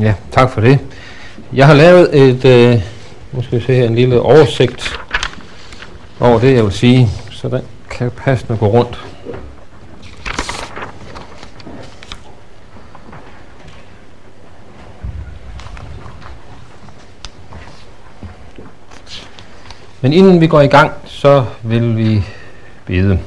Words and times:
Ja, 0.00 0.14
tak 0.32 0.50
for 0.50 0.60
det. 0.60 0.78
Jeg 1.52 1.66
har 1.66 1.74
lavet 1.74 2.18
et, 2.28 2.44
øh, 2.44 2.80
nu 3.32 3.42
skal 3.42 3.58
vi 3.58 3.64
se 3.64 3.74
her, 3.74 3.86
en 3.86 3.94
lille 3.94 4.20
oversigt 4.20 5.00
over 6.20 6.38
det, 6.38 6.54
jeg 6.54 6.64
vil 6.64 6.72
sige, 6.72 7.08
så 7.30 7.48
den 7.48 7.62
kan 7.90 8.10
passende 8.10 8.58
gå 8.58 8.66
rundt. 8.66 9.04
Men 20.00 20.12
inden 20.12 20.40
vi 20.40 20.46
går 20.46 20.60
i 20.60 20.66
gang, 20.66 20.92
så 21.04 21.44
vil 21.62 21.96
vi 21.96 22.24
bede. 22.86 23.18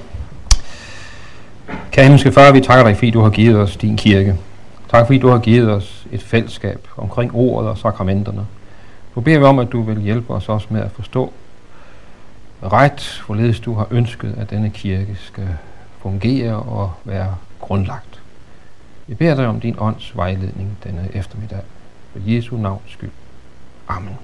Kære 1.92 2.06
himmelske 2.06 2.32
far, 2.32 2.52
vi 2.52 2.62
takker 2.62 2.86
dig, 2.86 2.96
fordi 2.96 3.12
du 3.12 3.22
har 3.22 3.30
givet 3.30 3.60
os 3.60 3.78
din 3.78 3.98
kirke. 3.98 4.36
Tak 4.90 5.06
fordi 5.06 5.20
du 5.20 5.28
har 5.28 5.40
givet 5.40 5.72
os 5.72 6.08
et 6.12 6.22
fællesskab 6.22 6.88
omkring 6.98 7.36
ordet 7.36 7.70
og 7.70 7.78
sakramenterne. 7.78 8.48
Nu 9.16 9.22
beder 9.22 9.40
vi 9.40 9.44
om, 9.44 9.60
at 9.60 9.72
du 9.72 9.82
vil 9.82 10.02
hjælpe 10.02 10.34
os 10.34 10.50
også 10.50 10.68
med 10.70 10.82
at 10.82 10.92
forstå 10.92 11.34
ret, 12.64 13.24
hvorledes 13.26 13.60
du 13.60 13.74
har 13.74 13.88
ønsket, 13.92 14.36
at 14.38 14.50
denne 14.50 14.70
kirke 14.70 15.16
skal 15.16 15.50
fungere 16.02 16.56
og 16.56 16.92
være 17.06 17.36
grundlagt. 17.60 18.22
Vi 19.08 19.16
beder 19.16 19.36
dig 19.36 19.48
om 19.48 19.60
din 19.60 19.76
ånds 19.80 20.16
vejledning 20.16 20.78
denne 20.84 21.10
eftermiddag. 21.14 21.62
For 22.12 22.20
Jesu 22.26 22.58
navns 22.58 22.92
skyld. 22.92 23.12
Amen. 23.88 24.18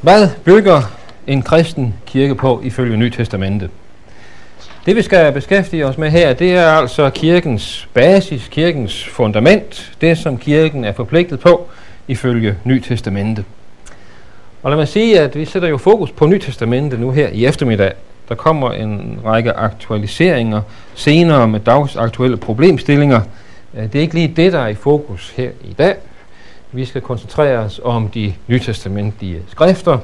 Hvad 0.00 0.28
bygger 0.44 0.82
en 1.26 1.42
kristen 1.42 1.94
kirke 2.06 2.34
på 2.34 2.60
ifølge 2.64 2.96
Nye 2.96 3.10
Testamente? 3.10 3.68
Det 4.86 4.96
vi 4.96 5.02
skal 5.02 5.32
beskæftige 5.32 5.86
os 5.86 5.98
med 5.98 6.10
her, 6.10 6.32
det 6.32 6.52
er 6.52 6.66
altså 6.66 7.10
kirkens 7.10 7.88
basis, 7.94 8.48
kirkens 8.48 9.08
fundament, 9.08 9.92
det 10.00 10.18
som 10.18 10.38
kirken 10.38 10.84
er 10.84 10.92
forpligtet 10.92 11.40
på 11.40 11.68
ifølge 12.08 12.56
Ny 12.64 12.80
Testamente. 12.80 13.44
Og 14.62 14.70
lad 14.70 14.78
mig 14.78 14.88
sige, 14.88 15.20
at 15.20 15.36
vi 15.36 15.44
sætter 15.44 15.68
jo 15.68 15.78
fokus 15.78 16.10
på 16.10 16.26
Ny 16.26 16.38
Testamente 16.38 16.98
nu 16.98 17.10
her 17.10 17.28
i 17.28 17.46
eftermiddag. 17.46 17.92
Der 18.28 18.34
kommer 18.34 18.72
en 18.72 19.20
række 19.24 19.52
aktualiseringer 19.52 20.62
senere 20.94 21.48
med 21.48 21.60
dagsaktuelle 21.60 22.36
problemstillinger. 22.36 23.20
Det 23.74 23.94
er 23.94 24.00
ikke 24.00 24.14
lige 24.14 24.32
det, 24.36 24.52
der 24.52 24.60
er 24.60 24.68
i 24.68 24.74
fokus 24.74 25.32
her 25.36 25.50
i 25.64 25.72
dag. 25.72 25.94
Vi 26.72 26.84
skal 26.84 27.00
koncentrere 27.00 27.58
os 27.58 27.80
om 27.84 28.08
de 28.08 28.34
nytestamentlige 28.46 29.42
skrifter 29.48 29.98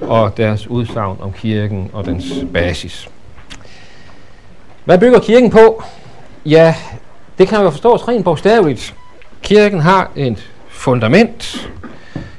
og 0.00 0.36
deres 0.36 0.66
udsagn 0.66 1.16
om 1.20 1.32
kirken 1.32 1.90
og 1.92 2.04
dens 2.04 2.24
basis. 2.52 3.08
Hvad 4.84 4.98
bygger 4.98 5.20
kirken 5.20 5.50
på? 5.50 5.82
Ja, 6.46 6.74
det 7.38 7.48
kan 7.48 7.60
jo 7.60 7.70
forstås 7.70 8.08
rent 8.08 8.24
bogstaveligt. 8.24 8.94
Kirken 9.42 9.80
har 9.80 10.10
et 10.16 10.50
fundament, 10.68 11.70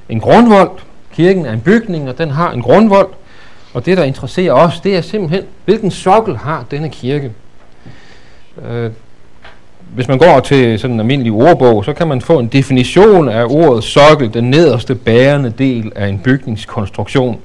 en 0.09 0.19
grundvold. 0.19 0.71
Kirken 1.13 1.45
er 1.45 1.53
en 1.53 1.61
bygning, 1.61 2.09
og 2.09 2.17
den 2.17 2.31
har 2.31 2.51
en 2.51 2.61
grundvold. 2.61 3.09
Og 3.73 3.85
det, 3.85 3.97
der 3.97 4.03
interesserer 4.03 4.53
os, 4.53 4.79
det 4.79 4.97
er 4.97 5.01
simpelthen, 5.01 5.43
hvilken 5.65 5.91
sokkel 5.91 6.37
har 6.37 6.65
denne 6.71 6.89
kirke? 6.89 7.33
Øh, 8.65 8.91
hvis 9.95 10.07
man 10.07 10.17
går 10.17 10.39
til 10.39 10.79
sådan 10.79 10.93
en 10.93 10.99
almindelig 10.99 11.31
ordbog, 11.31 11.85
så 11.85 11.93
kan 11.93 12.07
man 12.07 12.21
få 12.21 12.39
en 12.39 12.47
definition 12.47 13.29
af 13.29 13.45
ordet 13.45 13.83
sokkel, 13.83 14.33
den 14.33 14.49
nederste 14.49 14.95
bærende 14.95 15.53
del 15.57 15.91
af 15.95 16.07
en 16.07 16.19
bygningskonstruktion, 16.19 17.39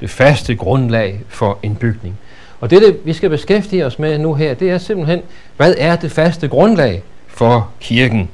det 0.00 0.10
faste 0.10 0.54
grundlag 0.54 1.20
for 1.28 1.58
en 1.62 1.76
bygning. 1.76 2.18
Og 2.60 2.70
det, 2.70 2.82
det 2.82 2.96
vi 3.04 3.12
skal 3.12 3.30
beskæftige 3.30 3.86
os 3.86 3.98
med 3.98 4.18
nu 4.18 4.34
her, 4.34 4.54
det 4.54 4.70
er 4.70 4.78
simpelthen, 4.78 5.20
hvad 5.56 5.74
er 5.78 5.96
det 5.96 6.12
faste 6.12 6.48
grundlag 6.48 7.02
for 7.26 7.68
kirken? 7.80 8.28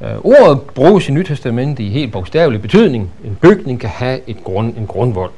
Uh, 0.00 0.06
ordet 0.24 0.60
bruges 0.60 1.08
i 1.08 1.12
Nytestamentet 1.12 1.84
i 1.84 1.88
helt 1.88 2.12
bogstavelig 2.12 2.62
betydning. 2.62 3.10
En 3.24 3.38
bygning 3.40 3.80
kan 3.80 3.90
have 3.90 4.20
et 4.26 4.44
grund, 4.44 4.76
en 4.76 4.86
grundvold. 4.86 5.30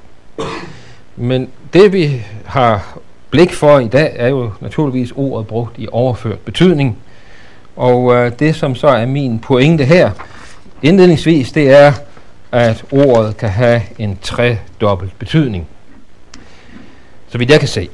Men 1.16 1.48
det 1.72 1.92
vi 1.92 2.22
har 2.44 2.98
blik 3.32 3.52
for 3.52 3.78
i 3.78 3.88
dag 3.88 4.12
er 4.16 4.28
jo 4.28 4.50
naturligvis 4.60 5.12
ordet 5.16 5.46
brugt 5.46 5.78
i 5.78 5.88
overført 5.92 6.38
betydning. 6.38 6.98
Og 7.76 8.14
øh, 8.14 8.32
det, 8.38 8.56
som 8.56 8.74
så 8.74 8.86
er 8.86 9.06
min 9.06 9.38
pointe 9.38 9.84
her, 9.84 10.10
indledningsvis, 10.82 11.52
det 11.52 11.70
er, 11.70 11.92
at 12.52 12.84
ordet 12.90 13.36
kan 13.36 13.48
have 13.48 13.82
en 13.98 14.18
tredobbelt 14.22 15.18
betydning. 15.18 15.66
Så 17.28 17.38
vidt 17.38 17.50
jeg 17.50 17.58
kan 17.58 17.68
se. 17.68 17.88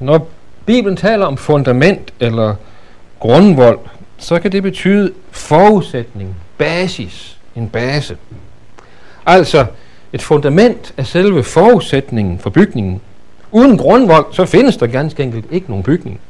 Når 0.00 0.28
Bibelen 0.66 0.96
taler 0.96 1.26
om 1.26 1.36
fundament 1.36 2.14
eller 2.20 2.54
grundvold, 3.18 3.78
så 4.18 4.38
kan 4.38 4.52
det 4.52 4.62
betyde 4.62 5.12
forudsætning, 5.30 6.36
basis, 6.58 7.38
en 7.56 7.68
base. 7.68 8.16
Altså, 9.26 9.66
et 10.12 10.22
fundament 10.22 10.94
er 10.96 11.02
selve 11.02 11.44
forudsætningen 11.44 12.38
for 12.38 12.50
bygningen, 12.50 13.00
Uden 13.52 13.78
grundvold, 13.78 14.26
så 14.32 14.44
findes 14.44 14.76
der 14.76 14.86
ganske 14.86 15.22
enkelt 15.22 15.44
ikke 15.50 15.68
nogen 15.68 15.82
bygning. 15.82 16.20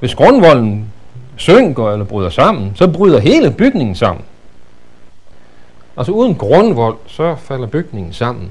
Hvis 0.00 0.14
grundvolden 0.14 0.92
synker 1.36 1.90
eller 1.92 2.04
bryder 2.04 2.30
sammen, 2.30 2.72
så 2.74 2.88
bryder 2.88 3.18
hele 3.20 3.50
bygningen 3.50 3.94
sammen. 3.94 4.24
Altså 5.96 6.12
uden 6.12 6.34
grundvold, 6.34 6.96
så 7.06 7.36
falder 7.36 7.66
bygningen 7.66 8.12
sammen. 8.12 8.50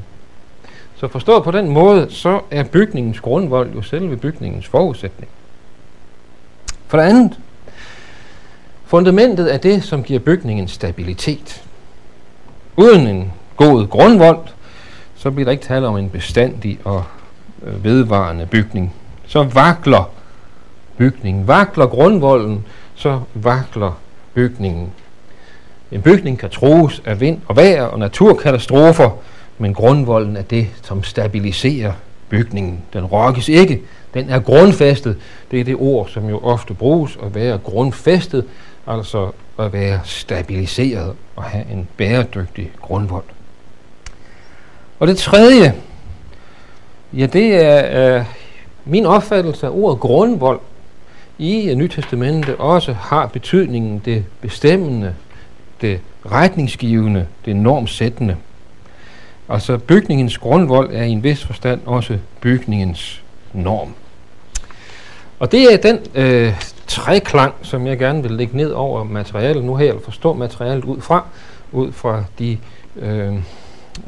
Så 0.95 1.07
forstået 1.07 1.43
på 1.43 1.51
den 1.51 1.69
måde, 1.69 2.07
så 2.09 2.39
er 2.51 2.63
bygningens 2.63 3.19
grundvold 3.19 3.73
jo 3.73 3.81
selve 3.81 4.17
bygningens 4.17 4.67
forudsætning. 4.67 5.29
For 6.87 6.97
det 6.97 7.03
andet, 7.05 7.39
fundamentet 8.85 9.53
er 9.53 9.57
det, 9.57 9.83
som 9.83 10.03
giver 10.03 10.19
bygningen 10.19 10.67
stabilitet. 10.67 11.63
Uden 12.77 13.07
en 13.07 13.33
god 13.55 13.87
grundvold, 13.87 14.39
så 15.19 15.31
bliver 15.31 15.45
der 15.45 15.51
ikke 15.51 15.63
tale 15.63 15.87
om 15.87 15.97
en 15.97 16.09
bestandig 16.09 16.79
og 16.83 17.03
øh, 17.63 17.83
vedvarende 17.83 18.45
bygning. 18.45 18.93
Så 19.27 19.43
vakler 19.43 20.11
bygningen. 20.97 21.47
Vakler 21.47 21.87
grundvolden, 21.87 22.65
så 22.95 23.19
vakler 23.33 23.99
bygningen. 24.33 24.91
En 25.91 26.01
bygning 26.01 26.39
kan 26.39 26.49
troes 26.49 27.01
af 27.05 27.21
vind 27.21 27.41
og 27.47 27.55
vejr 27.55 27.83
og 27.83 27.99
naturkatastrofer, 27.99 29.09
men 29.57 29.73
grundvolden 29.73 30.37
er 30.37 30.41
det, 30.41 30.67
som 30.83 31.03
stabiliserer 31.03 31.93
bygningen. 32.29 32.81
Den 32.93 33.05
rokkes 33.05 33.49
ikke. 33.49 33.81
Den 34.13 34.29
er 34.29 34.39
grundfæstet. 34.39 35.17
Det 35.51 35.59
er 35.59 35.63
det 35.63 35.75
ord, 35.75 36.07
som 36.07 36.29
jo 36.29 36.39
ofte 36.39 36.73
bruges, 36.73 37.17
at 37.23 37.35
være 37.35 37.57
grundfæstet, 37.57 38.45
altså 38.87 39.31
at 39.59 39.73
være 39.73 39.99
stabiliseret 40.03 41.13
og 41.35 41.43
have 41.43 41.65
en 41.71 41.87
bæredygtig 41.97 42.71
grundvold. 42.81 43.23
Og 44.99 45.07
det 45.07 45.17
tredje, 45.17 45.73
ja, 47.13 47.25
det 47.25 47.55
er 47.55 48.17
øh, 48.17 48.25
min 48.85 49.05
opfattelse 49.05 49.67
af 49.67 49.71
ordet 49.73 49.99
grundvold 49.99 50.59
i 51.37 51.69
øh, 51.69 51.75
Nytestamentet 51.75 52.55
også 52.55 52.93
har 52.93 53.27
betydningen 53.27 54.01
det 54.05 54.25
bestemmende, 54.41 55.15
det 55.81 55.99
retningsgivende, 56.31 57.27
det 57.45 57.55
normsættende. 57.55 58.35
Altså 59.49 59.77
bygningens 59.77 60.37
grundvold 60.37 60.93
er 60.93 61.03
i 61.03 61.09
en 61.09 61.23
vis 61.23 61.43
forstand 61.43 61.81
også 61.85 62.17
bygningens 62.41 63.23
norm. 63.53 63.93
Og 65.39 65.51
det 65.51 65.73
er 65.73 65.77
den 65.77 65.99
øh, 66.15 66.53
træklang, 66.87 67.53
som 67.61 67.87
jeg 67.87 67.99
gerne 67.99 68.21
vil 68.21 68.31
lægge 68.31 68.57
ned 68.57 68.71
over 68.71 69.03
materialet 69.03 69.63
nu 69.63 69.75
her, 69.75 69.87
eller 69.87 70.01
forstå 70.01 70.33
materialet 70.33 70.83
ud 70.83 71.01
fra, 71.01 71.25
ud 71.71 71.91
fra 71.91 72.23
de 72.39 72.57
øh, 72.95 73.33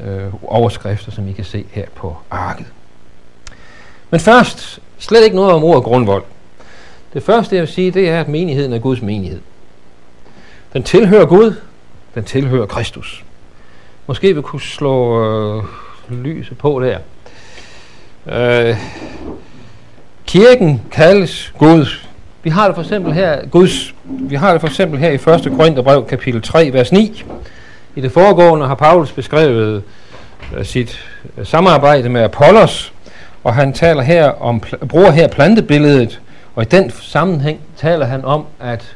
øh, 0.05 0.33
overskrifter, 0.43 1.11
som 1.11 1.27
I 1.27 1.31
kan 1.31 1.45
se 1.45 1.65
her 1.71 1.85
på 1.95 2.17
arket. 2.29 2.65
Men 4.09 4.19
først, 4.19 4.79
slet 4.97 5.23
ikke 5.23 5.35
noget 5.35 5.51
om 5.51 5.63
ordet 5.63 5.83
grundvold. 5.83 6.23
Det 7.13 7.23
første, 7.23 7.55
jeg 7.55 7.61
vil 7.61 7.69
sige, 7.69 7.91
det 7.91 8.09
er, 8.09 8.19
at 8.19 8.27
menigheden 8.27 8.73
er 8.73 8.79
Guds 8.79 9.01
menighed. 9.01 9.39
Den 10.73 10.83
tilhører 10.83 11.25
Gud, 11.25 11.55
den 12.15 12.23
tilhører 12.23 12.65
Kristus. 12.65 13.23
Måske 14.07 14.35
vi 14.35 14.41
kunne 14.41 14.61
slå 14.61 15.23
øh, 15.23 15.63
lyset 16.09 16.57
på 16.57 16.81
der. 16.83 16.97
Øh, 18.27 18.77
kirken 20.25 20.81
kaldes 20.91 21.53
Gud. 21.57 21.85
Vi 22.43 22.49
har 22.49 22.67
det 22.67 22.75
for 22.75 22.81
eksempel 22.81 23.13
her, 23.13 23.45
Guds, 23.45 23.95
vi 24.03 24.35
har 24.35 24.51
det 24.51 24.61
for 24.61 24.67
eksempel 24.67 24.99
her 24.99 25.09
i 25.09 25.15
1. 25.15 25.21
Korintherbrev 25.57 26.05
kapitel 26.05 26.41
3, 26.41 26.73
vers 26.73 26.91
9. 26.91 27.23
I 27.95 28.01
det 28.01 28.11
foregående 28.11 28.67
har 28.67 28.75
Paulus 28.75 29.11
beskrevet 29.11 29.83
øh, 30.57 30.65
sit 30.65 31.05
øh, 31.37 31.45
samarbejde 31.45 32.09
med 32.09 32.21
Apollos, 32.21 32.93
og 33.43 33.53
han 33.53 33.73
taler 33.73 34.01
her 34.01 34.41
om, 34.41 34.63
bruger 34.89 35.11
her 35.11 35.27
plantebilledet, 35.27 36.21
og 36.55 36.63
i 36.63 36.65
den 36.65 36.91
sammenhæng 37.01 37.59
taler 37.77 38.05
han 38.05 38.25
om, 38.25 38.45
at 38.59 38.95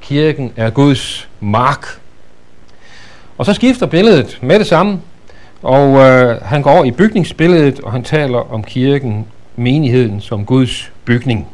kirken 0.00 0.52
er 0.56 0.70
Guds 0.70 1.28
mark. 1.40 1.86
Og 3.38 3.46
så 3.46 3.52
skifter 3.52 3.86
billedet 3.86 4.38
med 4.42 4.58
det 4.58 4.66
samme, 4.66 5.00
Og 5.62 6.00
øh, 6.00 6.42
han 6.42 6.62
går 6.62 6.70
over 6.70 6.84
i 6.84 6.90
bygningsbilledet, 6.90 7.80
og 7.80 7.92
han 7.92 8.04
taler 8.04 8.52
om 8.52 8.64
kirken, 8.64 9.26
menigheden 9.56 10.20
som 10.20 10.46
Guds 10.46 10.92
bygning. 11.04 11.48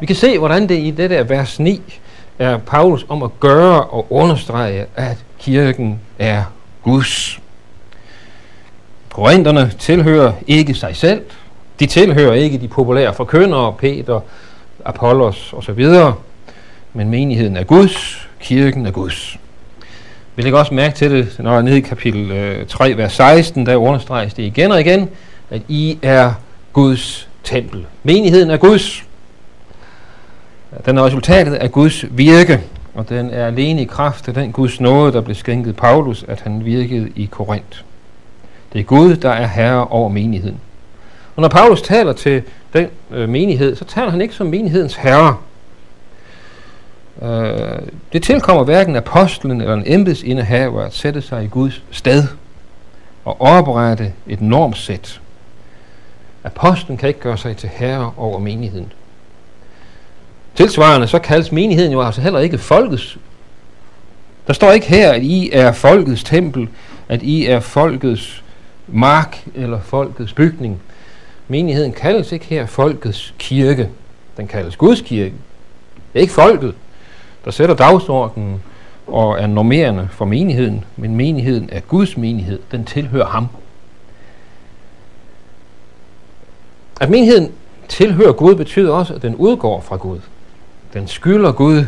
Vi 0.00 0.06
kan 0.06 0.16
se, 0.16 0.38
hvordan 0.38 0.68
det 0.68 0.78
i 0.78 0.90
det 0.90 1.10
der 1.10 1.22
vers 1.22 1.60
9 1.60 2.00
er 2.38 2.58
Paulus 2.58 3.06
om 3.08 3.22
at 3.22 3.40
gøre 3.40 3.84
og 3.84 4.06
understrege, 4.10 4.86
at 4.96 5.16
kirken 5.38 6.00
er 6.18 6.42
Guds. 6.82 7.40
Korintherne 9.10 9.72
tilhører 9.78 10.32
ikke 10.46 10.74
sig 10.74 10.96
selv. 10.96 11.22
De 11.80 11.86
tilhører 11.86 12.32
ikke 12.32 12.58
de 12.58 12.68
populære 12.68 13.14
forkyndere, 13.14 13.72
Peter, 13.72 14.20
Apollos 14.84 15.52
osv. 15.52 15.86
Men 16.92 17.10
menigheden 17.10 17.56
er 17.56 17.64
Guds, 17.64 18.28
kirken 18.40 18.86
er 18.86 18.90
Guds. 18.90 19.38
Vi 20.36 20.42
lægger 20.42 20.58
også 20.58 20.74
mærke 20.74 20.96
til 20.96 21.10
det, 21.10 21.36
når 21.38 21.62
nede 21.62 21.78
i 21.78 21.80
kapitel 21.80 22.30
øh, 22.30 22.66
3, 22.66 22.96
vers 22.96 23.12
16, 23.12 23.66
der 23.66 23.76
understreges 23.76 24.34
det 24.34 24.42
igen 24.42 24.72
og 24.72 24.80
igen, 24.80 25.08
at 25.50 25.62
I 25.68 25.98
er 26.02 26.32
Guds 26.72 27.28
tempel. 27.44 27.86
Menigheden 28.02 28.50
er 28.50 28.56
Guds. 28.56 29.04
Den 30.86 30.98
er 30.98 31.04
resultatet 31.04 31.54
af 31.54 31.72
Guds 31.72 32.04
virke, 32.10 32.60
og 32.96 33.08
den 33.08 33.30
er 33.30 33.46
alene 33.46 33.82
i 33.82 33.84
kraft 33.84 34.28
af 34.28 34.34
den 34.34 34.52
Guds 34.52 34.80
nåde, 34.80 35.12
der 35.12 35.20
blev 35.20 35.34
skænket 35.34 35.76
Paulus, 35.76 36.24
at 36.28 36.40
han 36.40 36.64
virkede 36.64 37.12
i 37.16 37.24
Korinth. 37.24 37.82
Det 38.72 38.80
er 38.80 38.84
Gud, 38.84 39.16
der 39.16 39.30
er 39.30 39.46
herre 39.46 39.86
over 39.86 40.08
menigheden. 40.08 40.60
Og 41.36 41.42
når 41.42 41.48
Paulus 41.48 41.82
taler 41.82 42.12
til 42.12 42.42
den 42.72 42.86
øh, 43.10 43.28
menighed, 43.28 43.76
så 43.76 43.84
taler 43.84 44.10
han 44.10 44.20
ikke 44.20 44.34
som 44.34 44.46
menighedens 44.46 44.94
herre. 44.94 45.36
Øh, 47.22 47.78
det 48.12 48.22
tilkommer 48.22 48.64
hverken 48.64 48.96
apostlen 48.96 49.60
eller 49.60 49.74
en 49.74 49.82
embedsindehaver 49.86 50.82
at 50.82 50.94
sætte 50.94 51.22
sig 51.22 51.44
i 51.44 51.48
Guds 51.48 51.82
sted 51.90 52.24
og 53.24 53.40
oprette 53.40 54.12
et 54.26 54.40
normsæt. 54.40 55.20
Apostlen 56.44 56.96
kan 56.96 57.08
ikke 57.08 57.20
gøre 57.20 57.38
sig 57.38 57.56
til 57.56 57.68
herre 57.68 58.12
over 58.16 58.38
menigheden. 58.38 58.92
Tilsvarende 60.56 61.06
så 61.06 61.18
kaldes 61.18 61.52
menigheden 61.52 61.92
jo 61.92 62.02
altså 62.02 62.20
heller 62.20 62.40
ikke 62.40 62.58
folkets. 62.58 63.18
Der 64.46 64.52
står 64.52 64.72
ikke 64.72 64.86
her, 64.86 65.12
at 65.12 65.22
I 65.22 65.50
er 65.52 65.72
folkets 65.72 66.24
tempel, 66.24 66.68
at 67.08 67.22
I 67.22 67.46
er 67.46 67.60
folkets 67.60 68.42
mark 68.86 69.44
eller 69.54 69.80
folkets 69.80 70.32
bygning. 70.32 70.80
Menigheden 71.48 71.92
kaldes 71.92 72.32
ikke 72.32 72.44
her 72.44 72.66
folkets 72.66 73.34
kirke. 73.38 73.88
Den 74.36 74.48
kaldes 74.48 74.76
Guds 74.76 75.00
kirke. 75.00 75.34
Det 76.12 76.18
er 76.18 76.20
ikke 76.20 76.32
folket, 76.32 76.74
der 77.44 77.50
sætter 77.50 77.74
dagsordenen 77.74 78.62
og 79.06 79.40
er 79.40 79.46
normerende 79.46 80.08
for 80.12 80.24
menigheden, 80.24 80.84
men 80.96 81.14
menigheden 81.14 81.68
er 81.72 81.80
Guds 81.80 82.16
menighed. 82.16 82.58
Den 82.72 82.84
tilhører 82.84 83.26
ham. 83.26 83.46
At 87.00 87.10
menigheden 87.10 87.52
tilhører 87.88 88.32
Gud 88.32 88.54
betyder 88.54 88.92
også, 88.92 89.14
at 89.14 89.22
den 89.22 89.34
udgår 89.36 89.80
fra 89.80 89.96
Gud. 89.96 90.18
Den 90.96 91.08
skylder 91.08 91.52
Gud 91.52 91.84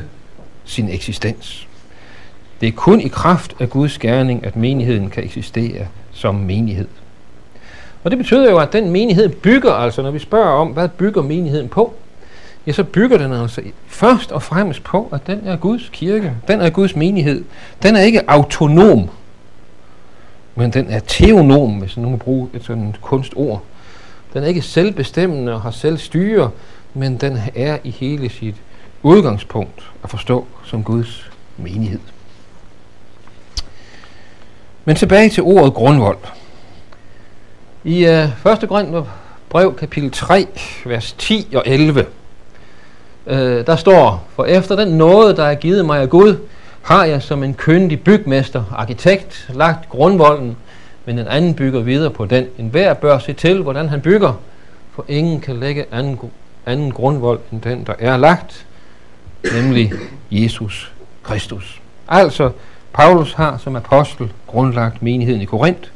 sin 0.65 0.89
eksistens. 0.89 1.69
Det 2.61 2.69
er 2.69 2.73
kun 2.73 3.01
i 3.01 3.09
kraft 3.09 3.57
af 3.61 3.71
Guds 3.71 3.99
gerning, 3.99 4.47
at 4.47 4.57
menigheden 4.57 5.11
kan 5.11 5.25
eksistere 5.25 5.87
som 6.13 6.35
menighed. 6.35 6.89
Og 8.05 8.11
det 8.11 8.19
betyder 8.19 8.51
jo, 8.51 8.59
at 8.59 8.73
den 8.73 8.91
menighed 8.91 9.29
bygger, 9.29 9.73
altså 9.73 10.03
når 10.03 10.11
vi 10.11 10.19
spørger 10.19 10.51
om, 10.51 10.69
hvad 10.69 10.89
bygger 10.89 11.23
menigheden 11.23 11.69
på, 11.69 11.95
ja, 12.67 12.73
så 12.73 12.85
bygger 12.85 13.19
den 13.19 13.33
altså 13.33 13.63
først 13.87 14.33
og 14.33 14.43
fremmest 14.43 14.85
på, 14.85 15.09
at 15.13 15.27
den 15.27 15.41
er 15.45 15.57
Guds 15.57 15.89
kirke, 15.93 16.33
den 16.49 16.61
er 16.61 16.71
Guds 16.71 16.97
menighed. 16.97 17.45
Den 17.83 17.97
er 17.97 18.01
ikke 18.01 18.31
autonom, 18.31 19.11
men 20.55 20.73
den 20.73 20.91
er 20.91 21.01
teonom, 21.01 21.73
hvis 21.73 21.97
nogen 21.97 22.19
bruge 22.19 22.49
et 22.55 22.65
sådan 22.65 22.95
kunstord. 23.03 23.63
Den 24.33 24.43
er 24.43 24.47
ikke 24.47 24.63
selvbestemmende 24.63 25.55
og 25.55 25.61
har 25.61 25.71
selvstyre, 25.71 26.51
men 26.95 27.17
den 27.17 27.39
er 27.55 27.79
i 27.85 27.91
hele 27.91 28.29
sit 28.29 28.55
udgangspunkt 29.03 29.91
at 30.05 30.11
forstå 30.11 30.47
som 30.65 30.85
Guds 30.85 31.31
menighed. 31.57 32.01
Men 34.85 34.97
tilbage 34.97 35.31
til 35.31 35.43
ordet 35.43 35.75
grundvold. 35.75 36.19
I 37.85 38.07
øh, 38.07 38.29
uh, 38.47 38.53
1. 38.53 38.69
Korinther 38.69 39.05
brev 39.49 39.75
kapitel 39.77 40.11
3, 40.11 40.47
vers 40.87 41.13
10 41.13 41.49
og 41.55 41.63
11, 41.67 42.07
uh, 43.27 43.37
øh, 43.37 43.67
der 43.67 43.77
står, 43.77 44.27
For 44.35 44.45
efter 44.45 44.77
den 44.77 44.89
nåde, 44.89 45.37
der 45.37 45.45
er 45.45 45.55
givet 45.55 45.87
mig 45.87 46.01
af 46.01 46.11
Gud, 46.11 46.37
har 46.83 47.05
jeg 47.05 47.23
som 47.23 47.43
en 47.43 47.55
køndig 47.55 48.03
bygmester, 48.03 48.65
arkitekt, 48.77 49.51
lagt 49.55 49.89
grundvolden, 49.89 50.57
men 51.05 51.19
en 51.19 51.29
anden 51.29 51.55
bygger 51.55 51.81
videre 51.81 52.11
på 52.11 52.27
den. 52.27 52.47
En 52.59 52.69
hver 52.69 52.95
bør 52.95 53.19
se 53.19 53.33
til, 53.33 53.63
hvordan 53.63 53.89
han 53.89 54.01
bygger, 54.01 54.33
for 54.95 55.05
ingen 55.09 55.41
kan 55.41 55.57
lægge 55.57 55.85
anden, 55.93 56.19
anden 56.67 56.93
grundvold 56.93 57.41
end 57.53 57.61
den, 57.61 57.85
der 57.87 57.95
er 57.99 58.17
lagt, 58.17 58.67
nemlig 59.55 59.93
Jesus 60.31 60.93
Kristus. 61.23 61.81
Altså, 62.09 62.51
Paulus 62.93 63.33
har 63.33 63.59
som 63.59 63.77
apostel 63.77 64.33
grundlagt 64.47 65.03
menigheden 65.03 65.43
i 65.43 65.45
Korinth, 65.45 65.91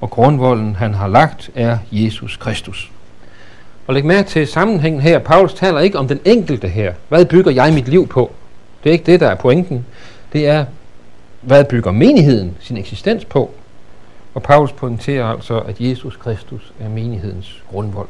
og 0.00 0.10
grundvolden 0.10 0.76
han 0.76 0.94
har 0.94 1.08
lagt 1.08 1.50
er 1.54 1.78
Jesus 1.92 2.36
Kristus. 2.36 2.90
Og 3.86 3.94
læg 3.94 4.04
mærke 4.04 4.28
til 4.28 4.46
sammenhængen 4.46 5.00
her. 5.00 5.18
Paulus 5.18 5.54
taler 5.54 5.80
ikke 5.80 5.98
om 5.98 6.08
den 6.08 6.20
enkelte 6.24 6.68
her. 6.68 6.92
Hvad 7.08 7.24
bygger 7.24 7.50
jeg 7.50 7.72
mit 7.74 7.88
liv 7.88 8.08
på? 8.08 8.32
Det 8.84 8.90
er 8.90 8.92
ikke 8.92 9.12
det, 9.12 9.20
der 9.20 9.28
er 9.28 9.34
pointen. 9.34 9.86
Det 10.32 10.46
er, 10.46 10.64
hvad 11.40 11.64
bygger 11.64 11.92
menigheden 11.92 12.56
sin 12.60 12.76
eksistens 12.76 13.24
på? 13.24 13.50
Og 14.34 14.42
Paulus 14.42 14.72
pointerer 14.72 15.26
altså, 15.26 15.58
at 15.58 15.80
Jesus 15.80 16.16
Kristus 16.16 16.72
er 16.80 16.88
menighedens 16.88 17.62
grundvold. 17.70 18.08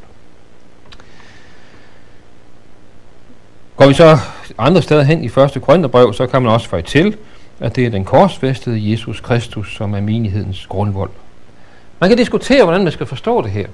Går 3.76 3.86
vi 3.86 3.94
så 3.94 4.18
andre 4.58 4.82
steder 4.82 5.02
hen 5.02 5.24
i 5.24 5.26
1. 5.26 5.32
Korintherbrev, 5.62 6.12
så 6.12 6.26
kan 6.26 6.42
man 6.42 6.52
også 6.52 6.68
føje 6.68 6.82
til, 6.82 7.16
at 7.60 7.76
det 7.76 7.86
er 7.86 7.90
den 7.90 8.04
korsfæstede 8.04 8.90
Jesus 8.90 9.20
Kristus, 9.20 9.76
som 9.76 9.94
er 9.94 10.00
menighedens 10.00 10.66
grundvold. 10.66 11.10
Man 12.00 12.10
kan 12.10 12.18
diskutere, 12.18 12.64
hvordan 12.64 12.82
man 12.82 12.92
skal 12.92 13.06
forstå 13.06 13.42
det 13.42 13.50
her. 13.50 13.66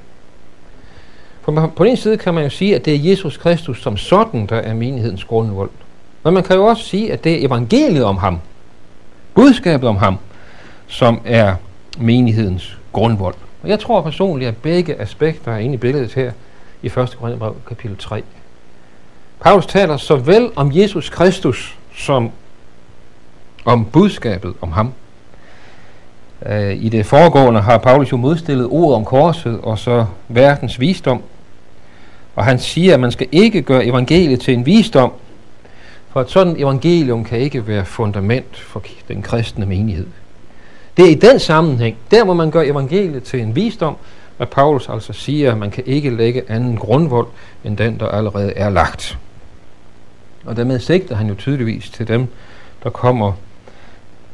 For 1.42 1.72
på 1.76 1.84
den 1.84 1.96
side 1.96 2.16
kan 2.16 2.34
man 2.34 2.44
jo 2.44 2.50
sige, 2.50 2.76
at 2.76 2.84
det 2.84 2.94
er 2.94 3.10
Jesus 3.10 3.36
Kristus 3.36 3.82
som 3.82 3.96
sådan, 3.96 4.46
der 4.46 4.56
er 4.56 4.74
menighedens 4.74 5.24
grundvold. 5.24 5.70
Men 6.24 6.34
man 6.34 6.42
kan 6.42 6.56
jo 6.56 6.64
også 6.64 6.84
sige, 6.84 7.12
at 7.12 7.24
det 7.24 7.32
er 7.32 7.46
evangeliet 7.46 8.04
om 8.04 8.16
ham, 8.16 8.40
budskabet 9.34 9.88
om 9.88 9.96
ham, 9.96 10.18
som 10.86 11.20
er 11.24 11.54
menighedens 11.98 12.78
grundvold. 12.92 13.34
Og 13.62 13.68
jeg 13.68 13.80
tror 13.80 14.00
personligt, 14.00 14.48
at 14.48 14.56
begge 14.56 15.00
aspekter 15.00 15.52
er 15.52 15.58
inde 15.58 15.74
i 15.74 15.78
billedet 15.78 16.14
her 16.14 16.32
i 16.82 16.86
1. 16.86 16.92
Korintherbrev 16.94 17.56
kapitel 17.68 17.96
3. 17.96 18.22
Paulus 19.40 19.66
taler 19.66 19.96
såvel 19.96 20.50
om 20.56 20.70
Jesus 20.74 21.08
Kristus 21.08 21.76
som 21.96 22.30
om 23.64 23.84
budskabet 23.84 24.54
om 24.60 24.72
ham. 24.72 24.92
Øh, 26.46 26.76
I 26.76 26.88
det 26.88 27.06
foregående 27.06 27.60
har 27.60 27.78
Paulus 27.78 28.12
jo 28.12 28.16
modstillet 28.16 28.66
ordet 28.66 28.96
om 28.96 29.04
korset 29.04 29.60
og 29.62 29.78
så 29.78 30.06
verdens 30.28 30.80
visdom. 30.80 31.22
Og 32.36 32.44
han 32.44 32.58
siger, 32.58 32.94
at 32.94 33.00
man 33.00 33.12
skal 33.12 33.26
ikke 33.32 33.62
gøre 33.62 33.84
evangeliet 33.84 34.40
til 34.40 34.54
en 34.54 34.66
visdom, 34.66 35.12
for 36.10 36.20
et 36.20 36.30
sådan 36.30 36.56
evangelium 36.58 37.24
kan 37.24 37.38
ikke 37.38 37.66
være 37.66 37.84
fundament 37.84 38.56
for 38.56 38.82
den 39.08 39.22
kristne 39.22 39.66
menighed. 39.66 40.06
Det 40.96 41.04
er 41.04 41.10
i 41.10 41.14
den 41.14 41.38
sammenhæng, 41.38 41.96
der 42.10 42.24
hvor 42.24 42.34
man 42.34 42.50
gør 42.50 42.62
evangeliet 42.62 43.22
til 43.22 43.40
en 43.40 43.56
visdom, 43.56 43.96
at 44.38 44.48
Paulus 44.48 44.88
altså 44.88 45.12
siger, 45.12 45.52
at 45.52 45.58
man 45.58 45.70
kan 45.70 45.84
ikke 45.86 46.10
lægge 46.10 46.42
anden 46.48 46.76
grundvold 46.76 47.26
end 47.64 47.76
den, 47.76 48.00
der 48.00 48.08
allerede 48.08 48.52
er 48.52 48.70
lagt. 48.70 49.18
Og 50.44 50.56
dermed 50.56 50.78
sigter 50.78 51.16
han 51.16 51.28
jo 51.28 51.34
tydeligvis 51.34 51.90
til 51.90 52.08
dem, 52.08 52.26
der 52.84 52.90
kommer 52.90 53.32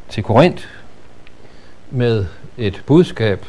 til 0.08 0.22
Korinth 0.22 0.64
med 1.90 2.26
et 2.58 2.82
budskab, 2.86 3.44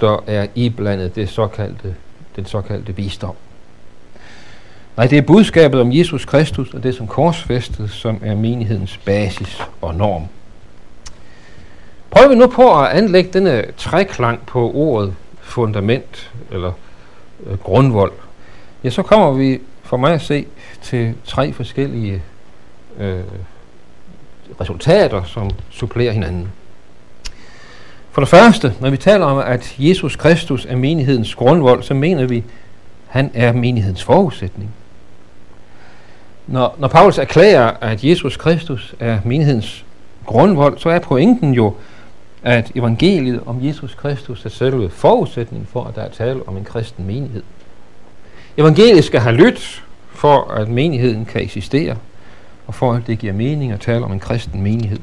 der 0.00 0.24
er 0.26 0.46
iblandet 0.54 1.14
det 1.14 1.28
såkaldte, 1.28 1.94
den 2.36 2.46
såkaldte 2.46 2.96
visdom. 2.96 3.34
Nej, 4.96 5.06
det 5.06 5.18
er 5.18 5.22
budskabet 5.22 5.80
om 5.80 5.92
Jesus 5.92 6.24
Kristus 6.24 6.74
og 6.74 6.82
det 6.82 6.94
som 6.94 7.06
korsfæstet, 7.06 7.90
som 7.90 8.20
er 8.22 8.34
menighedens 8.34 8.96
basis 8.96 9.62
og 9.80 9.94
norm. 9.94 10.22
Prøv 12.10 12.30
vi 12.30 12.34
nu 12.34 12.46
på 12.46 12.80
at 12.80 12.88
anlægge 12.88 13.30
denne 13.32 13.64
træklang 13.76 14.46
på 14.46 14.72
ordet 14.74 15.14
fundament 15.40 16.30
eller 16.50 16.72
øh, 17.46 17.58
grundvold. 17.58 18.12
Ja, 18.84 18.90
så 18.90 19.02
kommer 19.02 19.32
vi 19.32 19.60
for 19.82 19.96
mig 19.96 20.12
at 20.12 20.22
se 20.22 20.46
til 20.82 21.14
tre 21.24 21.52
forskellige 21.52 22.22
øh, 22.98 23.20
resultater, 24.60 25.24
som 25.24 25.50
supplerer 25.70 26.12
hinanden. 26.12 26.48
For 28.10 28.20
det 28.20 28.28
første, 28.28 28.74
når 28.80 28.90
vi 28.90 28.96
taler 28.96 29.26
om, 29.26 29.38
at 29.38 29.74
Jesus 29.78 30.16
Kristus 30.16 30.66
er 30.68 30.76
menighedens 30.76 31.34
grundvold, 31.34 31.82
så 31.82 31.94
mener 31.94 32.26
vi, 32.26 32.36
at 32.36 32.44
han 33.06 33.30
er 33.34 33.52
menighedens 33.52 34.04
forudsætning. 34.04 34.70
Når, 36.46 36.76
når 36.78 36.88
Paulus 36.88 37.18
erklærer, 37.18 37.72
at 37.80 38.04
Jesus 38.04 38.36
Kristus 38.36 38.94
er 39.00 39.18
menighedens 39.24 39.84
grundvold, 40.26 40.78
så 40.78 40.88
er 40.90 40.98
pointen 40.98 41.54
jo, 41.54 41.74
at 42.42 42.72
evangeliet 42.74 43.40
om 43.46 43.58
Jesus 43.66 43.94
Kristus 43.94 44.44
er 44.44 44.50
selve 44.50 44.90
forudsætningen 44.90 45.68
for, 45.72 45.84
at 45.84 45.94
der 45.94 46.02
er 46.02 46.10
tale 46.10 46.48
om 46.48 46.56
en 46.56 46.64
kristen 46.64 47.06
menighed. 47.06 47.42
Evangeliet 48.56 49.04
skal 49.04 49.20
have 49.20 49.36
lyttet 49.36 49.82
for, 50.14 50.50
at 50.50 50.68
menigheden 50.68 51.24
kan 51.24 51.42
eksistere, 51.42 51.96
og 52.66 52.74
for 52.74 52.92
at 52.92 53.06
det 53.06 53.18
giver 53.18 53.32
mening 53.32 53.72
at 53.72 53.80
tale 53.80 54.04
om 54.04 54.12
en 54.12 54.20
kristen 54.20 54.62
menighed. 54.62 54.98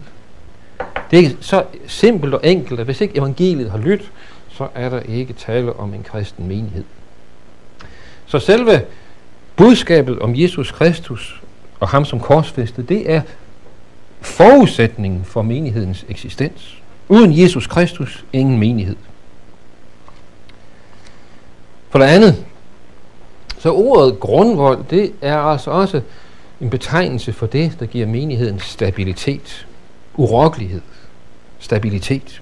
Det 1.11 1.25
er 1.25 1.29
så 1.41 1.63
simpelt 1.87 2.33
og 2.33 2.41
enkelt, 2.43 2.79
at 2.79 2.85
hvis 2.85 3.01
ikke 3.01 3.17
evangeliet 3.17 3.71
har 3.71 3.77
lyttet, 3.77 4.11
så 4.49 4.67
er 4.75 4.89
der 4.89 4.99
ikke 4.99 5.33
tale 5.33 5.73
om 5.73 5.93
en 5.93 6.03
kristen 6.03 6.47
menighed. 6.47 6.83
Så 8.25 8.39
selve 8.39 8.81
budskabet 9.55 10.19
om 10.19 10.35
Jesus 10.35 10.71
Kristus 10.71 11.41
og 11.79 11.87
ham 11.87 12.05
som 12.05 12.19
korsfæstet, 12.19 12.89
det 12.89 13.11
er 13.11 13.21
forudsætningen 14.21 15.23
for 15.23 15.41
menighedens 15.41 16.05
eksistens. 16.09 16.77
Uden 17.07 17.39
Jesus 17.39 17.67
Kristus, 17.67 18.25
ingen 18.33 18.59
menighed. 18.59 18.95
For 21.89 21.99
det 21.99 22.05
andet, 22.05 22.45
så 23.59 23.73
ordet 23.73 24.19
grundvold, 24.19 24.83
det 24.89 25.11
er 25.21 25.37
altså 25.37 25.71
også 25.71 26.01
en 26.61 26.69
betegnelse 26.69 27.33
for 27.33 27.45
det, 27.45 27.77
der 27.79 27.85
giver 27.85 28.07
menigheden 28.07 28.59
stabilitet, 28.59 29.67
urokkelighed, 30.15 30.81
stabilitet. 31.59 32.41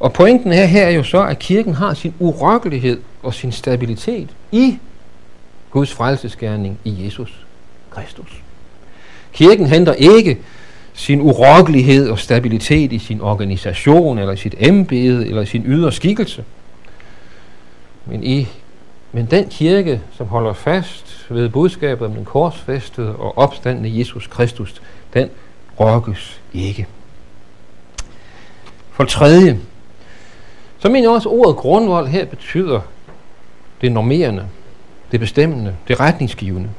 Og 0.00 0.12
pointen 0.12 0.52
er 0.52 0.64
her 0.64 0.86
er 0.86 0.90
jo 0.90 1.02
så, 1.02 1.24
at 1.24 1.38
kirken 1.38 1.74
har 1.74 1.94
sin 1.94 2.14
urokkelighed 2.18 3.00
og 3.22 3.34
sin 3.34 3.52
stabilitet 3.52 4.28
i 4.52 4.78
Guds 5.70 5.92
frelsesgerning 5.92 6.78
i 6.84 7.04
Jesus 7.04 7.46
Kristus. 7.90 8.42
Kirken 9.32 9.66
henter 9.66 9.92
ikke 9.92 10.38
sin 10.92 11.20
urokkelighed 11.20 12.08
og 12.08 12.18
stabilitet 12.18 12.92
i 12.92 12.98
sin 12.98 13.20
organisation, 13.20 14.18
eller 14.18 14.32
i 14.32 14.36
sit 14.36 14.54
embede, 14.58 15.26
eller 15.26 15.42
i 15.42 15.46
sin 15.46 15.62
ydre 15.66 15.92
skikkelse. 15.92 16.44
Men, 18.06 18.24
i, 18.24 18.48
men 19.12 19.26
den 19.26 19.48
kirke, 19.48 20.00
som 20.12 20.26
holder 20.26 20.52
fast 20.52 21.26
ved 21.30 21.48
budskabet 21.48 22.06
om 22.06 22.14
den 22.14 22.24
korsfæstede 22.24 23.16
og 23.16 23.38
opstandende 23.38 23.98
Jesus 23.98 24.26
Kristus, 24.26 24.82
den 25.14 25.30
rokkes 25.80 26.40
ikke. 26.52 26.86
For 28.90 29.04
tredje, 29.04 29.60
så 30.78 30.88
mener 30.88 31.00
jeg 31.00 31.10
også, 31.10 31.28
at 31.28 31.34
ordet 31.34 31.56
grundvold 31.56 32.06
her 32.06 32.24
betyder 32.24 32.80
det 33.80 33.92
normerende, 33.92 34.46
det 35.12 35.20
bestemmende, 35.20 35.76
det 35.88 36.00
retningsgivende. 36.00 36.70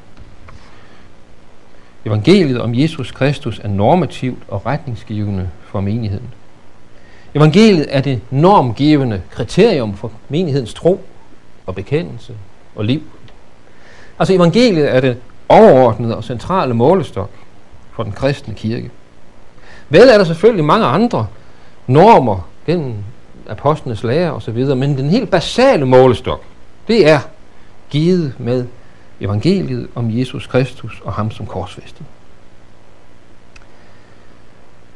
Evangeliet 2.05 2.61
om 2.61 2.75
Jesus 2.75 3.11
Kristus 3.11 3.59
er 3.59 3.67
normativt 3.67 4.43
og 4.47 4.65
retningsgivende 4.65 5.49
for 5.63 5.81
menigheden. 5.81 6.33
Evangeliet 7.35 7.85
er 7.89 8.01
det 8.01 8.21
normgivende 8.29 9.21
kriterium 9.31 9.93
for 9.93 10.11
menighedens 10.29 10.73
tro 10.73 11.01
og 11.69 11.75
bekendelse 11.75 12.33
og 12.75 12.85
liv. 12.85 13.01
Altså 14.19 14.33
evangeliet 14.33 14.95
er 14.95 14.99
det 14.99 15.17
overordnede 15.49 16.17
og 16.17 16.23
centrale 16.23 16.73
målestok 16.73 17.29
for 17.91 18.03
den 18.03 18.11
kristne 18.11 18.53
kirke. 18.53 18.91
Vel 19.89 20.09
er 20.09 20.17
der 20.17 20.23
selvfølgelig 20.23 20.65
mange 20.65 20.85
andre 20.85 21.27
normer 21.87 22.49
gennem 22.65 22.95
apostlenes 23.49 24.03
lære 24.03 24.31
osv., 24.31 24.65
men 24.65 24.97
den 24.97 25.09
helt 25.09 25.31
basale 25.31 25.85
målestok, 25.85 26.43
det 26.87 27.09
er 27.09 27.19
givet 27.89 28.33
med 28.37 28.65
evangeliet 29.21 29.87
om 29.95 30.19
Jesus 30.19 30.47
Kristus 30.47 31.01
og 31.05 31.13
ham 31.13 31.31
som 31.31 31.45
korsfæstet. 31.45 32.05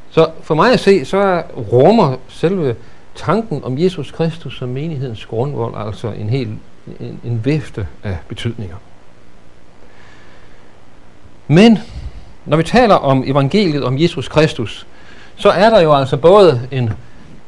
Så 0.10 0.30
for 0.42 0.56
mig 0.56 0.74
at 0.74 0.80
se, 0.80 1.06
så 1.06 1.44
rummer 1.72 2.16
selve 2.28 2.76
tanken 3.16 3.64
om 3.64 3.80
Jesus 3.80 4.12
Kristus 4.12 4.58
som 4.58 4.70
menighedens 4.70 5.26
grundvold 5.26 5.88
altså 5.88 6.08
en 6.08 6.30
hel 6.30 6.58
en, 7.00 7.20
en 7.24 7.46
vifte 7.46 7.88
af 8.04 8.18
betydninger. 8.28 8.76
Men 11.48 11.80
når 12.46 12.58
vi 12.58 12.64
taler 12.64 12.96
om 12.96 13.24
evangeliet 13.26 13.84
om 13.84 14.00
Jesus 14.00 14.28
Kristus, 14.28 14.88
så 15.36 15.50
er 15.50 15.70
der 15.70 15.80
jo 15.80 15.94
altså 15.94 16.18
både 16.18 16.68
en 16.72 16.90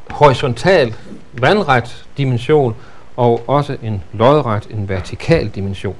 horisontal, 0.09 0.93
vandret 1.33 2.05
dimension 2.17 2.75
og 3.17 3.49
også 3.49 3.77
en 3.83 4.03
lodret, 4.13 4.67
en 4.69 4.89
vertikal 4.89 5.49
dimension. 5.49 5.95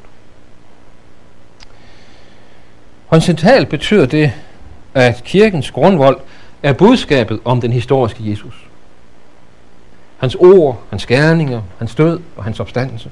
Horisontalt 3.05 3.69
betyder 3.69 4.05
det, 4.05 4.31
at 4.93 5.21
kirkens 5.23 5.71
grundvold 5.71 6.19
er 6.63 6.73
budskabet 6.73 7.39
om 7.45 7.61
den 7.61 7.71
historiske 7.71 8.29
Jesus. 8.29 8.65
Hans 10.25 10.35
ord, 10.35 10.81
hans 10.89 11.05
gerninger, 11.05 11.61
hans 11.77 11.95
død 11.95 12.19
og 12.37 12.43
hans 12.43 12.59
opstandelse. 12.59 13.09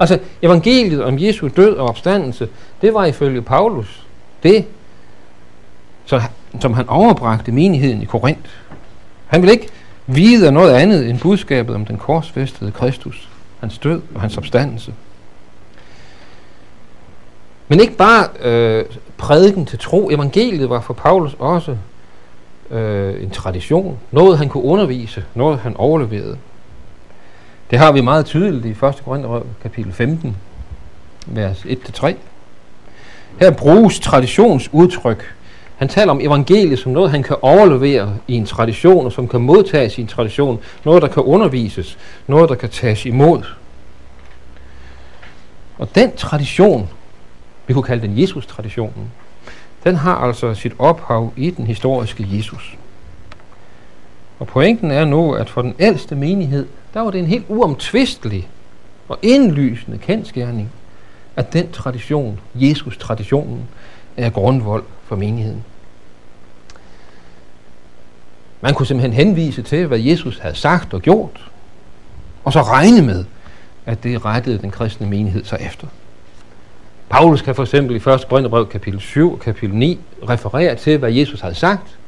Altså, 0.00 0.18
evangeliet 0.42 1.04
om 1.04 1.18
Jesu 1.18 1.48
død 1.56 1.76
og 1.76 1.88
opstandelse, 1.88 2.48
det 2.82 2.94
var 2.94 3.04
ifølge 3.04 3.42
Paulus 3.42 4.06
det, 4.42 4.64
som 6.60 6.72
han 6.72 6.88
overbragte 6.88 7.52
menigheden 7.52 8.02
i 8.02 8.04
Korinth. 8.04 8.50
Han 9.26 9.42
ville 9.42 9.52
ikke 9.52 9.68
vide 10.06 10.52
noget 10.52 10.74
andet 10.74 11.10
end 11.10 11.18
budskabet 11.18 11.74
om 11.74 11.86
den 11.86 11.98
korsfæstede 11.98 12.72
Kristus, 12.72 13.28
hans 13.60 13.78
død 13.78 14.02
og 14.14 14.20
hans 14.20 14.36
opstandelse. 14.36 14.94
Men 17.68 17.80
ikke 17.80 17.96
bare 17.96 18.28
øh, 18.40 18.84
prædiken 19.16 19.66
til 19.66 19.78
tro. 19.78 20.10
Evangeliet 20.10 20.70
var 20.70 20.80
for 20.80 20.94
Paulus 20.94 21.36
også 21.38 21.76
øh, 22.70 23.22
en 23.22 23.30
tradition. 23.30 23.98
Noget 24.10 24.38
han 24.38 24.48
kunne 24.48 24.64
undervise, 24.64 25.24
noget 25.34 25.58
han 25.58 25.76
overleverede. 25.76 26.36
Det 27.70 27.78
har 27.78 27.92
vi 27.92 28.00
meget 28.00 28.26
tydeligt 28.26 28.64
i 28.66 28.86
1. 28.86 29.02
Korinther 29.04 29.42
kapitel 29.62 29.92
15, 29.92 30.36
vers 31.26 31.58
1-3. 31.58 32.14
Her 33.40 33.50
bruges 33.50 34.00
traditionsudtryk. 34.00 35.34
Han 35.76 35.88
taler 35.88 36.10
om 36.10 36.20
evangeliet 36.20 36.78
som 36.78 36.92
noget, 36.92 37.10
han 37.10 37.22
kan 37.22 37.36
overlevere 37.42 38.16
i 38.28 38.34
en 38.34 38.46
tradition, 38.46 39.06
og 39.06 39.12
som 39.12 39.28
kan 39.28 39.40
modtages 39.40 39.98
i 39.98 40.00
en 40.00 40.06
tradition. 40.06 40.58
Noget, 40.84 41.02
der 41.02 41.08
kan 41.08 41.22
undervises. 41.22 41.98
Noget, 42.26 42.48
der 42.48 42.54
kan 42.54 42.68
tages 42.68 43.06
imod. 43.06 43.42
Og 45.78 45.94
den 45.94 46.16
tradition 46.16 46.88
vi 47.66 47.74
kunne 47.74 47.82
kalde 47.82 48.02
den 48.02 48.20
Jesus-traditionen, 48.20 49.12
den 49.84 49.96
har 49.96 50.14
altså 50.14 50.54
sit 50.54 50.72
ophav 50.78 51.32
i 51.36 51.50
den 51.50 51.66
historiske 51.66 52.26
Jesus. 52.30 52.76
Og 54.38 54.46
pointen 54.46 54.90
er 54.90 55.04
nu, 55.04 55.32
at 55.32 55.50
for 55.50 55.62
den 55.62 55.74
ældste 55.78 56.14
menighed, 56.14 56.66
der 56.94 57.00
var 57.00 57.10
det 57.10 57.18
en 57.18 57.26
helt 57.26 57.44
uomtvistelig 57.48 58.48
og 59.08 59.18
indlysende 59.22 59.98
kendskærning, 59.98 60.70
at 61.36 61.52
den 61.52 61.72
tradition, 61.72 62.40
Jesus-traditionen, 62.54 63.68
er 64.16 64.30
grundvold 64.30 64.84
for 65.04 65.16
menigheden. 65.16 65.64
Man 68.60 68.74
kunne 68.74 68.86
simpelthen 68.86 69.26
henvise 69.26 69.62
til, 69.62 69.86
hvad 69.86 69.98
Jesus 69.98 70.38
havde 70.38 70.54
sagt 70.54 70.94
og 70.94 71.02
gjort, 71.02 71.50
og 72.44 72.52
så 72.52 72.62
regne 72.62 73.02
med, 73.02 73.24
at 73.86 74.02
det 74.02 74.24
rettede 74.24 74.58
den 74.58 74.70
kristne 74.70 75.06
menighed 75.06 75.44
sig 75.44 75.58
efter. 75.60 75.86
Paulus 77.10 77.42
kan 77.42 77.54
for 77.54 77.62
eksempel 77.62 77.96
i 77.96 78.10
1. 78.10 78.28
Korintherbrev 78.28 78.68
kapitel 78.68 79.00
7 79.00 79.32
og 79.32 79.40
kapitel 79.40 79.76
9 79.76 80.00
referere 80.28 80.74
til, 80.74 80.98
hvad 80.98 81.12
Jesus 81.12 81.40
havde 81.40 81.54
sagt, 81.54 81.98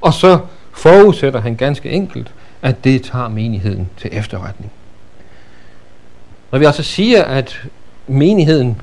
og 0.00 0.14
så 0.14 0.38
forudsætter 0.72 1.40
han 1.40 1.56
ganske 1.56 1.90
enkelt, 1.90 2.32
at 2.62 2.84
det 2.84 3.02
tager 3.02 3.28
menigheden 3.28 3.90
til 3.98 4.10
efterretning. 4.12 4.72
Når 6.52 6.58
vi 6.58 6.64
altså 6.64 6.82
siger, 6.82 7.24
at 7.24 7.62
menigheden 8.06 8.80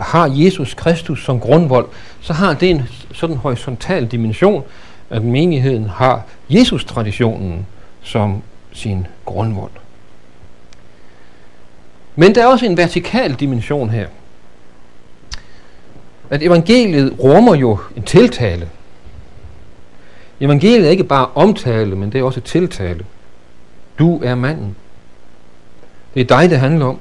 har 0.00 0.30
Jesus 0.32 0.74
Kristus 0.74 1.24
som 1.24 1.40
grundvold, 1.40 1.86
så 2.20 2.32
har 2.32 2.54
det 2.54 2.70
en 2.70 2.82
sådan 3.12 3.36
horisontal 3.36 4.06
dimension, 4.06 4.64
at 5.10 5.24
menigheden 5.24 5.88
har 5.88 6.22
Jesus-traditionen 6.50 7.66
som 8.02 8.42
sin 8.72 9.06
grundvold. 9.24 9.70
Men 12.16 12.34
der 12.34 12.42
er 12.42 12.46
også 12.46 12.66
en 12.66 12.76
vertikal 12.76 13.34
dimension 13.34 13.90
her 13.90 14.06
at 16.32 16.42
evangeliet 16.42 17.16
rummer 17.18 17.54
jo 17.54 17.78
en 17.96 18.02
tiltale. 18.02 18.68
Evangeliet 20.40 20.86
er 20.86 20.90
ikke 20.90 21.04
bare 21.04 21.26
omtale, 21.34 21.96
men 21.96 22.12
det 22.12 22.18
er 22.18 22.24
også 22.24 22.40
tiltale. 22.40 23.04
Du 23.98 24.20
er 24.22 24.34
manden. 24.34 24.76
Det 26.14 26.20
er 26.20 26.24
dig, 26.24 26.50
det 26.50 26.58
handler 26.58 26.86
om. 26.86 26.98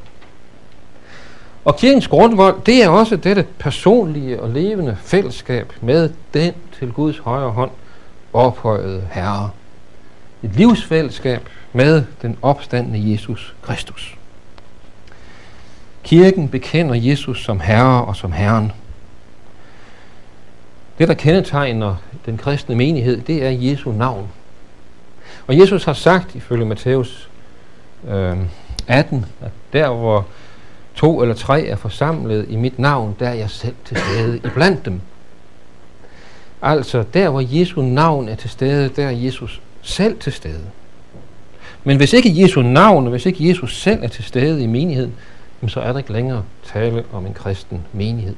Og 1.66 1.78
kirkens 1.78 2.08
grundvold, 2.08 2.62
det 2.66 2.84
er 2.84 2.90
også 2.90 3.16
dette 3.16 3.46
personlige 3.60 4.42
og 4.42 4.50
levende 4.50 4.98
fællesskab 5.04 5.74
med 5.82 6.10
den 6.34 6.54
til 6.80 6.92
Guds 6.92 7.18
højre 7.18 7.52
hånd 7.52 7.72
ophøjede 8.34 9.08
Herre. 9.12 9.50
Et 10.44 10.56
livsfællesskab 10.56 11.50
med 11.74 12.04
den 12.22 12.38
opstandende 12.42 13.12
Jesus 13.12 13.56
Kristus. 13.62 14.16
Kirken 16.04 16.50
bekender 16.50 16.96
Jesus 16.96 17.44
som 17.44 17.60
Herre 17.60 18.06
og 18.06 18.16
som 18.16 18.32
Herren. 18.32 18.72
Det, 20.98 21.08
der 21.08 21.14
kendetegner 21.14 21.96
den 22.26 22.38
kristne 22.38 22.76
menighed, 22.76 23.22
det 23.22 23.46
er 23.46 23.50
Jesu 23.50 23.92
navn. 23.92 24.28
Og 25.48 25.60
Jesus 25.60 25.84
har 25.84 25.94
sagt, 25.94 26.36
ifølge 26.36 26.66
Matthæus 26.66 27.30
øh, 28.08 28.38
18, 28.88 29.26
at 29.42 29.52
der 29.74 29.90
hvor 29.90 30.28
to 30.96 31.22
eller 31.22 31.36
tre 31.36 31.66
er 31.66 31.76
forsamlet 31.76 32.46
i 32.50 32.56
mit 32.56 32.80
navn, 32.80 33.16
der 33.20 33.30
er 33.30 33.34
jeg 33.34 33.50
selv 33.50 33.76
til 33.86 33.98
stede 33.98 34.38
i 34.38 34.50
blandt 34.54 34.86
dem. 34.86 35.02
Altså, 36.62 37.04
der 37.14 37.30
hvor 37.30 37.44
Jesu 37.60 37.82
navn 37.82 38.30
er 38.30 38.36
til 38.36 38.50
stede, 38.50 38.90
der 38.90 39.06
er 39.06 39.12
Jesus 39.12 39.62
selv 39.82 40.20
til 40.20 40.34
stede. 40.34 40.66
Men 41.84 41.98
hvis 41.98 42.14
ikke 42.14 42.42
Jesu 42.42 42.62
navn, 42.62 43.04
og 43.04 43.10
hvis 43.10 43.26
ikke 43.26 43.50
Jesus 43.50 43.82
selv 43.82 44.04
er 44.04 44.08
til 44.08 44.24
stede 44.24 44.64
i 44.64 44.68
menigheden, 44.68 45.14
så 45.68 45.80
er 45.80 45.92
der 45.92 46.00
ikke 46.00 46.14
længere 46.14 46.44
tale 46.66 47.04
om 47.14 47.26
en 47.26 47.34
kristen 47.34 47.82
menighed. 47.94 48.36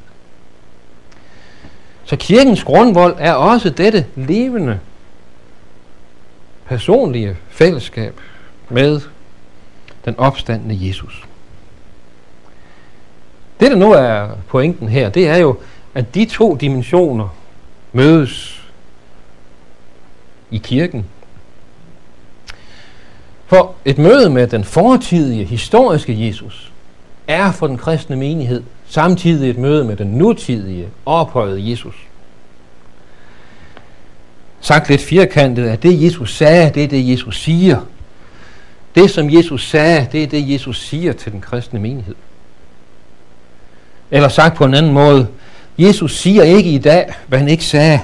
Så 2.06 2.16
kirkens 2.16 2.64
grundvold 2.64 3.16
er 3.20 3.34
også 3.34 3.70
dette 3.70 4.06
levende, 4.16 4.80
personlige 6.66 7.38
fællesskab 7.50 8.20
med 8.70 9.02
den 10.06 10.20
opstandende 10.20 10.88
Jesus. 10.88 11.24
Det, 13.60 13.72
der 13.72 13.78
nu 13.78 13.92
er 13.92 14.30
pointen 14.48 14.88
her, 14.88 15.10
det 15.10 15.28
er 15.28 15.38
jo, 15.38 15.58
at 15.94 16.16
de 16.16 16.26
to 16.26 16.56
dimensioner 16.56 17.30
mødes 17.92 18.64
i 20.52 20.58
kirken. 20.58 21.06
For 23.46 23.76
et 23.86 23.98
møde 23.98 24.30
med 24.30 24.48
den 24.48 24.64
fortidige, 24.64 25.46
historiske 25.46 26.28
Jesus 26.28 26.72
er 27.28 27.52
for 27.52 27.68
den 27.68 27.78
kristne 27.78 28.16
menighed 28.16 28.64
samtidig 28.94 29.50
et 29.50 29.58
møde 29.58 29.84
med 29.86 29.96
den 29.96 30.08
nutidige, 30.08 30.88
ophøjede 31.06 31.70
Jesus. 31.70 31.96
Sagt 34.62 34.90
lidt 34.90 35.02
firkantet, 35.02 35.70
at 35.70 35.84
det 35.84 36.04
Jesus 36.04 36.38
sagde, 36.38 36.72
det 36.74 36.84
er 36.84 36.88
det 36.88 37.10
Jesus 37.12 37.42
siger. 37.42 37.82
Det 38.96 39.10
som 39.12 39.30
Jesus 39.30 39.70
sagde, 39.70 40.08
det 40.12 40.24
er 40.24 40.28
det 40.28 40.50
Jesus 40.50 40.82
siger 40.82 41.14
til 41.14 41.32
den 41.32 41.42
kristne 41.42 41.80
menighed. 41.80 42.16
Eller 44.12 44.30
sagt 44.30 44.56
på 44.56 44.66
en 44.66 44.74
anden 44.74 44.94
måde, 44.94 45.28
Jesus 45.78 46.18
siger 46.18 46.44
ikke 46.44 46.72
i 46.72 46.78
dag, 46.78 47.14
hvad 47.28 47.40
han 47.40 47.48
ikke 47.48 47.66
sagde. 47.66 48.00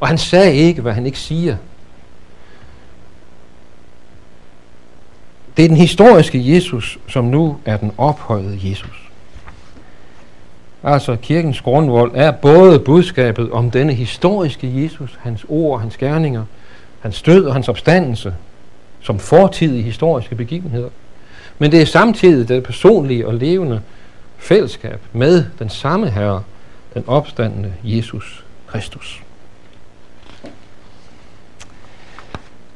Og 0.00 0.08
han 0.08 0.18
sagde 0.18 0.54
ikke, 0.54 0.82
hvad 0.82 0.92
han 0.92 1.06
ikke 1.06 1.18
siger. 1.18 1.56
Det 5.56 5.64
er 5.64 5.68
den 5.68 5.76
historiske 5.76 6.54
Jesus, 6.54 6.98
som 7.08 7.24
nu 7.24 7.56
er 7.64 7.76
den 7.76 7.92
ophøjede 7.98 8.58
Jesus. 8.62 9.01
Altså 10.84 11.16
kirkens 11.16 11.60
grundvold 11.60 12.12
er 12.14 12.30
både 12.30 12.78
budskabet 12.78 13.50
om 13.50 13.70
denne 13.70 13.94
historiske 13.94 14.82
Jesus, 14.82 15.18
hans 15.20 15.46
ord, 15.48 15.80
hans 15.80 15.96
gerninger, 15.96 16.44
hans 17.00 17.22
død 17.22 17.44
og 17.44 17.54
hans 17.54 17.68
opstandelse, 17.68 18.34
som 19.00 19.18
fortidige 19.18 19.82
historiske 19.82 20.34
begivenheder. 20.34 20.88
Men 21.58 21.72
det 21.72 21.82
er 21.82 21.86
samtidig 21.86 22.48
det 22.48 22.62
personlige 22.62 23.26
og 23.26 23.34
levende 23.34 23.80
fællesskab 24.38 25.00
med 25.12 25.44
den 25.58 25.68
samme 25.68 26.10
Herre, 26.10 26.42
den 26.94 27.04
opstandende 27.06 27.72
Jesus 27.84 28.44
Kristus. 28.66 29.22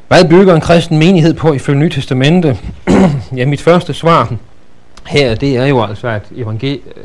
Hvad 0.08 0.28
bygger 0.28 0.54
en 0.54 0.60
kristen 0.60 0.98
menighed 0.98 1.34
på 1.34 1.52
ifølge 1.52 1.78
Nye 1.78 1.90
Testamente? 1.90 2.58
ja, 3.36 3.46
mit 3.46 3.60
første 3.60 3.94
svar 3.94 4.36
her, 5.06 5.34
det 5.34 5.56
er 5.56 5.66
jo 5.66 5.82
altså, 5.82 6.08
at 6.08 6.32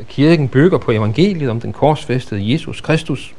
kirken 0.08 0.48
bygger 0.48 0.78
på 0.78 0.90
evangeliet 0.90 1.50
om 1.50 1.60
den 1.60 1.72
korsfæstede 1.72 2.52
Jesus 2.52 2.80
Kristus. 2.80 3.34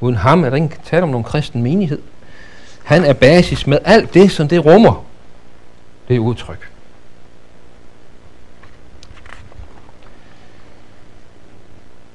Uden 0.00 0.16
ham 0.16 0.44
er 0.44 0.50
der 0.50 0.56
ikke 0.56 0.78
tale 0.84 1.02
om 1.02 1.08
nogen 1.08 1.24
kristen 1.24 1.62
menighed. 1.62 2.02
Han 2.84 3.04
er 3.04 3.12
basis 3.12 3.66
med 3.66 3.78
alt 3.84 4.14
det, 4.14 4.30
som 4.30 4.48
det 4.48 4.64
rummer. 4.64 5.04
Det 6.08 6.16
er 6.16 6.20
udtryk. 6.20 6.70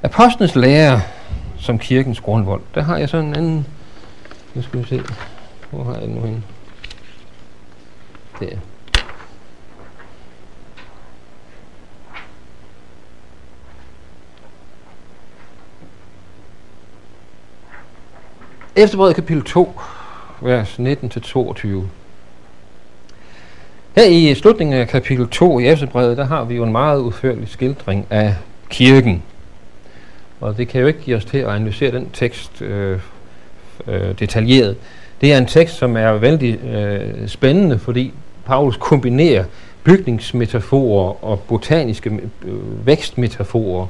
Apostlenes 0.04 0.56
lære 0.56 1.02
som 1.60 1.80
kirkens 1.80 2.20
grundvold, 2.20 2.62
der 2.76 2.82
har 2.82 2.98
jeg 2.98 3.10
sådan 3.10 3.26
en 3.26 3.36
anden... 3.36 3.68
Nu 4.54 4.62
skal 4.62 4.80
vi 4.80 4.86
se. 4.86 5.02
Hvor 5.72 5.84
har 5.84 5.94
jeg 5.94 6.02
den 6.02 6.10
nu 6.10 6.22
henne? 6.22 6.44
Der. 8.40 8.58
Efterbrevet 18.76 19.16
kapitel 19.16 19.44
2, 19.44 19.80
vers 20.42 20.80
19-22. 20.80 21.68
Her 23.96 24.04
i 24.04 24.36
slutningen 24.36 24.80
af 24.80 24.88
kapitel 24.88 25.30
2 25.30 25.60
i 25.60 25.68
Efterbrevet, 25.68 26.18
der 26.18 26.26
har 26.26 26.44
vi 26.44 26.56
jo 26.56 26.64
en 26.64 26.72
meget 26.72 27.00
udførlig 27.00 27.50
skildring 27.50 28.08
af 28.10 28.36
kirken. 28.70 29.24
Og 30.42 30.58
det 30.58 30.68
kan 30.68 30.82
jo 30.82 30.88
ikke 30.88 31.00
give 31.00 31.18
os 31.18 31.26
til 31.26 31.38
at 31.38 31.50
analysere 31.50 31.92
den 31.92 32.10
tekst 32.14 32.62
øh, 32.62 33.00
øh, 33.88 34.20
detaljeret. 34.20 34.78
Det 35.22 35.34
er 35.34 35.38
en 35.38 35.46
tekst, 35.46 35.78
som 35.78 35.98
er 35.98 36.12
vældig 36.12 36.64
øh, 36.66 37.28
spændende, 37.28 37.80
fordi 37.80 38.14
Paulus 38.46 38.78
kombinerer 38.78 39.46
bygningsmetaforer 39.84 41.24
og 41.26 41.40
botaniske 41.40 42.10
øh, 42.46 42.88
vækstmetaforer 42.88 43.88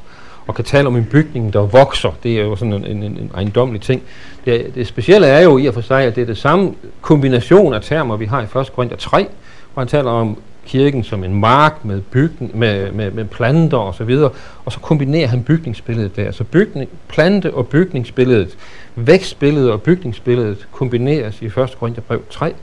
og 0.47 0.55
kan 0.55 0.65
tale 0.65 0.87
om 0.87 0.95
en 0.95 1.05
bygning, 1.05 1.53
der 1.53 1.59
vokser. 1.59 2.15
Det 2.23 2.39
er 2.39 2.43
jo 2.43 2.55
sådan 2.55 2.73
en, 2.73 2.85
en, 2.85 3.03
en 3.03 3.31
ejendomlig 3.35 3.81
ting. 3.81 4.01
Det, 4.45 4.75
det 4.75 4.87
specielle 4.87 5.27
er 5.27 5.41
jo 5.41 5.57
i 5.57 5.65
og 5.65 5.73
for 5.73 5.81
sig, 5.81 6.03
at 6.03 6.15
det 6.15 6.21
er 6.21 6.25
det 6.25 6.37
samme 6.37 6.73
kombination 7.01 7.73
af 7.73 7.81
termer, 7.81 8.17
vi 8.17 8.25
har 8.25 8.41
i 8.41 8.59
1. 8.59 8.73
Korinther 8.75 8.97
3, 8.97 9.27
hvor 9.73 9.81
han 9.81 9.87
taler 9.87 10.11
om 10.11 10.37
kirken 10.65 11.03
som 11.03 11.23
en 11.23 11.35
mark 11.35 11.85
med, 11.85 12.01
bygning, 12.01 12.57
med, 12.57 12.91
med, 12.91 13.11
med 13.11 13.25
planter 13.25 13.77
og 13.77 13.95
så 13.95 14.03
videre, 14.03 14.29
og 14.65 14.71
så 14.71 14.79
kombinerer 14.79 15.27
han 15.27 15.43
bygningsbilledet 15.43 16.15
der. 16.15 16.31
Så 16.31 16.43
bygning, 16.43 16.89
plante- 17.07 17.53
og 17.53 17.67
bygningsbilledet, 17.67 18.57
vækstbilledet 18.95 19.71
og 19.71 19.81
bygningsbilledet 19.81 20.67
kombineres 20.71 21.41
i 21.41 21.45
1. 21.45 21.53
Korinther 21.79 22.17
3, 22.29 22.53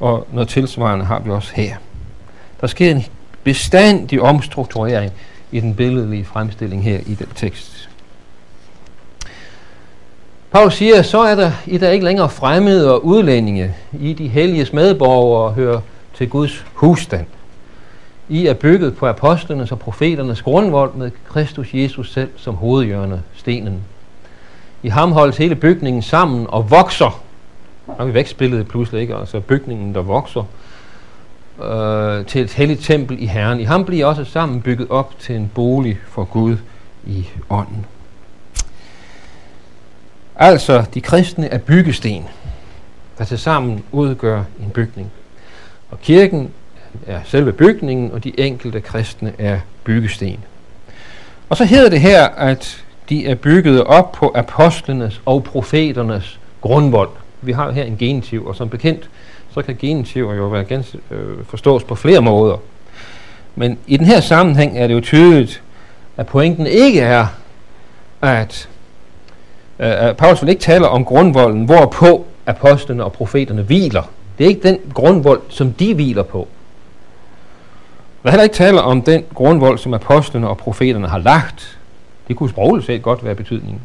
og 0.00 0.26
noget 0.32 0.48
tilsvarende 0.48 1.04
har 1.04 1.20
vi 1.20 1.30
også 1.30 1.52
her. 1.54 1.76
Der 2.60 2.66
sker 2.66 2.90
en 2.90 3.04
bestandig 3.44 4.22
omstrukturering 4.22 5.12
i 5.52 5.60
den 5.60 5.74
billedlige 5.74 6.24
fremstilling 6.24 6.84
her 6.84 6.98
i 7.06 7.14
den 7.14 7.28
tekst. 7.34 7.88
Paulus 10.50 10.74
siger, 10.74 11.02
så 11.02 11.20
er 11.20 11.34
der 11.34 11.52
I 11.66 11.78
der 11.78 11.90
ikke 11.90 12.04
længere 12.04 12.28
fremmede 12.28 12.94
og 12.94 13.04
udlændinge. 13.04 13.74
I 14.00 14.12
de 14.12 14.28
helliges 14.28 14.72
medborgere 14.72 15.52
hører 15.52 15.80
til 16.14 16.28
Guds 16.28 16.64
husstand. 16.72 17.26
I 18.28 18.46
er 18.46 18.54
bygget 18.54 18.96
på 18.96 19.06
apostlenes 19.06 19.72
og 19.72 19.78
profeternes 19.78 20.42
grundvold 20.42 20.94
med 20.94 21.10
Kristus 21.28 21.74
Jesus 21.74 22.12
selv 22.12 22.30
som 22.36 22.54
hovedhjørne, 22.54 23.22
stenen. 23.34 23.80
I 24.82 24.88
ham 24.88 25.12
holdes 25.12 25.36
hele 25.36 25.54
bygningen 25.54 26.02
sammen 26.02 26.46
og 26.48 26.70
vokser. 26.70 27.22
Har 27.98 28.04
vi 28.04 28.14
vækstbilledet 28.14 28.68
pludselig 28.68 29.00
ikke? 29.00 29.16
Altså 29.16 29.40
bygningen, 29.40 29.94
der 29.94 30.02
vokser 30.02 30.44
øh, 31.64 32.26
til 32.26 32.40
et 32.40 32.52
helligt 32.52 32.80
tempel 32.80 33.22
i 33.22 33.26
Herren. 33.26 33.60
I 33.60 33.64
ham 33.64 33.84
bliver 33.84 34.06
også 34.06 34.24
sammen 34.24 34.62
bygget 34.62 34.90
op 34.90 35.18
til 35.18 35.36
en 35.36 35.50
bolig 35.54 35.98
for 36.08 36.24
Gud 36.24 36.56
i 37.06 37.26
ånden. 37.50 37.86
Altså, 40.36 40.84
de 40.94 41.00
kristne 41.00 41.48
er 41.48 41.58
byggesten, 41.58 42.24
der 43.18 43.24
til 43.24 43.38
sammen 43.38 43.84
udgør 43.92 44.42
en 44.60 44.70
bygning. 44.70 45.10
Og 45.90 46.00
kirken 46.00 46.50
er 47.06 47.20
selve 47.24 47.52
bygningen, 47.52 48.12
og 48.12 48.24
de 48.24 48.40
enkelte 48.40 48.80
kristne 48.80 49.32
er 49.38 49.60
byggesten. 49.84 50.44
Og 51.48 51.56
så 51.56 51.64
hedder 51.64 51.90
det 51.90 52.00
her, 52.00 52.28
at 52.28 52.84
de 53.08 53.26
er 53.26 53.34
bygget 53.34 53.84
op 53.84 54.12
på 54.12 54.32
apostlenes 54.34 55.20
og 55.26 55.44
profeternes 55.44 56.40
grundvold. 56.60 57.10
Vi 57.40 57.52
har 57.52 57.70
her 57.70 57.84
en 57.84 57.96
genitiv, 57.96 58.46
og 58.46 58.56
som 58.56 58.68
bekendt, 58.68 59.10
så 59.54 59.62
kan 59.62 59.76
genitiver 59.80 60.34
jo 60.34 60.46
være 60.46 60.64
gens, 60.64 60.96
øh, 61.10 61.44
forstås 61.44 61.84
på 61.84 61.94
flere 61.94 62.20
måder. 62.20 62.56
Men 63.54 63.78
i 63.86 63.96
den 63.96 64.06
her 64.06 64.20
sammenhæng 64.20 64.78
er 64.78 64.86
det 64.86 64.94
jo 64.94 65.00
tydeligt, 65.00 65.62
at 66.16 66.26
pointen 66.26 66.66
ikke 66.66 67.00
er, 67.00 67.26
at 68.22 68.68
øh, 69.78 70.14
Paulus 70.14 70.42
vil 70.42 70.48
ikke 70.48 70.62
tale 70.62 70.88
om 70.88 71.04
grundvolden, 71.04 71.64
hvorpå 71.64 72.26
apostlene 72.46 73.04
og 73.04 73.12
profeterne 73.12 73.62
hviler. 73.62 74.02
Det 74.38 74.44
er 74.44 74.48
ikke 74.48 74.68
den 74.68 74.78
grundvold, 74.94 75.40
som 75.48 75.72
de 75.72 75.94
hviler 75.94 76.22
på. 76.22 76.48
Der 78.22 78.28
er 78.28 78.30
heller 78.30 78.44
ikke 78.44 78.54
tale 78.54 78.82
om 78.82 79.02
den 79.02 79.24
grundvold, 79.34 79.78
som 79.78 79.94
apostlene 79.94 80.48
og 80.48 80.58
profeterne 80.58 81.08
har 81.08 81.18
lagt. 81.18 81.78
Det 82.28 82.36
kunne 82.36 82.50
sprogligt 82.50 82.86
set 82.86 83.02
godt 83.02 83.24
være 83.24 83.34
betydningen. 83.34 83.80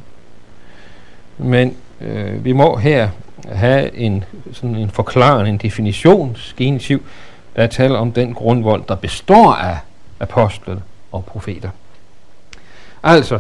Men 1.38 1.76
øh, 2.02 2.46
vi 2.46 2.52
må 2.52 2.78
her 2.78 3.10
have 3.52 3.96
en, 3.96 4.24
sådan 4.54 4.76
en 4.76 4.90
forklarende, 4.90 5.50
en 5.50 5.58
definitionsgenitiv, 5.58 7.04
der 7.56 7.68
taler 7.68 8.00
om 8.00 8.12
den 8.12 8.34
grundvold, 8.34 8.84
der 8.88 8.96
består 8.96 9.54
af 9.54 9.78
apostlene 10.20 10.82
og 11.12 11.26
profeter. 11.26 11.70
Altså, 13.04 13.40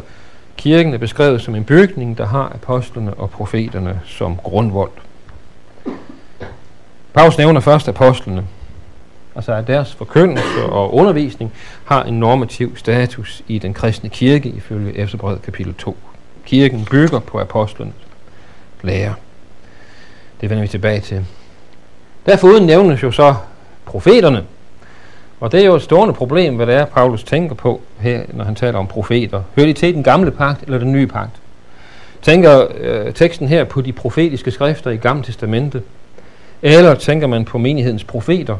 kirken 0.57 0.93
er 0.93 0.97
beskrevet 0.97 1.41
som 1.41 1.55
en 1.55 1.63
bygning, 1.63 2.17
der 2.17 2.25
har 2.25 2.51
apostlene 2.55 3.13
og 3.13 3.29
profeterne 3.29 4.01
som 4.05 4.35
grundvold. 4.35 4.91
Paulus 7.13 7.37
nævner 7.37 7.59
først 7.59 7.87
apostlene, 7.87 8.47
altså 9.35 9.53
at 9.53 9.67
deres 9.67 9.95
forkyndelse 9.95 10.65
og 10.69 10.93
undervisning 10.93 11.53
har 11.85 12.03
en 12.03 12.19
normativ 12.19 12.77
status 12.77 13.43
i 13.47 13.59
den 13.59 13.73
kristne 13.73 14.09
kirke 14.09 14.49
ifølge 14.49 14.97
Efterbrevet 14.97 15.41
kapitel 15.41 15.73
2. 15.73 15.97
Kirken 16.45 16.87
bygger 16.91 17.19
på 17.19 17.39
apostlenes 17.39 17.95
lære. 18.81 19.13
Det 20.41 20.49
vender 20.49 20.61
vi 20.61 20.67
tilbage 20.67 20.99
til. 20.99 21.25
Derfor 22.25 22.59
nævnes 22.59 23.03
jo 23.03 23.11
så 23.11 23.35
profeterne, 23.85 24.43
og 25.39 25.51
det 25.51 25.61
er 25.61 25.65
jo 25.65 25.75
et 25.75 25.81
stående 25.81 26.13
problem, 26.13 26.55
hvad 26.55 26.65
det 26.65 26.75
er, 26.75 26.85
Paulus 26.85 27.23
tænker 27.23 27.55
på 27.55 27.81
her, 27.99 28.21
når 28.33 28.43
han 28.43 28.55
taler 28.55 28.79
om 28.79 28.87
profeter. 28.87 29.43
Hører 29.55 29.67
de 29.67 29.73
til 29.73 29.93
den 29.93 30.03
gamle 30.03 30.31
pagt 30.31 30.63
eller 30.63 30.77
den 30.77 30.91
nye 30.91 31.07
pagt? 31.07 31.31
Tænker 32.21 32.67
øh, 32.77 33.13
teksten 33.13 33.47
her 33.47 33.63
på 33.63 33.81
de 33.81 33.93
profetiske 33.93 34.51
skrifter 34.51 34.91
i 34.91 34.97
Gamle 34.97 35.23
Testamente? 35.23 35.81
Eller 36.61 36.95
tænker 36.95 37.27
man 37.27 37.45
på 37.45 37.57
menighedens 37.57 38.03
profeter? 38.03 38.57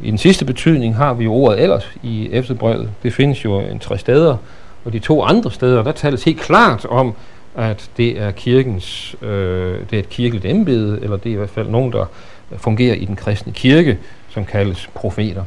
I 0.00 0.10
den 0.10 0.18
sidste 0.18 0.44
betydning 0.44 0.96
har 0.96 1.14
vi 1.14 1.24
jo 1.24 1.32
ordet 1.32 1.62
ellers 1.62 1.90
i 2.02 2.28
efterbrevet. 2.32 2.90
Det 3.02 3.12
findes 3.12 3.44
jo 3.44 3.60
en 3.60 3.78
tre 3.78 3.98
steder, 3.98 4.36
og 4.84 4.92
de 4.92 4.98
to 4.98 5.22
andre 5.22 5.50
steder, 5.50 5.82
der 5.82 5.92
tales 5.92 6.24
helt 6.24 6.40
klart 6.40 6.84
om, 6.84 7.14
at 7.56 7.90
det 7.96 8.20
er 8.20 8.30
kirkens, 8.30 9.16
øh, 9.22 9.80
det 9.90 9.92
er 9.92 9.98
et 9.98 10.08
kirkeligt 10.08 10.44
embede, 10.44 10.98
eller 11.02 11.16
det 11.16 11.30
er 11.30 11.34
i 11.34 11.38
hvert 11.38 11.50
fald 11.50 11.68
nogen, 11.68 11.92
der 11.92 12.06
fungerer 12.56 12.94
i 12.94 13.04
den 13.04 13.16
kristne 13.16 13.52
kirke, 13.52 13.98
som 14.28 14.44
kaldes 14.44 14.90
profeter. 14.94 15.44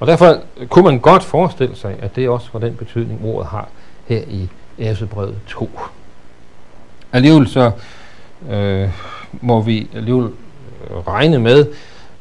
Og 0.00 0.06
derfor 0.06 0.40
kunne 0.68 0.84
man 0.84 0.98
godt 0.98 1.22
forestille 1.22 1.76
sig, 1.76 1.96
at 1.98 2.16
det 2.16 2.28
også 2.28 2.48
var 2.52 2.60
den 2.60 2.74
betydning, 2.74 3.20
ordet 3.24 3.48
har 3.48 3.68
her 4.06 4.20
i 4.28 4.48
Æsebrevet 4.78 5.36
2. 5.46 5.70
Alligevel 7.12 7.48
så 7.48 7.70
øh, 8.50 8.88
må 9.40 9.60
vi 9.60 9.88
alligevel 9.94 10.30
regne 11.06 11.38
med, 11.38 11.66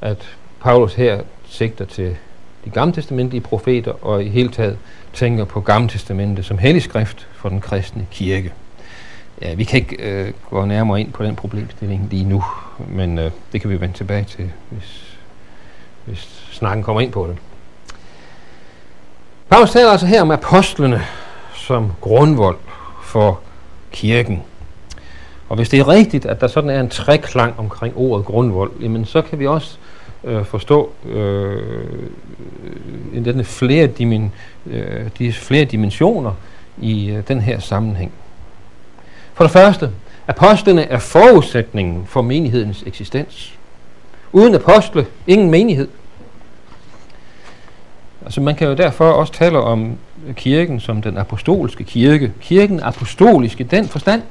at 0.01 0.35
Paulus 0.61 0.93
her 0.93 1.21
sigter 1.45 1.85
til 1.85 2.15
de 2.65 2.69
gamle 2.69 2.93
testamentlige 2.93 3.41
profeter, 3.41 4.05
og 4.05 4.23
i 4.23 4.29
hele 4.29 4.49
taget 4.49 4.77
tænker 5.15 5.45
på 5.45 5.61
gamle 5.61 5.89
testamentet 5.89 6.45
som 6.45 6.57
hellig 6.57 6.81
skrift 6.81 7.27
for 7.33 7.49
den 7.49 7.61
kristne 7.61 8.07
kirke. 8.11 8.53
Ja, 9.41 9.53
vi 9.53 9.63
kan 9.63 9.79
ikke 9.79 9.95
øh, 9.95 10.33
gå 10.49 10.65
nærmere 10.65 10.99
ind 10.99 11.11
på 11.11 11.23
den 11.23 11.35
problemstilling 11.35 12.07
lige 12.11 12.23
nu, 12.23 12.43
men 12.89 13.19
øh, 13.19 13.31
det 13.51 13.61
kan 13.61 13.69
vi 13.69 13.81
vende 13.81 13.97
tilbage 13.97 14.23
til, 14.23 14.51
hvis, 14.69 15.17
hvis 16.05 16.47
snakken 16.51 16.83
kommer 16.83 17.01
ind 17.01 17.11
på 17.11 17.27
det. 17.27 17.37
Paulus 19.49 19.71
taler 19.71 19.89
altså 19.89 20.07
her 20.07 20.21
om 20.21 20.31
apostlene 20.31 21.01
som 21.53 21.91
grundvold 22.01 22.57
for 23.03 23.39
kirken. 23.91 24.43
Og 25.49 25.55
hvis 25.55 25.69
det 25.69 25.79
er 25.79 25.87
rigtigt, 25.87 26.25
at 26.25 26.41
der 26.41 26.47
sådan 26.47 26.69
er 26.69 26.79
en 26.79 26.89
træklang 26.89 27.59
omkring 27.59 27.97
ordet 27.97 28.25
grundvold, 28.25 28.71
jamen 28.81 29.05
så 29.05 29.21
kan 29.21 29.39
vi 29.39 29.47
også 29.47 29.77
øh, 30.25 30.45
forstå 30.45 30.91
øh, 31.05 31.63
denne 33.25 33.43
flere, 33.43 33.87
dimen, 33.87 34.31
øh, 34.67 35.09
de 35.17 35.33
flere 35.33 35.65
dimensioner 35.65 36.31
i 36.77 37.09
øh, 37.09 37.23
den 37.27 37.41
her 37.41 37.59
sammenhæng. 37.59 38.11
For 39.33 39.43
det 39.43 39.51
første, 39.51 39.91
apostlene 40.27 40.81
er 40.83 40.99
forudsætningen 40.99 42.05
for 42.07 42.21
menighedens 42.21 42.83
eksistens. 42.87 43.53
Uden 44.31 44.55
apostle, 44.55 45.05
ingen 45.27 45.51
menighed. 45.51 45.87
Altså 48.25 48.41
man 48.41 48.55
kan 48.55 48.67
jo 48.67 48.73
derfor 48.73 49.11
også 49.11 49.33
tale 49.33 49.57
om 49.57 49.97
kirken 50.33 50.79
som 50.79 51.01
den 51.01 51.17
apostolske 51.17 51.83
kirke. 51.83 52.31
Kirken 52.41 52.79
apostolisk 52.79 53.59
i 53.59 53.63
den 53.63 53.87
forstand, 53.87 54.21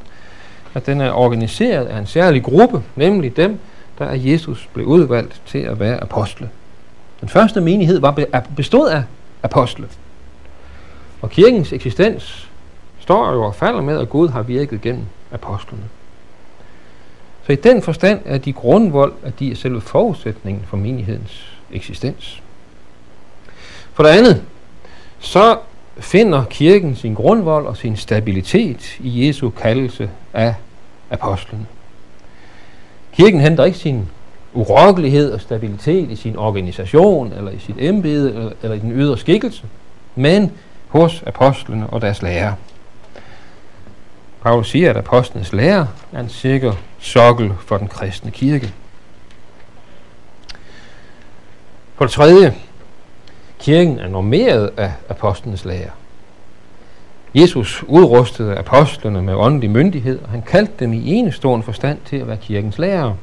at 0.74 0.86
den 0.86 1.00
er 1.00 1.12
organiseret 1.12 1.86
af 1.86 1.98
en 1.98 2.06
særlig 2.06 2.42
gruppe, 2.42 2.82
nemlig 2.96 3.36
dem, 3.36 3.58
der 3.98 4.04
er 4.04 4.14
Jesus 4.14 4.68
blev 4.72 4.86
udvalgt 4.86 5.42
til 5.46 5.58
at 5.58 5.80
være 5.80 6.02
apostle. 6.02 6.50
Den 7.20 7.28
første 7.28 7.60
menighed 7.60 8.00
var 8.00 8.24
bestod 8.56 8.88
af 8.88 9.02
apostle. 9.42 9.88
Og 11.22 11.30
kirkens 11.30 11.72
eksistens 11.72 12.50
står 13.00 13.32
jo 13.32 13.42
og 13.42 13.54
falder 13.54 13.80
med, 13.80 13.98
at 14.00 14.08
Gud 14.08 14.28
har 14.28 14.42
virket 14.42 14.80
gennem 14.80 15.04
apostlene. 15.32 15.84
Så 17.46 17.52
i 17.52 17.56
den 17.56 17.82
forstand 17.82 18.20
er 18.24 18.38
de 18.38 18.52
grundvold, 18.52 19.12
at 19.22 19.38
de 19.38 19.50
er 19.50 19.56
selve 19.56 19.80
forudsætningen 19.80 20.64
for 20.66 20.76
menighedens 20.76 21.58
eksistens. 21.72 22.42
For 23.92 24.02
det 24.02 24.10
andet, 24.10 24.42
så 25.18 25.58
finder 25.96 26.44
kirken 26.44 26.96
sin 26.96 27.14
grundvold 27.14 27.66
og 27.66 27.76
sin 27.76 27.96
stabilitet 27.96 28.96
i 29.00 29.26
Jesu 29.26 29.50
kaldelse 29.50 30.10
af 30.32 30.54
apostlen. 31.10 31.66
Kirken 33.14 33.40
henter 33.40 33.64
ikke 33.64 33.78
sin 33.78 34.08
urokkelighed 34.54 35.32
og 35.32 35.40
stabilitet 35.40 36.10
i 36.10 36.16
sin 36.16 36.36
organisation, 36.36 37.32
eller 37.32 37.50
i 37.50 37.58
sit 37.58 37.76
embede, 37.78 38.34
eller, 38.34 38.52
eller 38.62 38.76
i 38.76 38.78
den 38.78 38.92
ydre 38.92 39.18
skikkelse, 39.18 39.62
men 40.14 40.52
hos 40.88 41.22
apostlene 41.26 41.86
og 41.86 42.00
deres 42.00 42.22
lærer. 42.22 42.52
Paulus 44.42 44.70
siger, 44.70 44.90
at 44.90 44.96
apostlenes 44.96 45.52
lære 45.52 45.88
er 46.12 46.20
en 46.20 46.28
sikker 46.28 46.72
sokkel 46.98 47.52
for 47.66 47.78
den 47.78 47.88
kristne 47.88 48.30
kirke. 48.30 48.72
For 51.94 52.04
det 52.04 52.12
tredje, 52.12 52.54
kirken 53.58 53.98
er 53.98 54.08
normeret 54.08 54.70
af 54.76 54.92
apostlenes 55.08 55.64
lære. 55.64 55.90
Jesus 57.34 57.82
udrustede 57.82 58.56
apostlene 58.56 59.22
med 59.22 59.34
åndelig 59.34 59.70
myndighed, 59.70 60.22
og 60.22 60.28
han 60.28 60.42
kaldte 60.42 60.72
dem 60.78 60.92
i 60.92 61.12
enestående 61.12 61.64
forstand 61.64 61.98
til 62.06 62.16
at 62.16 62.28
være 62.28 62.36
kirkens 62.36 62.78
lærere. 62.78 63.16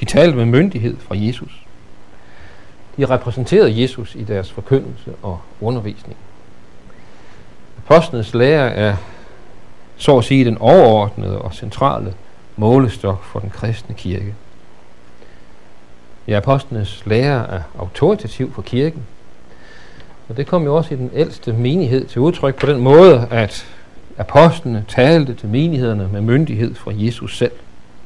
De 0.00 0.04
talte 0.04 0.36
med 0.36 0.44
myndighed 0.44 0.96
fra 0.96 1.14
Jesus. 1.18 1.64
De 2.96 3.06
repræsenterede 3.06 3.82
Jesus 3.82 4.14
i 4.14 4.24
deres 4.24 4.52
forkyndelse 4.52 5.12
og 5.22 5.40
undervisning. 5.60 6.16
Apostlenes 7.86 8.34
lære 8.34 8.70
er 8.70 8.96
så 9.96 10.18
at 10.18 10.24
sige 10.24 10.44
den 10.44 10.58
overordnede 10.58 11.42
og 11.42 11.54
centrale 11.54 12.14
målestok 12.56 13.24
for 13.24 13.40
den 13.40 13.50
kristne 13.50 13.94
kirke. 13.94 14.34
Ja, 16.28 16.36
apostlenes 16.36 17.02
lære 17.06 17.48
er 17.48 17.62
autoritativ 17.78 18.52
for 18.52 18.62
kirken, 18.62 19.02
og 20.30 20.36
det 20.36 20.46
kom 20.46 20.64
jo 20.64 20.76
også 20.76 20.94
i 20.94 20.96
den 20.96 21.10
ældste 21.14 21.52
menighed 21.52 22.06
til 22.06 22.20
udtryk 22.20 22.54
på 22.54 22.66
den 22.66 22.80
måde, 22.80 23.26
at 23.30 23.66
apostlene 24.18 24.84
talte 24.88 25.34
til 25.34 25.48
menighederne 25.48 26.08
med 26.12 26.20
myndighed 26.20 26.74
fra 26.74 26.92
Jesus 26.94 27.38
selv. 27.38 27.52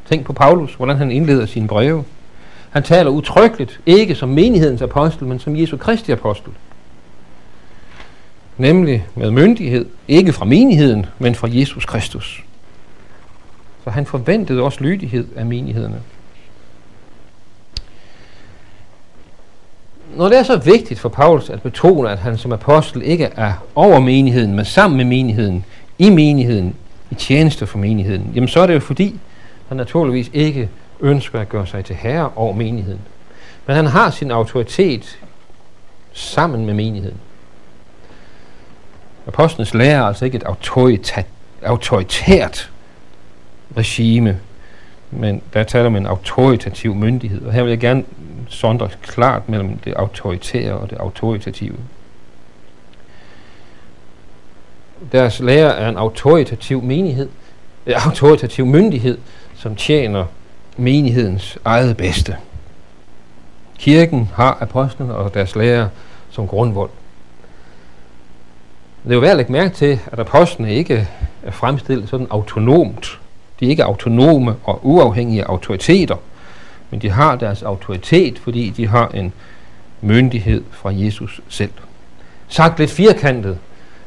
Tænk 0.08 0.26
på 0.26 0.32
Paulus, 0.32 0.74
hvordan 0.74 0.96
han 0.96 1.10
indleder 1.10 1.46
sine 1.46 1.68
breve. 1.68 2.04
Han 2.70 2.82
taler 2.82 3.10
utryggeligt, 3.10 3.80
ikke 3.86 4.14
som 4.14 4.28
menighedens 4.28 4.82
apostel, 4.82 5.26
men 5.26 5.38
som 5.38 5.56
Jesu 5.56 5.76
Kristi 5.76 6.12
apostel. 6.12 6.52
Nemlig 8.58 9.06
med 9.14 9.30
myndighed, 9.30 9.86
ikke 10.08 10.32
fra 10.32 10.44
menigheden, 10.44 11.06
men 11.18 11.34
fra 11.34 11.48
Jesus 11.50 11.84
Kristus. 11.84 12.44
Så 13.84 13.90
han 13.90 14.06
forventede 14.06 14.62
også 14.62 14.78
lydighed 14.80 15.26
af 15.36 15.46
menighederne. 15.46 16.00
Når 20.16 20.28
det 20.28 20.38
er 20.38 20.42
så 20.42 20.56
vigtigt 20.56 21.00
for 21.00 21.08
Paulus 21.08 21.50
at 21.50 21.62
betone, 21.62 22.10
at 22.10 22.18
han 22.18 22.38
som 22.38 22.52
apostel 22.52 23.02
ikke 23.02 23.24
er 23.24 23.52
over 23.74 24.00
menigheden, 24.00 24.54
men 24.54 24.64
sammen 24.64 24.96
med 24.96 25.04
menigheden, 25.04 25.64
i 25.98 26.10
menigheden, 26.10 26.74
i 27.10 27.14
tjeneste 27.14 27.66
for 27.66 27.78
menigheden, 27.78 28.32
jamen 28.34 28.48
så 28.48 28.60
er 28.60 28.66
det 28.66 28.74
jo 28.74 28.80
fordi, 28.80 29.20
han 29.68 29.76
naturligvis 29.76 30.30
ikke 30.32 30.68
ønsker 31.00 31.40
at 31.40 31.48
gøre 31.48 31.66
sig 31.66 31.84
til 31.84 31.96
herre 31.96 32.30
over 32.36 32.54
menigheden. 32.54 33.00
Men 33.66 33.76
han 33.76 33.86
har 33.86 34.10
sin 34.10 34.30
autoritet 34.30 35.18
sammen 36.12 36.66
med 36.66 36.74
menigheden. 36.74 37.18
Apostlenes 39.26 39.74
lære 39.74 39.92
er 39.92 40.02
altså 40.02 40.24
ikke 40.24 40.36
et 40.36 40.42
autoritært, 40.42 41.26
autoritært 41.62 42.70
regime, 43.76 44.40
men 45.10 45.42
der 45.54 45.62
taler 45.62 45.86
om 45.86 45.96
en 45.96 46.06
autoritativ 46.06 46.94
myndighed. 46.94 47.42
Og 47.42 47.52
her 47.52 47.62
vil 47.62 47.70
jeg 47.70 47.80
gerne 47.80 48.04
sondre 48.54 48.90
klart 49.02 49.48
mellem 49.48 49.78
det 49.78 49.94
autoritære 49.94 50.72
og 50.72 50.90
det 50.90 50.98
autoritative. 50.98 51.76
Deres 55.12 55.40
lærer 55.40 55.70
er 55.70 55.88
en 55.88 55.96
autoritativ 55.96 56.82
menighed, 56.82 57.28
en 57.86 57.92
autoritativ 57.92 58.66
myndighed, 58.66 59.18
som 59.56 59.76
tjener 59.76 60.24
menighedens 60.76 61.58
eget 61.64 61.96
bedste. 61.96 62.36
Kirken 63.78 64.30
har 64.34 64.58
apostlene 64.60 65.14
og 65.14 65.34
deres 65.34 65.56
lærer 65.56 65.88
som 66.30 66.48
grundvold. 66.48 66.90
Det 69.04 69.10
er 69.10 69.14
jo 69.14 69.20
værd 69.20 69.30
at 69.30 69.36
lægge 69.36 69.52
mærke 69.52 69.74
til, 69.74 70.00
at 70.12 70.18
apostlene 70.18 70.74
ikke 70.74 71.08
er 71.42 71.50
fremstillet 71.50 72.08
sådan 72.08 72.26
autonomt. 72.30 73.20
De 73.60 73.66
er 73.66 73.70
ikke 73.70 73.84
autonome 73.84 74.56
og 74.64 74.80
uafhængige 74.82 75.44
autoriteter, 75.44 76.16
men 76.94 77.02
de 77.02 77.10
har 77.10 77.36
deres 77.36 77.62
autoritet, 77.62 78.38
fordi 78.38 78.70
de 78.70 78.86
har 78.86 79.08
en 79.08 79.32
myndighed 80.00 80.64
fra 80.70 80.90
Jesus 80.94 81.40
selv. 81.48 81.70
Sagt 82.48 82.78
lidt 82.78 82.90
firkantet, 82.90 83.58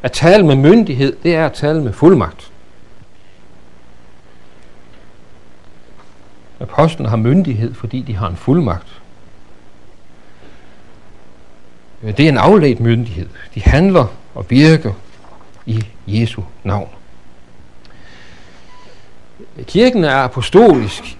at 0.04 0.12
tale 0.12 0.45
med 0.45 0.56
myndighed, 0.56 1.15
det 1.23 1.36
er 1.36 1.45
at 1.45 1.54
tale 1.54 1.82
med 1.84 1.93
fuldmagt. 1.93 2.52
Apostlene 6.60 7.10
har 7.10 7.17
myndighed, 7.17 7.73
fordi 7.73 8.02
de 8.02 8.15
har 8.15 8.28
en 8.28 8.36
fuldmagt. 8.36 9.02
Det 12.02 12.19
er 12.19 12.30
en 12.30 12.38
afledt 12.38 12.80
myndighed. 12.80 13.28
De 13.56 13.62
handler 13.62 14.06
og 14.36 14.45
virker 14.50 14.93
i 15.65 15.86
Jesu 16.08 16.41
navn. 16.63 16.89
Kirken 19.65 20.04
er 20.04 20.15
apostolisk 20.15 21.17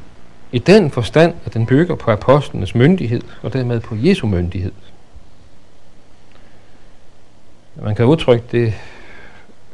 i 0.52 0.60
den 0.60 0.92
forstand, 0.92 1.34
at 1.46 1.54
den 1.54 1.66
bygger 1.66 1.96
på 1.96 2.12
apostlenes 2.12 2.76
myndighed 2.76 3.22
og 3.44 3.54
dermed 3.54 3.80
på 3.80 3.96
Jesu 3.96 4.28
myndighed. 4.28 4.72
Man 7.76 7.96
kan 7.96 8.06
udtrykke 8.06 8.46
det 8.52 8.74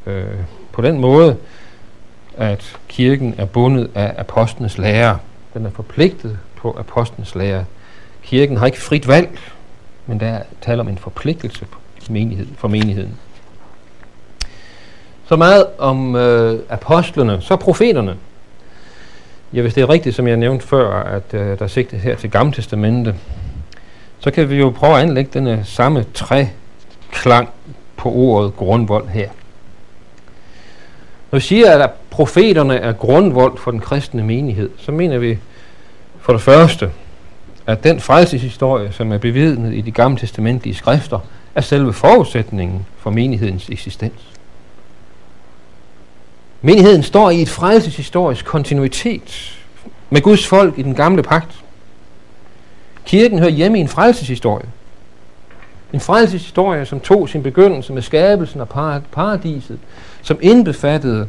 øh, 0.05 0.25
på 0.71 0.81
den 0.81 0.99
måde, 0.99 1.37
at 2.37 2.77
kirken 2.87 3.35
er 3.37 3.45
bundet 3.45 3.89
af 3.95 4.13
apostlenes 4.17 4.77
lære. 4.77 5.19
Den 5.53 5.65
er 5.65 5.69
forpligtet 5.69 6.39
på 6.55 6.75
apostlenes 6.79 7.35
lære. 7.35 7.65
Kirken 8.23 8.57
har 8.57 8.65
ikke 8.65 8.81
frit 8.81 9.07
valg, 9.07 9.39
men 10.05 10.19
der 10.19 10.41
taler 10.61 10.83
om 10.83 10.89
en 10.89 10.97
forpligtelse 10.97 11.67
menighed, 12.09 12.47
for 12.57 12.67
menigheden. 12.67 13.17
Så 15.25 15.35
meget 15.35 15.65
om 15.77 16.15
øh, 16.15 16.59
apostlene, 16.69 17.41
så 17.41 17.55
profeterne. 17.55 18.17
Ja, 19.53 19.61
hvis 19.61 19.73
det 19.73 19.81
er 19.81 19.89
rigtigt, 19.89 20.15
som 20.15 20.27
jeg 20.27 20.37
nævnte 20.37 20.67
før, 20.67 21.03
at 21.03 21.33
øh, 21.33 21.59
der 21.59 21.67
sigtes 21.67 22.03
her 22.03 22.15
til 22.15 22.31
Gamle 22.31 22.53
Testamente, 22.53 23.15
så 24.19 24.31
kan 24.31 24.49
vi 24.49 24.55
jo 24.55 24.69
prøve 24.69 24.95
at 24.95 25.01
anlægge 25.01 25.31
denne 25.33 25.61
samme 25.63 26.05
tre 26.13 26.49
klang 27.11 27.49
på 27.97 28.11
ordet 28.11 28.55
grundvold 28.55 29.07
her. 29.07 29.29
Når 31.31 31.39
vi 31.39 31.43
siger, 31.43 31.83
at 31.83 31.89
profeterne 32.09 32.75
er 32.75 32.91
grundvold 32.91 33.57
for 33.57 33.71
den 33.71 33.79
kristne 33.79 34.23
menighed, 34.23 34.69
så 34.77 34.91
mener 34.91 35.17
vi 35.17 35.37
for 36.19 36.33
det 36.33 36.41
første, 36.41 36.91
at 37.67 37.83
den 37.83 37.99
frelseshistorie, 37.99 38.91
som 38.91 39.11
er 39.11 39.17
bevidnet 39.17 39.73
i 39.73 39.81
de 39.81 39.91
gamle 39.91 40.19
testamentlige 40.19 40.75
skrifter, 40.75 41.19
er 41.55 41.61
selve 41.61 41.93
forudsætningen 41.93 42.85
for 42.97 43.09
menighedens 43.09 43.69
eksistens. 43.69 44.32
Menigheden 46.65 47.03
står 47.03 47.29
i 47.29 47.41
et 47.41 47.49
frelseshistorisk 47.49 48.45
kontinuitet 48.45 49.59
med 50.09 50.21
Guds 50.21 50.47
folk 50.47 50.79
i 50.79 50.81
den 50.81 50.95
gamle 50.95 51.23
pagt. 51.23 51.63
Kirken 53.05 53.39
hører 53.39 53.51
hjemme 53.51 53.77
i 53.77 53.81
en 53.81 53.87
frelseshistorie. 53.87 54.65
En 55.93 55.99
frelseshistorie, 55.99 56.85
som 56.85 56.99
tog 56.99 57.29
sin 57.29 57.43
begyndelse 57.43 57.93
med 57.93 58.01
skabelsen 58.01 58.61
af 58.61 58.69
paradiset, 59.11 59.79
som 60.21 60.37
indbefattede 60.41 61.27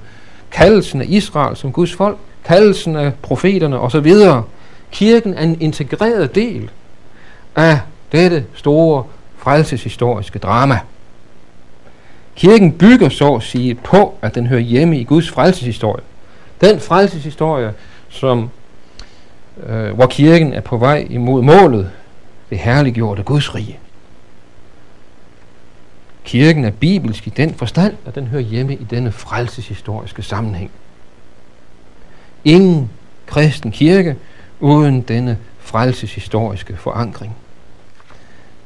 kaldelsen 0.50 1.00
af 1.00 1.06
Israel 1.08 1.56
som 1.56 1.72
Guds 1.72 1.92
folk, 1.92 2.18
kaldelsen 2.44 2.96
af 2.96 3.12
profeterne 3.22 3.80
osv. 3.80 4.14
Kirken 4.90 5.34
er 5.34 5.42
en 5.42 5.60
integreret 5.60 6.34
del 6.34 6.70
af 7.56 7.80
dette 8.12 8.44
store 8.54 9.04
frelseshistoriske 9.38 10.38
drama. 10.38 10.78
Kirken 12.36 12.72
bygger 12.72 13.08
så 13.08 13.34
at 13.34 13.42
sige 13.42 13.74
på, 13.74 14.14
at 14.22 14.34
den 14.34 14.46
hører 14.46 14.60
hjemme 14.60 14.98
i 14.98 15.04
Guds 15.04 15.30
frelseshistorie. 15.30 16.02
Den 16.60 16.80
frelseshistorie, 16.80 17.74
som, 18.08 18.50
øh, 19.66 19.90
hvor 19.94 20.06
kirken 20.06 20.52
er 20.52 20.60
på 20.60 20.76
vej 20.76 21.06
imod 21.10 21.42
målet, 21.42 21.90
det 22.50 22.58
herliggjorte 22.58 23.22
Guds 23.22 23.54
rige. 23.54 23.78
Kirken 26.24 26.64
er 26.64 26.70
bibelsk 26.70 27.26
i 27.26 27.30
den 27.30 27.54
forstand, 27.54 27.94
at 28.06 28.14
den 28.14 28.26
hører 28.26 28.42
hjemme 28.42 28.74
i 28.74 28.84
denne 28.84 29.12
frelseshistoriske 29.12 30.22
sammenhæng. 30.22 30.70
Ingen 32.44 32.90
kristen 33.26 33.70
kirke 33.70 34.16
uden 34.60 35.02
denne 35.02 35.38
frelseshistoriske 35.58 36.76
forankring. 36.76 37.36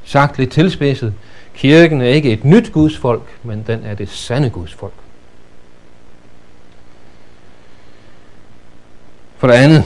Sagt 0.05 0.39
lidt 0.39 0.53
tilspidset, 0.53 1.15
kirken 1.59 2.01
er 2.01 2.07
ikke 2.07 2.33
et 2.33 2.44
nyt 2.44 2.73
Guds 2.73 2.97
folk, 2.97 3.23
men 3.42 3.64
den 3.66 3.81
er 3.85 3.94
det 3.94 4.09
sande 4.09 4.51
Guds 4.51 4.75
folk. 4.75 4.92
For 9.37 9.47
det 9.47 9.55
andet, 9.55 9.85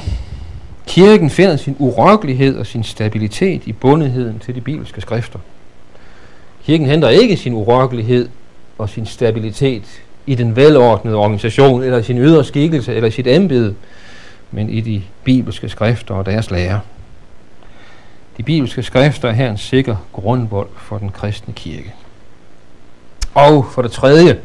kirken 0.87 1.31
finder 1.31 1.57
sin 1.57 1.77
urokkelighed 1.79 2.57
og 2.57 2.67
sin 2.67 2.85
stabilitet 2.85 3.63
i 3.67 3.73
bundetheden 3.73 4.39
til 4.39 4.55
de 4.55 4.61
bibelske 4.61 5.01
skrifter. 5.01 5.39
Kirken 6.65 6.87
henter 6.87 7.09
ikke 7.09 7.37
sin 7.37 7.55
urokkelighed 7.55 8.29
og 8.79 8.89
sin 8.89 9.07
stabilitet 9.07 10.03
i 10.27 10.35
den 10.35 10.57
velordnede 10.57 11.17
organisation, 11.17 11.83
eller 11.83 11.99
i 11.99 12.03
sin 12.03 12.19
ydre 12.19 12.45
skikkelse, 12.45 12.95
eller 12.95 13.09
i 13.09 13.11
sit 13.11 13.27
embede, 13.27 13.75
men 14.51 14.71
i 14.71 14.81
de 14.81 15.03
bibelske 15.25 15.69
skrifter 15.69 16.15
og 16.15 16.27
deres 16.27 16.51
lære. 16.51 16.81
De 18.37 18.43
bibelske 18.43 18.83
skrifter 18.83 19.29
er 19.29 19.33
her 19.33 19.51
en 19.51 19.59
sikker 19.59 19.97
grundvold 20.13 20.69
for 20.77 20.99
den 20.99 21.11
kristne 21.11 21.55
kirke. 21.55 21.95
Og 23.35 23.67
for 23.67 23.83
det 23.83 23.93
tredje, 23.93 24.41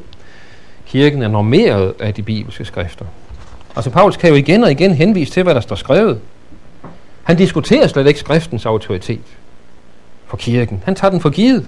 kirken 0.86 1.22
er 1.24 1.28
normeret 1.28 1.94
af 2.00 2.14
de 2.14 2.22
bibelske 2.22 2.66
skrifter. 2.66 3.06
Altså 3.76 3.90
Paulus 3.90 4.18
kan 4.18 4.30
jo 4.30 4.36
igen 4.36 4.64
og 4.64 4.72
igen 4.72 4.94
henvise 4.94 5.32
til, 5.32 5.44
hvad 5.44 5.56
der 5.56 5.62
står 5.62 5.76
skrevet. 5.76 6.20
Han 7.24 7.38
diskuterer 7.38 7.88
slet 7.88 8.08
ikke 8.08 8.20
skriftens 8.20 8.66
autoritet 8.66 9.24
for 10.26 10.38
kirken. 10.38 10.82
Han 10.86 10.96
tager 10.96 11.12
den 11.12 11.22
for 11.22 11.30
givet. 11.30 11.68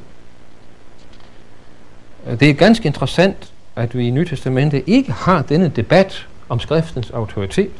Det 2.39 2.49
er 2.49 2.53
ganske 2.53 2.85
interessant, 2.85 3.53
at 3.75 3.97
vi 3.97 4.07
i 4.07 4.11
Nytestamentet 4.11 4.83
ikke 4.87 5.11
har 5.11 5.41
denne 5.41 5.69
debat 5.75 6.27
om 6.49 6.59
skriftens 6.59 7.11
autoritet. 7.11 7.71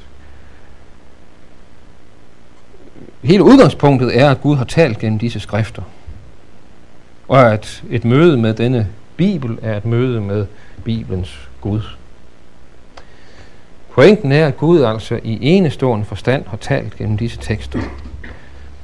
Hele 3.23 3.43
udgangspunktet 3.43 4.19
er, 4.19 4.31
at 4.31 4.41
Gud 4.41 4.55
har 4.55 4.65
talt 4.65 4.99
gennem 4.99 5.19
disse 5.19 5.39
skrifter. 5.39 5.81
Og 7.27 7.53
at 7.53 7.83
et 7.89 8.05
møde 8.05 8.37
med 8.37 8.53
denne 8.53 8.87
Bibel 9.17 9.59
er 9.61 9.77
et 9.77 9.85
møde 9.85 10.21
med 10.21 10.45
Bibelens 10.83 11.49
Gud. 11.61 11.81
Pointen 13.93 14.31
er, 14.31 14.47
at 14.47 14.57
Gud 14.57 14.81
altså 14.81 15.19
i 15.23 15.37
enestående 15.41 16.05
forstand 16.05 16.45
har 16.47 16.57
talt 16.57 16.95
gennem 16.97 17.17
disse 17.17 17.37
tekster. 17.37 17.79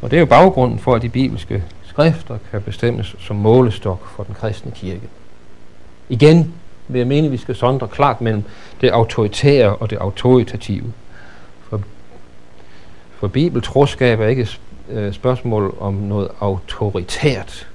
Og 0.02 0.12
det 0.12 0.17
er 0.17 0.19
jo 0.19 0.26
baggrunden 0.26 0.80
for, 0.80 0.95
at 0.95 1.02
de 1.02 1.10
bibelske 1.10 1.63
skrifter 1.84 2.38
kan 2.52 2.62
bestemmes 2.62 3.15
som 3.19 3.36
målestok 3.36 4.08
for 4.08 4.24
den 4.24 4.36
kristne 4.36 4.71
kirke. 4.71 5.10
Igen 6.10 6.54
vil 6.88 7.00
jeg 7.00 7.08
mene, 7.08 7.26
at 7.26 7.32
vi 7.32 7.38
skal 7.38 7.56
sondre 7.56 7.88
klart 7.88 8.21
mellem 8.21 8.43
det 8.82 8.89
autoritære 8.89 9.76
og 9.76 9.89
det 9.89 9.98
autoritative. 9.98 10.93
For, 13.19 13.28
bibeltroskab 13.28 14.19
er 14.19 14.28
ikke 14.28 14.41
et 14.41 14.60
øh, 14.89 15.13
spørgsmål 15.13 15.78
om 15.80 15.93
noget 15.93 16.28
autoritært, 16.39 17.67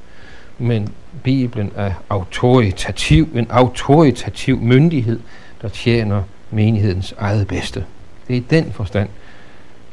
men 0.59 0.89
Bibelen 1.23 1.73
er 1.77 1.93
autoritativ, 2.09 3.29
en 3.35 3.47
autoritativ 3.51 4.61
myndighed, 4.61 5.21
der 5.63 5.69
tjener 5.69 6.23
menighedens 6.51 7.15
eget 7.19 7.49
bedste. 7.49 7.85
Det 8.29 8.37
er 8.37 8.41
i 8.41 8.45
den 8.51 8.73
forstand, 8.73 9.09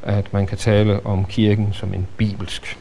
at 0.04 0.34
man 0.34 0.48
kan 0.48 0.58
tale 0.58 1.06
om 1.06 1.26
kirken 1.26 1.74
som 1.74 1.94
en 1.94 2.08
bibelsk 2.18 2.78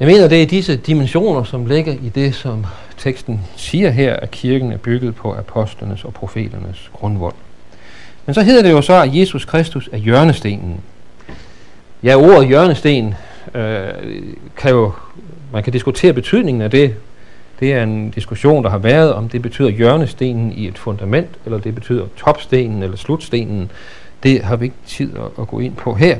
jeg 0.00 0.08
mener, 0.08 0.28
det 0.28 0.42
er 0.42 0.46
disse 0.46 0.76
dimensioner, 0.76 1.44
som 1.44 1.66
ligger 1.66 1.92
i 1.92 2.08
det, 2.08 2.34
som 2.34 2.66
teksten 2.96 3.40
siger 3.56 3.90
her, 3.90 4.16
at 4.16 4.30
kirken 4.30 4.72
er 4.72 4.76
bygget 4.76 5.14
på 5.14 5.34
apostlenes 5.34 6.04
og 6.04 6.14
profeternes 6.14 6.90
grundvold. 6.92 7.34
Men 8.26 8.34
så 8.34 8.42
hedder 8.42 8.62
det 8.62 8.70
jo 8.70 8.82
så, 8.82 9.02
at 9.02 9.16
Jesus 9.16 9.44
Kristus 9.44 9.88
er 9.92 9.96
hjørnestenen. 9.96 10.80
Ja, 12.02 12.16
ordet 12.16 12.48
hjørnesten 12.48 13.14
øh, 13.54 13.88
kan 14.56 14.70
jo, 14.70 14.92
man 15.52 15.62
kan 15.62 15.72
diskutere 15.72 16.12
betydningen 16.12 16.62
af 16.62 16.70
det. 16.70 16.94
Det 17.60 17.72
er 17.72 17.82
en 17.82 18.10
diskussion, 18.10 18.64
der 18.64 18.70
har 18.70 18.78
været, 18.78 19.12
om 19.12 19.28
det 19.28 19.42
betyder 19.42 19.68
hjørnestenen 19.68 20.52
i 20.52 20.68
et 20.68 20.78
fundament, 20.78 21.28
eller 21.44 21.58
det 21.58 21.74
betyder 21.74 22.04
topstenen 22.16 22.82
eller 22.82 22.96
slutstenen. 22.96 23.70
Det 24.22 24.42
har 24.42 24.56
vi 24.56 24.64
ikke 24.64 24.76
tid 24.86 25.10
at, 25.16 25.42
at 25.42 25.48
gå 25.48 25.60
ind 25.60 25.76
på 25.76 25.94
her. 25.94 26.16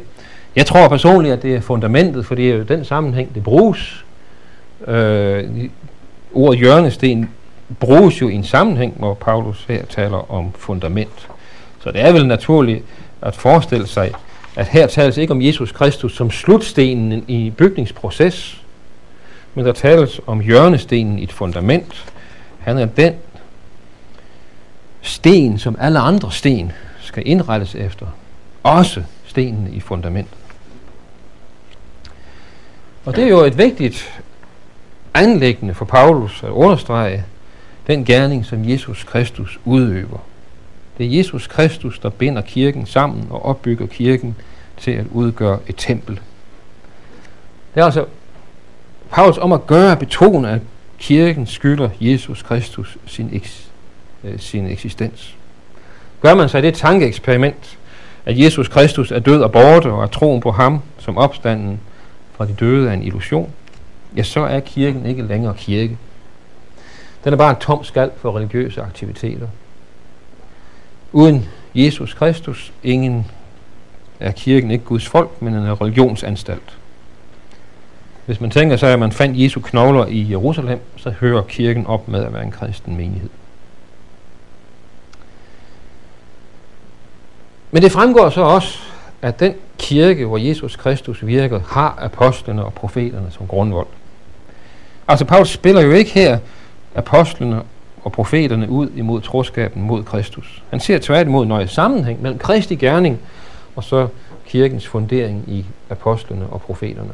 Jeg 0.57 0.67
tror 0.67 0.89
personligt, 0.89 1.35
at 1.35 1.43
det 1.43 1.55
er 1.55 1.61
fundamentet, 1.61 2.27
for 2.27 2.35
det 2.35 2.51
er 2.51 2.55
jo 2.55 2.63
den 2.63 2.85
sammenhæng, 2.85 3.35
det 3.35 3.43
bruges. 3.43 4.05
Øh, 4.87 5.45
ordet 6.33 6.59
hjørnesten 6.59 7.31
bruges 7.81 8.21
jo 8.21 8.29
i 8.29 8.35
en 8.35 8.45
sammenhæng, 8.45 8.95
hvor 8.99 9.15
Paulus 9.15 9.65
her 9.69 9.85
taler 9.85 10.33
om 10.33 10.53
fundament. 10.59 11.29
Så 11.81 11.91
det 11.91 12.01
er 12.01 12.13
vel 12.13 12.27
naturligt 12.27 12.85
at 13.23 13.37
forestille 13.37 13.87
sig, 13.87 14.13
at 14.57 14.67
her 14.67 14.87
tales 14.87 15.17
ikke 15.17 15.33
om 15.33 15.43
Jesus 15.43 15.73
Kristus 15.73 16.17
som 16.17 16.31
slutstenen 16.31 17.25
i 17.29 17.51
bygningsproces, 17.51 18.63
men 19.55 19.65
der 19.65 19.73
tales 19.73 20.21
om 20.27 20.41
hjørnestenen 20.41 21.19
i 21.19 21.23
et 21.23 21.33
fundament. 21.33 22.13
Han 22.59 22.79
er 22.79 22.87
den 22.87 23.15
sten, 25.03 25.59
som 25.59 25.77
alle 25.81 25.99
andre 25.99 26.33
sten 26.33 26.73
skal 27.01 27.23
indrettes 27.27 27.75
efter. 27.75 28.07
Også 28.63 29.03
stenen 29.27 29.75
i 29.75 29.81
fundamentet. 29.81 30.39
Og 33.05 33.17
det 33.17 33.25
er 33.25 33.29
jo 33.29 33.41
et 33.41 33.59
vigtigt 33.59 34.23
anlæggende 35.15 35.75
for 35.75 35.85
Paulus 35.85 36.43
at 36.43 36.51
understrege 36.51 37.25
den 37.87 38.05
gerning, 38.05 38.45
som 38.45 38.69
Jesus 38.69 39.05
Kristus 39.05 39.59
udøver. 39.65 40.19
Det 40.99 41.07
er 41.07 41.11
Jesus 41.17 41.47
Kristus, 41.47 41.99
der 41.99 42.11
binder 42.11 42.43
kirken 42.43 42.87
sammen 42.87 43.27
og 43.31 43.45
opbygger 43.45 43.87
kirken 43.87 44.37
til 44.77 44.91
at 44.91 45.07
udgøre 45.13 45.59
et 45.67 45.75
tempel. 45.79 46.21
Det 47.75 47.81
er 47.81 47.85
altså 47.85 48.05
Paulus 49.11 49.39
om 49.39 49.53
at 49.53 49.67
gøre 49.67 49.97
betone, 49.97 50.51
at 50.51 50.61
kirken 50.99 51.47
skylder 51.47 51.89
Jesus 52.01 52.43
Kristus 52.43 52.99
sin, 53.07 53.29
eks, 53.33 53.69
øh, 54.25 54.39
sin 54.39 54.67
eksistens. 54.67 55.37
Gør 56.21 56.35
man 56.35 56.49
sig 56.49 56.63
det 56.63 56.75
tankeeksperiment, 56.75 57.79
at 58.27 58.39
Jesus 58.39 58.69
Kristus 58.69 59.11
er 59.11 59.19
død 59.19 59.43
og 59.43 59.53
borte, 59.53 59.93
og 59.93 60.05
at 60.05 60.11
troen 60.11 60.41
på 60.41 60.51
ham 60.51 60.83
som 60.99 61.19
opstanden 61.19 61.81
fra 62.37 62.47
de 62.47 62.53
døde 62.61 62.89
er 62.89 62.93
en 62.93 63.03
illusion, 63.03 63.51
ja, 64.17 64.23
så 64.23 64.41
er 64.41 64.61
kirken 64.61 65.07
ikke 65.07 65.23
længere 65.23 65.55
kirke. 65.55 65.99
Den 67.25 67.33
er 67.33 67.37
bare 67.37 67.51
en 67.51 67.57
tom 67.57 67.85
skal 67.85 68.11
for 68.17 68.37
religiøse 68.37 68.83
aktiviteter. 68.83 69.47
Uden 71.13 71.49
Jesus 71.75 72.15
Kristus, 72.15 72.73
ingen 72.83 73.31
er 74.21 74.33
kirken 74.33 74.71
ikke 74.71 74.85
Guds 74.85 75.07
folk, 75.07 75.43
men 75.43 75.55
en 75.55 75.81
religionsanstalt. 75.81 76.79
Hvis 78.27 78.41
man 78.41 78.51
tænker 78.51 78.77
sig, 78.77 78.93
at 78.93 78.99
man 78.99 79.13
fandt 79.13 79.41
Jesu 79.41 79.61
knogler 79.61 80.07
i 80.07 80.31
Jerusalem, 80.31 80.81
så 80.97 81.11
hører 81.11 81.43
kirken 81.43 81.87
op 81.87 82.09
med 82.09 82.25
at 82.25 82.33
være 82.33 82.43
en 82.43 82.51
kristen 82.51 82.97
menighed. 82.97 83.31
Men 87.71 87.83
det 87.83 87.93
fremgår 87.93 88.31
så 88.31 88.41
også, 88.41 88.79
at 89.23 89.41
den 89.41 89.55
kirke, 89.79 90.27
hvor 90.27 90.39
Jesus 90.39 90.77
Kristus 90.77 91.27
virker, 91.27 91.61
har 91.69 91.99
apostlene 91.99 92.65
og 92.65 92.75
profeterne 92.75 93.31
som 93.31 93.47
grundvold. 93.47 93.87
Altså 95.09 95.25
Paulus 95.25 95.49
spiller 95.49 95.81
jo 95.81 95.93
ikke 95.93 96.11
her 96.11 96.39
apostlene 96.95 97.63
og 98.07 98.13
profeterne 98.13 98.71
ud 98.71 98.89
imod 98.97 99.21
troskaben 99.21 99.83
mod 99.83 100.05
Kristus. 100.05 100.63
Han 100.71 100.81
ser 100.81 100.99
tværtimod 100.99 101.47
nøje 101.47 101.69
sammenhæng 101.69 102.23
mellem 102.23 102.39
Kristi 102.39 102.75
gerning 102.75 103.19
og 103.77 103.85
så 103.85 104.09
kirkens 104.47 104.87
fundering 104.87 105.45
i 105.47 105.65
apostlene 105.91 106.47
og 106.47 106.61
profeterne. 106.61 107.13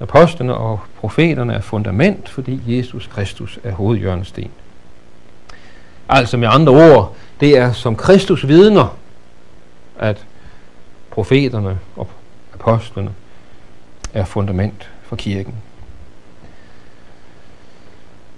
Apostlene 0.00 0.54
og 0.54 0.80
profeterne 0.96 1.54
er 1.54 1.60
fundament, 1.60 2.28
fordi 2.28 2.60
Jesus 2.66 3.06
Kristus 3.06 3.58
er 3.64 3.72
hovedjørnesten. 3.72 4.50
Altså 6.08 6.36
med 6.36 6.48
andre 6.50 6.72
ord, 6.72 7.14
det 7.40 7.58
er 7.58 7.72
som 7.72 7.96
Kristus 7.96 8.48
vidner, 8.48 8.96
at 9.98 10.24
profeterne 11.10 11.78
og 11.96 12.08
apostlene 12.54 13.10
er 14.12 14.24
fundament 14.24 14.90
for 15.02 15.16
kirken. 15.16 15.54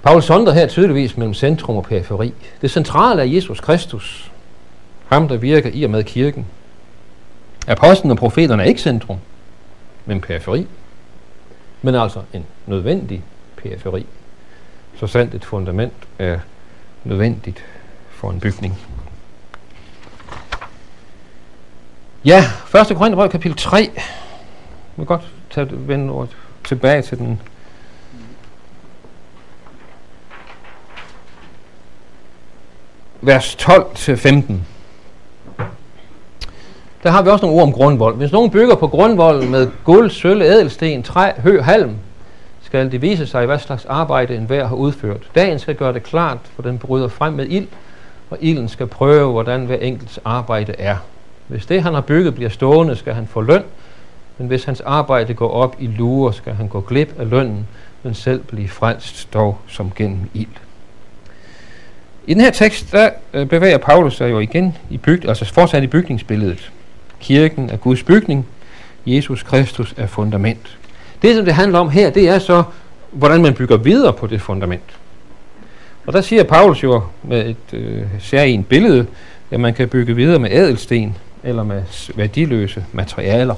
Paul 0.03 0.23
sonder 0.23 0.53
her 0.53 0.67
tydeligvis 0.67 1.17
mellem 1.17 1.35
centrum 1.35 1.77
og 1.77 1.85
periferi. 1.85 2.35
Det 2.63 2.71
centrale 2.71 3.23
er 3.23 3.27
Jesus 3.27 3.61
Kristus, 3.61 4.33
ham 5.09 5.29
der 5.29 5.37
virker 5.37 5.71
i 5.73 5.85
og 5.85 5.91
med 5.91 6.05
kirken. 6.05 6.47
Apostlen 7.67 8.11
og 8.11 8.17
profeterne 8.17 8.63
er 8.63 8.67
ikke 8.67 8.81
centrum, 8.81 9.19
men 10.05 10.21
periferi. 10.21 10.67
Men 11.83 11.95
altså 11.95 12.23
en 12.33 12.47
nødvendig 12.67 13.23
periferi. 13.57 14.07
Så 14.97 15.07
sandt 15.07 15.35
et 15.35 15.45
fundament 15.45 15.93
er 16.19 16.39
nødvendigt 17.05 17.65
for 18.11 18.31
en 18.31 18.41
bygning. 18.41 18.79
Ja, 22.25 22.45
1. 22.91 22.97
Korintherbrev 22.97 23.29
kapitel 23.29 23.59
3. 23.59 23.91
Vi 23.91 23.97
kan 24.97 25.05
godt 25.05 25.33
tage, 25.51 25.69
vende 25.71 26.29
tilbage 26.65 27.03
til 27.03 27.19
den 27.19 27.41
vers 33.27 33.57
12-15. 33.61 34.53
Der 37.03 37.11
har 37.11 37.23
vi 37.23 37.31
også 37.31 37.47
nogle 37.47 37.61
ord 37.61 37.67
om 37.67 37.73
grundvold. 37.73 38.17
Hvis 38.17 38.33
nogen 38.33 38.51
bygger 38.51 38.75
på 38.75 38.89
grundvold 38.89 39.49
med 39.49 39.71
guld, 39.85 40.11
sølv, 40.11 40.43
ædelsten, 40.43 41.03
træ, 41.03 41.33
hø, 41.39 41.61
halm, 41.61 41.97
skal 42.63 42.93
det 42.93 43.03
vise 43.03 43.27
sig, 43.27 43.47
hvad 43.47 43.59
slags 43.59 43.85
arbejde 43.85 44.37
enhver 44.37 44.67
har 44.67 44.77
udført. 44.77 45.21
Dagen 45.35 45.59
skal 45.59 45.75
gøre 45.75 45.93
det 45.93 46.03
klart, 46.03 46.39
for 46.55 46.63
den 46.63 46.79
bryder 46.79 47.09
frem 47.09 47.33
med 47.33 47.47
ild, 47.49 47.67
og 48.31 48.39
ilden 48.41 48.69
skal 48.69 48.87
prøve, 48.87 49.33
hvordan 49.33 49.65
hver 49.65 49.77
enkelts 49.77 50.21
arbejde 50.25 50.75
er. 50.79 50.97
Hvis 51.47 51.67
det, 51.67 51.83
han 51.83 51.95
har 51.95 52.01
bygget, 52.01 52.35
bliver 52.35 52.51
stående, 52.51 52.97
skal 52.97 53.15
han 53.15 53.27
få 53.27 53.41
løn, 53.41 53.63
men 54.39 54.49
hvis 54.49 54.65
hans 54.65 54.81
arbejde 54.81 55.35
går 55.35 55.51
op 55.51 55.77
i 55.79 55.87
lurer, 55.87 56.33
skal 56.33 56.53
han 56.55 56.69
gå 56.69 56.81
glip 56.81 57.21
af 57.21 57.31
lønnen, 57.31 57.67
men 58.03 58.15
selv 58.15 58.41
blive 58.41 58.69
frelst 58.69 59.35
dog 59.35 59.59
som 59.69 59.93
gennem 59.97 60.31
ild. 60.35 60.66
I 62.27 62.35
den 62.35 62.41
her 62.41 62.51
tekst, 62.51 62.93
der 62.93 63.11
øh, 63.35 63.47
bevæger 63.47 63.79
Paulus 63.79 64.17
sig 64.17 64.31
jo 64.31 64.39
igen 64.39 64.77
i 64.91 64.97
byg, 64.97 65.29
altså 65.29 65.45
fortsat 65.45 65.83
i 65.83 65.87
bygningsbilledet. 65.87 66.73
Kirken 67.21 67.71
er 67.71 67.77
Guds 67.77 68.03
bygning, 68.03 68.47
Jesus 69.07 69.43
Kristus 69.43 69.95
er 69.97 70.07
fundament. 70.07 70.79
Det, 71.23 71.37
som 71.37 71.45
det 71.45 71.55
handler 71.55 71.79
om 71.79 71.89
her, 71.89 72.11
det 72.11 72.29
er 72.29 72.39
så, 72.39 72.63
hvordan 73.13 73.43
man 73.43 73.55
bygger 73.55 73.77
videre 73.77 74.13
på 74.13 74.27
det 74.27 74.41
fundament. 74.41 74.97
Og 76.07 76.13
der 76.13 76.21
siger 76.21 76.43
Paulus 76.43 76.83
jo 76.83 77.03
med 77.23 77.47
et 77.47 77.79
øh, 77.79 78.03
særligt 78.21 78.69
billede, 78.69 79.07
at 79.51 79.61
man 79.61 79.75
kan 79.75 79.89
bygge 79.89 80.17
videre 80.17 80.39
med 80.39 80.51
ædelsten 80.51 81.17
eller 81.43 81.63
med 81.63 81.83
værdiløse 82.15 82.85
materialer. 82.93 83.55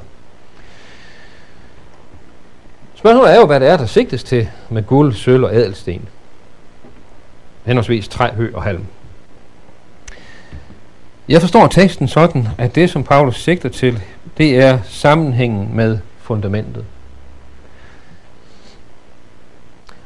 Spørgsmålet 2.95 3.33
er 3.33 3.41
jo, 3.41 3.47
hvad 3.47 3.61
det 3.61 3.69
er, 3.69 3.77
der 3.77 3.87
sigtes 3.87 4.25
til 4.25 4.49
med 4.71 4.83
guld, 4.83 5.15
sølv 5.15 5.45
og 5.45 5.55
ædelsten 5.55 6.09
henholdsvis 7.69 8.09
træ, 8.09 8.31
hø 8.35 8.51
og 8.55 8.63
halm. 8.63 8.85
Jeg 11.29 11.41
forstår 11.41 11.67
teksten 11.67 12.09
sådan, 12.09 12.49
at 12.59 12.75
det, 12.75 12.91
som 12.91 13.05
Paulus 13.05 13.43
sigter 13.43 13.69
til, 13.69 14.03
det 14.39 14.59
er 14.59 14.79
sammenhængen 14.85 15.77
med 15.77 15.99
fundamentet. 16.19 16.85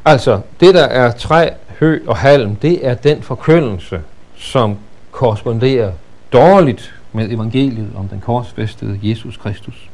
Altså, 0.04 0.40
det 0.60 0.74
der 0.74 0.84
er 0.84 1.12
træ, 1.12 1.50
hø 1.78 2.00
og 2.06 2.16
halm, 2.16 2.56
det 2.56 2.86
er 2.86 2.94
den 2.94 3.22
forkyndelse, 3.22 4.00
som 4.36 4.78
korresponderer 5.10 5.92
dårligt 6.32 6.94
med 7.12 7.30
evangeliet 7.30 7.90
om 7.96 8.08
den 8.08 8.20
korsfæstede 8.20 9.00
Jesus 9.02 9.36
Kristus. 9.36 9.90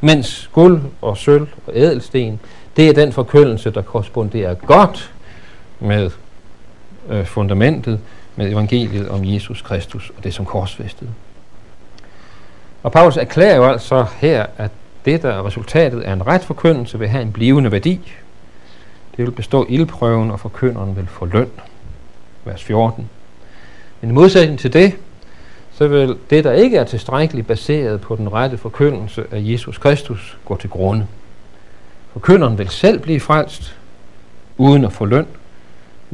Mens 0.00 0.50
guld 0.52 0.82
og 1.00 1.16
sølv 1.16 1.48
og 1.66 1.72
ædelsten, 1.74 2.40
det 2.76 2.88
er 2.88 2.92
den 2.92 3.12
forkyndelse, 3.12 3.70
der 3.70 3.82
korresponderer 3.82 4.54
godt 4.54 5.12
med 5.80 6.10
øh, 7.08 7.24
fundamentet 7.24 8.00
med 8.36 8.52
evangeliet 8.52 9.08
om 9.08 9.20
Jesus 9.24 9.62
Kristus 9.62 10.12
og 10.16 10.24
det 10.24 10.34
som 10.34 10.44
korsfæstet. 10.44 11.08
Og 12.82 12.92
Paulus 12.92 13.16
erklærer 13.16 13.56
jo 13.56 13.64
altså 13.64 14.06
her, 14.16 14.46
at 14.58 14.70
det, 15.04 15.22
der 15.22 15.30
er 15.30 15.46
resultatet 15.46 16.00
af 16.00 16.12
en 16.12 16.26
ret 16.26 16.44
forkyndelse, 16.44 16.98
vil 16.98 17.08
have 17.08 17.22
en 17.22 17.32
blivende 17.32 17.72
værdi. 17.72 18.12
Det 19.16 19.24
vil 19.26 19.30
bestå 19.30 19.66
ildprøven, 19.68 20.30
og 20.30 20.40
forkynderen 20.40 20.96
vil 20.96 21.06
få 21.06 21.24
løn. 21.24 21.50
Vers 22.44 22.64
14. 22.64 23.08
Men 24.00 24.10
i 24.10 24.12
modsætning 24.12 24.58
til 24.58 24.72
det, 24.72 24.96
så 25.72 25.88
vil 25.88 26.16
det, 26.30 26.44
der 26.44 26.52
ikke 26.52 26.76
er 26.76 26.84
tilstrækkeligt 26.84 27.46
baseret 27.46 28.00
på 28.00 28.16
den 28.16 28.32
rette 28.32 28.58
forkyndelse 28.58 29.24
af 29.30 29.40
Jesus 29.40 29.78
Kristus, 29.78 30.38
gå 30.44 30.56
til 30.56 30.70
grunde. 30.70 31.06
Forkynderen 32.12 32.58
vil 32.58 32.68
selv 32.68 32.98
blive 32.98 33.20
frelst, 33.20 33.76
uden 34.56 34.84
at 34.84 34.92
få 34.92 35.04
løn, 35.04 35.26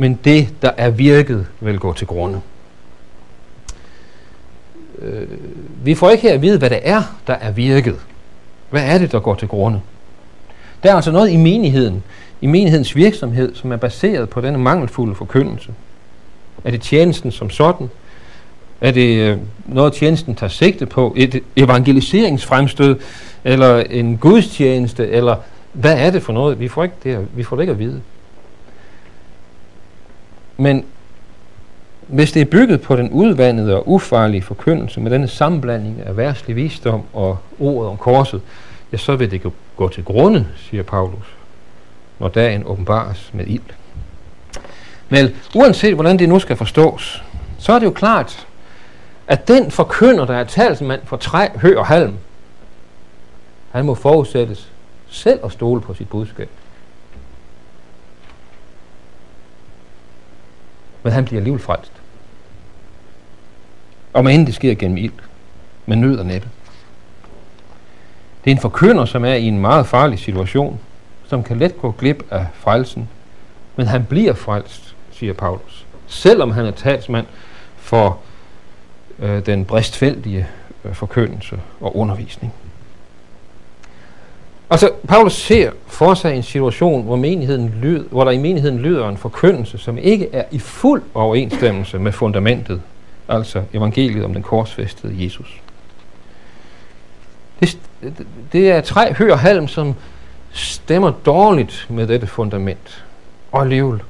men 0.01 0.19
det, 0.25 0.49
der 0.63 0.71
er 0.77 0.91
virket, 0.91 1.47
vil 1.61 1.79
gå 1.79 1.93
til 1.93 2.07
grunde. 2.07 2.41
Øh, 4.99 5.29
vi 5.85 5.95
får 5.95 6.11
ikke 6.11 6.23
her 6.23 6.35
at 6.35 6.43
vide, 6.43 6.59
hvad 6.59 6.71
det 6.71 6.81
er, 6.83 7.03
der 7.27 7.33
er 7.33 7.51
virket. 7.51 7.97
Hvad 8.71 8.83
er 8.85 8.99
det, 8.99 9.13
der 9.13 9.21
går 9.21 9.35
til 9.35 9.49
grunde? 9.49 9.81
Der 10.83 10.91
er 10.91 10.95
altså 10.95 11.11
noget 11.11 11.31
i 11.31 11.37
menigheden, 11.37 12.03
i 12.41 12.47
menighedens 12.47 12.97
virksomhed, 12.97 13.55
som 13.55 13.73
er 13.73 13.77
baseret 13.77 14.29
på 14.29 14.41
denne 14.41 14.59
mangelfulde 14.59 15.15
forkyndelse. 15.15 15.73
Er 16.65 16.71
det 16.71 16.81
tjenesten 16.81 17.33
som 17.33 17.51
sådan? 17.51 17.91
Er 18.81 18.91
det 18.91 19.19
øh, 19.21 19.39
noget, 19.67 19.93
tjenesten 19.93 20.35
tager 20.35 20.51
sigte 20.51 20.87
på? 20.87 21.15
Et 21.17 21.43
evangeliseringsfremstød? 21.57 22.97
Eller 23.45 23.79
en 23.79 24.17
gudstjeneste? 24.17 25.09
Eller 25.09 25.37
hvad 25.73 25.99
er 25.99 26.11
det 26.11 26.23
for 26.23 26.33
noget? 26.33 26.61
Vi 26.61 26.69
får, 26.69 26.83
ikke 26.83 26.97
det, 27.05 27.27
vi 27.37 27.43
får 27.43 27.57
det 27.57 27.63
ikke 27.63 27.73
at 27.73 27.79
vide. 27.79 28.01
Men 30.59 30.85
hvis 32.07 32.33
det 32.33 32.43
er 32.43 32.47
bygget 32.47 32.81
på 32.81 32.97
den 32.97 33.11
udvandede 33.11 33.77
og 33.77 33.89
ufarlige 33.89 34.43
forkyndelse 34.43 35.01
med 35.01 35.11
denne 35.11 35.29
sammenblanding 35.29 36.03
af 36.07 36.17
værtslig 36.17 36.57
visdom 36.57 37.03
og 37.13 37.39
ordet 37.59 37.91
om 37.91 37.97
korset, 37.97 38.41
ja, 38.93 38.97
så 38.97 39.17
vil 39.17 39.31
det 39.31 39.43
gå 39.77 39.89
til 39.89 40.05
grunde, 40.05 40.47
siger 40.57 40.83
Paulus, 40.83 41.35
når 42.19 42.29
dagen 42.29 42.63
åbenbares 42.67 43.31
med 43.33 43.47
ild. 43.47 43.63
Men 45.09 45.29
uanset 45.55 45.95
hvordan 45.95 46.19
det 46.19 46.29
nu 46.29 46.39
skal 46.39 46.57
forstås, 46.57 47.25
så 47.59 47.73
er 47.73 47.79
det 47.79 47.87
jo 47.87 47.91
klart, 47.91 48.47
at 49.27 49.49
den 49.49 49.71
forkynder, 49.71 50.25
der 50.25 50.35
er 50.35 50.45
talsmand 50.45 51.01
for 51.05 51.17
træ, 51.17 51.49
hø 51.57 51.77
og 51.77 51.87
halm, 51.87 52.15
han 53.71 53.85
må 53.85 53.95
forudsættes 53.95 54.69
selv 55.09 55.41
at 55.45 55.53
stole 55.53 55.81
på 55.81 55.95
sit 55.95 56.09
budskab. 56.09 56.51
Men 61.03 61.13
han 61.13 61.25
bliver 61.25 61.41
alligevel 61.41 61.63
frelst. 61.63 61.93
Og 64.13 64.25
men 64.25 64.47
det 64.47 64.55
sker 64.55 64.75
gennem 64.75 64.97
ild, 64.97 65.13
med 65.87 65.97
nød 65.97 66.19
og 66.19 66.27
næppe. 66.27 66.49
Det 68.45 68.51
er 68.51 68.55
en 68.55 68.61
forkynder, 68.61 69.05
som 69.05 69.25
er 69.25 69.35
i 69.35 69.45
en 69.45 69.59
meget 69.59 69.87
farlig 69.87 70.19
situation, 70.19 70.81
som 71.27 71.43
kan 71.43 71.59
let 71.59 71.81
gå 71.81 71.91
glip 71.91 72.25
af 72.31 72.47
frelsen, 72.55 73.09
men 73.77 73.87
han 73.87 74.05
bliver 74.05 74.35
frelst, 74.35 74.95
siger 75.13 75.33
Paulus, 75.33 75.87
selvom 76.07 76.51
han 76.51 76.67
er 76.67 76.71
talsmand 76.71 77.27
for 77.77 78.19
øh, 79.19 79.47
den 79.47 79.65
bristfældige 79.65 80.47
øh, 80.85 80.95
forkyndelse 80.95 81.61
og 81.81 81.97
undervisning. 81.97 82.55
Altså, 84.71 84.91
Paulus 85.09 85.33
ser 85.33 85.71
for 85.87 86.15
sig 86.15 86.37
en 86.37 86.43
situation, 86.43 87.03
hvor, 87.03 87.17
menigheden 87.17 87.75
lyd, 87.83 88.05
hvor 88.05 88.25
der 88.25 88.31
i 88.31 88.39
menigheden 88.39 88.79
lyder 88.79 89.09
en 89.09 89.17
forkyndelse, 89.17 89.79
som 89.79 89.99
ikke 89.99 90.29
er 90.33 90.45
i 90.51 90.59
fuld 90.59 91.03
overensstemmelse 91.15 91.99
med 91.99 92.13
fundamentet, 92.13 92.81
altså 93.29 93.63
evangeliet 93.73 94.25
om 94.25 94.33
den 94.35 94.43
korsfæstede 94.43 95.25
Jesus. 95.25 95.61
Det, 97.61 97.79
det 98.53 98.71
er 98.71 98.81
træ, 98.81 99.13
hør 99.13 99.33
og 99.33 99.39
halm, 99.39 99.69
som 99.69 99.95
stemmer 100.53 101.13
dårligt 101.27 101.87
med 101.89 102.07
dette 102.07 102.27
fundament. 102.27 103.05
Og 103.53 103.63
alligevel, 103.63 104.03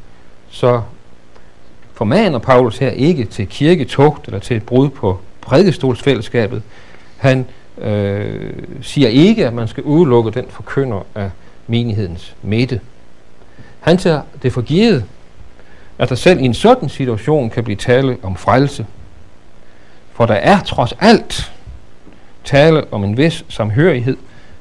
så 0.51 0.83
formaner 1.93 2.39
Paulus 2.39 2.79
her 2.79 2.91
ikke 2.91 3.25
til 3.25 3.49
kirketugt 3.49 4.27
eller 4.27 4.39
til 4.39 4.57
et 4.57 4.63
brud 4.63 4.89
på 4.89 5.19
prædikestolsfællesskabet. 5.41 6.63
Han 7.17 7.47
øh, 7.81 8.53
siger 8.83 9.09
ikke, 9.09 9.47
at 9.47 9.55
man 9.55 9.69
skal 9.69 9.83
udelukke 9.83 10.31
den 10.31 10.45
forkynder 10.49 11.07
af 11.15 11.31
menighedens 11.67 12.35
midte. 12.43 12.81
Han 13.81 13.99
tager 13.99 14.23
det 14.43 14.53
for 14.53 14.63
givet, 14.63 15.05
at 15.99 16.09
der 16.09 16.15
selv 16.15 16.41
i 16.41 16.45
en 16.45 16.55
sådan 16.55 16.89
situation 16.89 17.51
kan 17.51 17.65
blive 17.65 17.77
tale 17.77 18.17
om 18.23 18.37
frelse. 18.37 18.87
For 20.13 20.27
der 20.27 20.35
er 20.35 20.61
trods 20.63 20.95
alt 21.01 21.53
tale 22.45 22.93
om 22.93 23.05
en 23.05 23.17
vis 23.17 23.45
samhørighed 23.49 24.17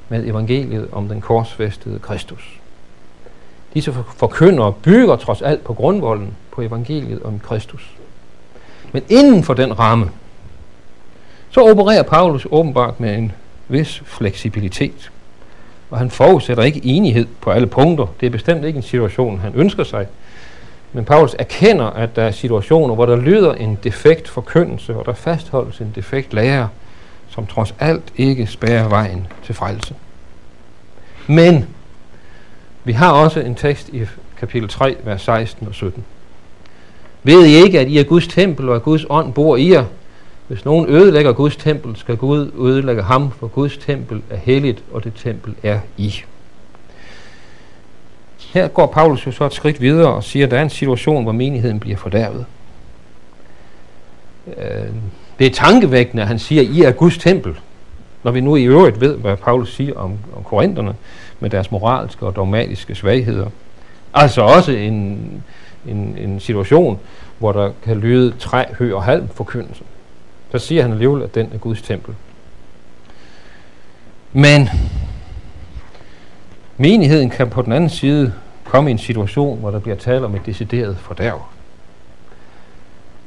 med 0.09 0.25
evangeliet 0.25 0.87
om 0.91 1.07
den 1.07 1.21
korsfæstede 1.21 1.99
Kristus. 1.99 2.59
Disse 3.73 3.93
forkyndere 4.17 4.73
bygger 4.73 5.15
trods 5.15 5.41
alt 5.41 5.63
på 5.63 5.73
grundvolden 5.73 6.35
på 6.51 6.61
evangeliet 6.61 7.23
om 7.23 7.39
Kristus. 7.39 7.91
Men 8.91 9.03
inden 9.09 9.43
for 9.43 9.53
den 9.53 9.79
ramme, 9.79 10.09
så 11.49 11.69
opererer 11.69 12.03
Paulus 12.03 12.47
åbenbart 12.51 12.99
med 12.99 13.17
en 13.17 13.31
vis 13.67 14.01
fleksibilitet. 14.05 15.11
Og 15.89 15.97
han 15.97 16.11
forudsætter 16.11 16.63
ikke 16.63 16.81
enighed 16.83 17.27
på 17.41 17.51
alle 17.51 17.67
punkter. 17.67 18.05
Det 18.19 18.25
er 18.25 18.29
bestemt 18.29 18.65
ikke 18.65 18.77
en 18.77 18.83
situation, 18.83 19.39
han 19.39 19.53
ønsker 19.55 19.83
sig. 19.83 20.07
Men 20.93 21.05
Paulus 21.05 21.35
erkender, 21.39 21.85
at 21.85 22.15
der 22.15 22.23
er 22.23 22.31
situationer, 22.31 22.95
hvor 22.95 23.05
der 23.05 23.15
lyder 23.15 23.53
en 23.53 23.77
defekt 23.83 24.27
forkyndelse, 24.27 24.95
og 24.95 25.05
der 25.05 25.13
fastholdes 25.13 25.79
en 25.79 25.91
defekt 25.95 26.33
lærer, 26.33 26.67
som 27.29 27.45
trods 27.45 27.75
alt 27.79 28.03
ikke 28.15 28.47
spærrer 28.47 28.89
vejen 28.89 29.27
til 29.43 29.55
frelse. 29.55 29.95
Men 31.27 31.65
vi 32.83 32.91
har 32.91 33.11
også 33.11 33.39
en 33.39 33.55
tekst 33.55 33.89
i 33.89 34.05
kapitel 34.39 34.69
3, 34.69 34.97
vers 35.03 35.21
16 35.21 35.67
og 35.67 35.73
17. 35.73 36.03
Ved 37.23 37.45
I 37.45 37.63
ikke, 37.63 37.79
at 37.79 37.87
I 37.87 37.97
er 37.97 38.03
Guds 38.03 38.27
tempel, 38.27 38.69
og 38.69 38.75
at 38.75 38.83
Guds 38.83 39.05
ånd 39.09 39.33
bor 39.33 39.55
i 39.55 39.73
jer? 39.73 39.85
Hvis 40.47 40.65
nogen 40.65 40.89
ødelægger 40.89 41.33
Guds 41.33 41.55
tempel, 41.55 41.95
skal 41.95 42.17
Gud 42.17 42.51
ødelægge 42.59 43.03
ham, 43.03 43.31
for 43.31 43.47
Guds 43.47 43.77
tempel 43.77 44.21
er 44.29 44.37
helligt, 44.37 44.83
og 44.91 45.03
det 45.03 45.13
tempel 45.15 45.55
er 45.63 45.79
I. 45.97 46.13
Her 48.53 48.67
går 48.67 48.85
Paulus 48.85 49.27
jo 49.27 49.31
så 49.31 49.45
et 49.45 49.53
skridt 49.53 49.81
videre 49.81 50.13
og 50.13 50.23
siger, 50.23 50.45
at 50.45 50.51
der 50.51 50.57
er 50.57 50.61
en 50.61 50.69
situation, 50.69 51.23
hvor 51.23 51.31
menigheden 51.31 51.79
bliver 51.79 51.97
fordærvet. 51.97 52.45
Øh, 54.47 54.87
det 55.39 55.47
er 55.47 55.51
tankevækkende, 55.51 56.21
at 56.21 56.27
han 56.27 56.39
siger, 56.39 56.61
at 56.61 56.67
I 56.67 56.81
er 56.81 56.91
Guds 56.91 57.17
tempel. 57.17 57.59
Når 58.23 58.31
vi 58.31 58.41
nu 58.41 58.55
i 58.55 58.63
øvrigt 58.63 59.01
ved, 59.01 59.17
hvad 59.17 59.37
Paulus 59.37 59.73
siger 59.73 59.95
om, 59.95 60.17
om 60.35 60.43
korinterne, 60.43 60.95
med 61.39 61.49
deres 61.49 61.71
moralske 61.71 62.25
og 62.25 62.35
dogmatiske 62.35 62.95
svagheder. 62.95 63.49
Altså 64.13 64.41
også 64.41 64.71
en, 64.71 64.93
en, 65.87 66.17
en 66.17 66.39
situation, 66.39 66.99
hvor 67.39 67.51
der 67.51 67.71
kan 67.83 67.97
lyde 67.97 68.33
træ, 68.39 68.63
hø 68.77 68.93
og 68.93 69.03
halm 69.03 69.27
forkyndelse. 69.27 69.83
Så 70.51 70.59
siger 70.59 70.81
han 70.81 70.91
alligevel, 70.91 71.23
at 71.23 71.35
den 71.35 71.49
er 71.53 71.57
Guds 71.57 71.81
tempel. 71.81 72.15
Men 74.33 74.69
menigheden 76.77 77.29
kan 77.29 77.49
på 77.49 77.61
den 77.61 77.71
anden 77.71 77.89
side 77.89 78.33
komme 78.65 78.89
i 78.89 78.91
en 78.91 78.97
situation, 78.97 79.59
hvor 79.59 79.71
der 79.71 79.79
bliver 79.79 79.95
tale 79.95 80.25
om 80.25 80.35
et 80.35 80.45
decideret 80.45 80.97
fordærv. 80.97 81.41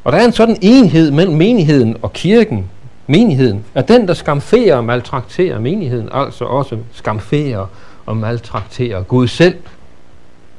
Og 0.04 0.12
der 0.12 0.18
er 0.18 0.24
en 0.24 0.32
sådan 0.32 0.58
enhed 0.60 1.10
mellem 1.10 1.36
menigheden 1.36 1.96
og 2.02 2.12
kirken, 2.12 2.70
menigheden, 3.06 3.64
at 3.74 3.88
den, 3.88 4.08
der 4.08 4.14
skamferer 4.14 4.76
og 4.76 4.84
maltrakterer 4.84 5.58
menigheden, 5.58 6.08
altså 6.12 6.44
også 6.44 6.78
skamferer 6.92 7.66
og 8.06 8.16
maltrakterer 8.16 9.02
Gud 9.02 9.28
selv, 9.28 9.58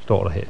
står 0.04 0.24
der 0.24 0.32
her. 0.32 0.44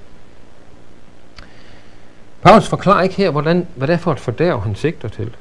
Paulus 2.42 2.68
forklarer 2.68 3.04
ikke 3.04 3.16
her, 3.16 3.30
hvordan, 3.30 3.68
hvad 3.76 3.88
det 3.88 3.94
er 3.94 3.98
for 3.98 4.12
et 4.12 4.20
fordærv, 4.20 4.62
han 4.62 4.76
sigter 4.76 5.08
til. 5.08 5.32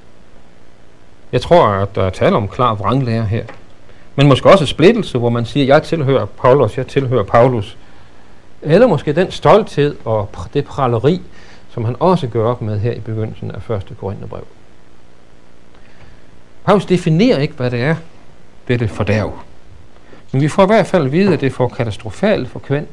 Jeg 1.33 1.43
tror, 1.43 1.67
at 1.67 1.95
der 1.95 2.03
er 2.03 2.11
tale 2.11 2.37
om 2.37 2.49
klar 2.49 2.75
vranglære 2.75 3.25
her. 3.25 3.45
Men 4.17 4.29
måske 4.29 4.51
også 4.51 4.67
splittelse, 4.67 5.19
hvor 5.19 5.31
man 5.31 5.45
siger, 5.45 5.67
jeg 5.67 5.83
tilhører 5.83 6.27
Paulus, 6.27 6.77
jeg 6.77 6.87
tilhører 6.87 7.23
Paulus. 7.23 7.77
Eller 8.63 8.87
måske 8.87 9.13
den 9.13 9.31
stolthed 9.31 9.97
og 10.05 10.29
det 10.55 10.65
praleri, 10.65 11.21
som 11.71 11.85
han 11.85 11.97
også 12.01 12.27
gør 12.27 12.45
op 12.45 12.63
med 12.63 12.81
her 12.81 12.93
i 12.93 13.01
begyndelsen 13.01 13.51
af 13.51 13.71
1. 13.71 13.93
Korintherbrev. 14.01 14.45
Paulus 16.65 16.87
definerer 16.87 17.39
ikke, 17.39 17.55
hvad 17.55 17.71
det 17.71 17.81
er, 17.81 17.97
dette 18.69 18.89
fordærv. 18.89 19.33
Men 20.33 20.43
vi 20.43 20.49
får 20.49 20.63
i 20.63 20.67
hvert 20.67 20.87
fald 20.87 21.05
at 21.05 21.13
vide, 21.13 21.33
at 21.33 21.41
det 21.41 21.53
får 21.53 21.69
katastrofale 21.69 22.49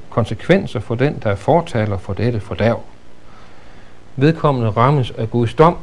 konsekvenser 0.10 0.80
for 0.80 0.96
den, 0.96 1.20
der 1.24 1.30
er 1.30 1.36
fortaler 1.36 1.98
for 1.98 2.14
dette 2.14 2.40
fordærv. 2.40 2.82
Vedkommende 4.16 4.70
rammes 4.70 5.12
af 5.18 5.32
Guds 5.32 5.54
dom, 5.54 5.78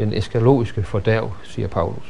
den 0.00 0.12
eskalogiske 0.12 0.82
fordærv, 0.82 1.32
siger 1.44 1.68
Paulus. 1.68 2.04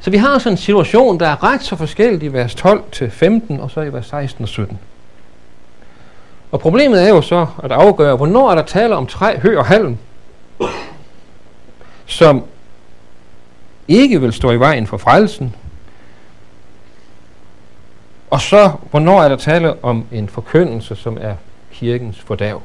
Så 0.00 0.10
vi 0.10 0.16
har 0.16 0.38
sådan 0.38 0.52
en 0.52 0.56
situation, 0.56 1.20
der 1.20 1.26
er 1.26 1.44
ret 1.44 1.62
så 1.62 1.76
forskellig 1.76 2.22
i 2.22 2.28
vers 2.28 2.54
12 2.54 2.84
til 2.92 3.10
15, 3.10 3.60
og 3.60 3.70
så 3.70 3.80
i 3.80 3.92
vers 3.92 4.06
16 4.06 4.42
og 4.42 4.48
17. 4.48 4.78
Og 6.52 6.60
problemet 6.60 7.02
er 7.02 7.08
jo 7.08 7.22
så 7.22 7.46
at 7.62 7.72
afgøre, 7.72 8.16
hvornår 8.16 8.50
er 8.50 8.54
der 8.54 8.62
tale 8.62 8.96
om 8.96 9.06
træ, 9.06 9.38
hø 9.38 9.58
og 9.58 9.66
halm, 9.66 9.98
som 12.06 12.44
ikke 13.88 14.20
vil 14.20 14.32
stå 14.32 14.50
i 14.50 14.60
vejen 14.60 14.86
for 14.86 14.96
frelsen, 14.96 15.54
og 18.30 18.40
så, 18.40 18.72
hvornår 18.90 19.22
er 19.22 19.28
der 19.28 19.36
tale 19.36 19.84
om 19.84 20.04
en 20.12 20.28
forkyndelse, 20.28 20.96
som 20.96 21.18
er 21.20 21.34
kirkens 21.72 22.20
fordærv. 22.20 22.62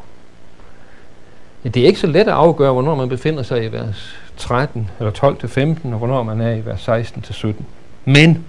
Det 1.73 1.77
er 1.77 1.85
ikke 1.85 1.99
så 1.99 2.07
let 2.07 2.19
at 2.21 2.27
afgøre, 2.27 2.73
hvornår 2.73 2.95
man 2.95 3.09
befinder 3.09 3.43
sig 3.43 3.63
i 3.63 3.71
vers 3.71 4.15
13 4.37 4.89
eller 4.99 5.11
12 5.11 5.37
til 5.37 5.49
15, 5.49 5.93
og 5.93 5.97
hvornår 5.99 6.23
man 6.23 6.41
er 6.41 6.51
i 6.51 6.65
vers 6.65 6.81
16 6.81 7.21
til 7.21 7.35
17. 7.35 7.65
Men 8.05 8.45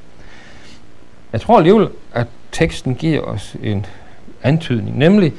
jeg 1.33 1.41
tror 1.41 1.57
alligevel, 1.57 1.89
at 2.12 2.27
teksten 2.53 2.95
giver 2.95 3.21
os 3.21 3.57
en 3.62 3.87
antydning, 4.43 4.99
nemlig 4.99 5.33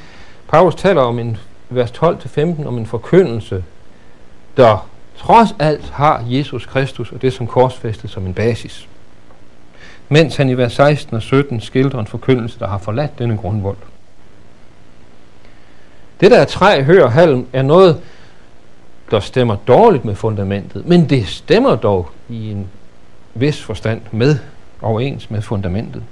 Paulus 0.48 0.74
taler 0.74 1.02
om 1.02 1.18
en 1.18 1.36
vers 1.70 1.90
12 1.90 2.20
til 2.20 2.30
15 2.30 2.66
om 2.66 2.78
en 2.78 2.86
forkyndelse, 2.86 3.64
der 4.56 4.88
trods 5.16 5.54
alt 5.58 5.90
har 5.90 6.24
Jesus 6.26 6.66
Kristus 6.66 7.12
og 7.12 7.22
det 7.22 7.32
som 7.32 7.46
korsfæstet 7.46 8.10
som 8.10 8.26
en 8.26 8.34
basis. 8.34 8.88
Mens 10.08 10.36
han 10.36 10.48
i 10.48 10.54
vers 10.54 10.72
16 10.72 11.16
og 11.16 11.22
17 11.22 11.60
skildrer 11.60 12.00
en 12.00 12.06
forkyndelse, 12.06 12.58
der 12.58 12.66
har 12.66 12.78
forladt 12.78 13.18
denne 13.18 13.36
grundvold. 13.36 13.76
Det 16.20 16.30
der 16.30 16.44
træ, 16.44 16.82
hør 16.82 17.08
halm 17.08 17.46
er 17.52 17.62
noget, 17.62 18.00
der 19.10 19.20
stemmer 19.20 19.56
dårligt 19.56 20.04
med 20.04 20.14
fundamentet, 20.14 20.86
men 20.86 21.08
det 21.10 21.26
stemmer 21.26 21.76
dog 21.76 22.10
i 22.28 22.50
en 22.50 22.68
vis 23.34 23.62
forstand 23.62 24.00
med 24.12 24.36
overens 24.82 25.30
med 25.30 25.42
fundamentet. 25.42 26.02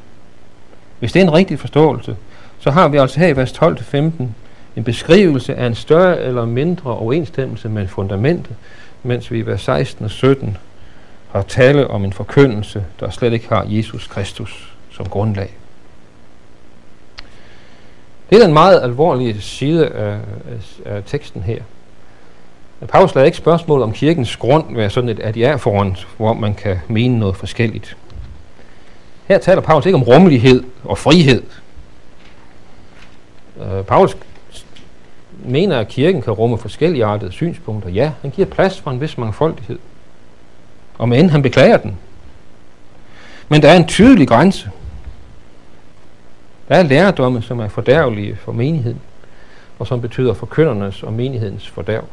Hvis 0.98 1.12
det 1.12 1.20
er 1.20 1.24
en 1.24 1.32
rigtig 1.32 1.58
forståelse, 1.58 2.16
så 2.58 2.70
har 2.70 2.88
vi 2.88 2.96
altså 2.96 3.20
her 3.20 3.28
i 3.28 3.36
vers 3.36 3.52
12-15 3.52 3.96
en 4.76 4.84
beskrivelse 4.84 5.54
af 5.54 5.66
en 5.66 5.74
større 5.74 6.20
eller 6.20 6.44
mindre 6.44 6.90
overensstemmelse 6.90 7.68
med 7.68 7.88
fundamentet, 7.88 8.56
mens 9.02 9.30
vi 9.30 9.38
i 9.38 9.46
vers 9.46 9.62
16 9.62 10.04
og 10.04 10.10
17 10.10 10.56
har 11.30 11.42
tale 11.42 11.88
om 11.88 12.04
en 12.04 12.12
forkyndelse, 12.12 12.84
der 13.00 13.10
slet 13.10 13.32
ikke 13.32 13.48
har 13.48 13.66
Jesus 13.68 14.06
Kristus 14.06 14.74
som 14.90 15.06
grundlag. 15.06 15.50
Det 18.30 18.38
er 18.38 18.44
den 18.44 18.52
meget 18.52 18.82
alvorlige 18.82 19.40
side 19.40 19.88
af, 19.88 20.12
af, 20.14 20.94
af 20.94 21.02
teksten 21.06 21.42
her. 21.42 21.62
Paulus 22.88 23.14
lader 23.14 23.26
ikke 23.26 23.38
spørgsmål 23.38 23.82
om 23.82 23.92
kirkens 23.92 24.36
grund 24.36 24.76
være 24.76 24.90
sådan 24.90 25.10
et 25.10 25.20
adiærforhånd, 25.22 25.96
hvor 26.16 26.32
man 26.32 26.54
kan 26.54 26.78
mene 26.88 27.18
noget 27.18 27.36
forskelligt. 27.36 27.96
Her 29.28 29.38
taler 29.38 29.60
Paulus 29.60 29.86
ikke 29.86 29.96
om 29.96 30.02
rummelighed 30.02 30.64
og 30.84 30.98
frihed. 30.98 31.42
Uh, 33.56 33.84
Paulus 33.86 34.16
mener, 35.44 35.78
at 35.78 35.88
kirken 35.88 36.22
kan 36.22 36.32
rumme 36.32 36.58
forskellige 36.58 37.04
artede 37.04 37.32
synspunkter. 37.32 37.90
Ja, 37.90 38.12
han 38.22 38.30
giver 38.30 38.48
plads 38.48 38.80
for 38.80 38.90
en 38.90 39.00
vis 39.00 39.18
mangfoldighed. 39.18 39.78
Og 40.98 41.08
men 41.08 41.30
han 41.30 41.42
beklager 41.42 41.76
den. 41.76 41.98
Men 43.48 43.62
der 43.62 43.68
er 43.68 43.76
en 43.76 43.86
tydelig 43.86 44.28
grænse. 44.28 44.70
Der 46.68 46.74
er 46.74 46.82
lærerdomme, 46.82 47.42
som 47.42 47.60
er 47.60 47.68
fordærvelige 47.68 48.36
for 48.36 48.52
menigheden, 48.52 49.00
og 49.78 49.86
som 49.86 50.00
betyder 50.00 50.34
forkyndernes 50.34 51.02
og 51.02 51.12
menighedens 51.12 51.68
fordærv. 51.68 52.04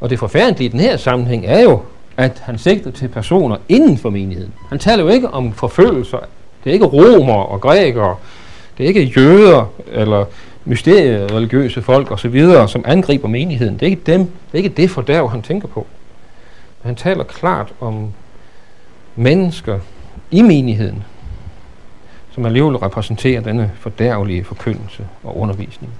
Og 0.00 0.10
det 0.10 0.18
forfærdelige 0.18 0.68
i 0.68 0.72
den 0.72 0.80
her 0.80 0.96
sammenhæng 0.96 1.46
er 1.46 1.60
jo, 1.60 1.82
at 2.16 2.42
han 2.44 2.58
sigter 2.58 2.90
til 2.90 3.08
personer 3.08 3.56
inden 3.68 3.98
for 3.98 4.10
menigheden. 4.10 4.52
Han 4.68 4.78
taler 4.78 5.02
jo 5.02 5.08
ikke 5.08 5.28
om 5.28 5.52
forfølgelser. 5.52 6.18
Det 6.64 6.70
er 6.70 6.74
ikke 6.74 6.86
romer 6.86 7.42
og 7.42 7.60
grækere. 7.60 8.16
Det 8.78 8.84
er 8.84 8.88
ikke 8.88 9.04
jøder 9.16 9.70
eller 9.92 10.24
mysteriereligiøse 10.64 11.82
folk 11.82 12.10
osv., 12.10 12.44
som 12.66 12.84
angriber 12.86 13.28
menigheden. 13.28 13.74
Det 13.74 13.82
er 13.82 13.90
ikke 13.90 14.02
dem. 14.06 14.20
Det 14.20 14.52
er 14.52 14.58
ikke 14.58 14.68
det 14.68 14.90
fordærv, 14.90 15.30
han 15.30 15.42
tænker 15.42 15.68
på. 15.68 15.86
Han 16.82 16.96
taler 16.96 17.24
klart 17.24 17.72
om 17.80 18.12
mennesker 19.16 19.78
i 20.30 20.42
menigheden, 20.42 21.04
som 22.38 22.46
alligevel 22.46 22.76
repræsenterer 22.76 23.40
denne 23.40 23.72
fordærvelige 23.74 24.44
forkyndelse 24.44 25.06
og 25.24 25.38
undervisning. 25.38 25.92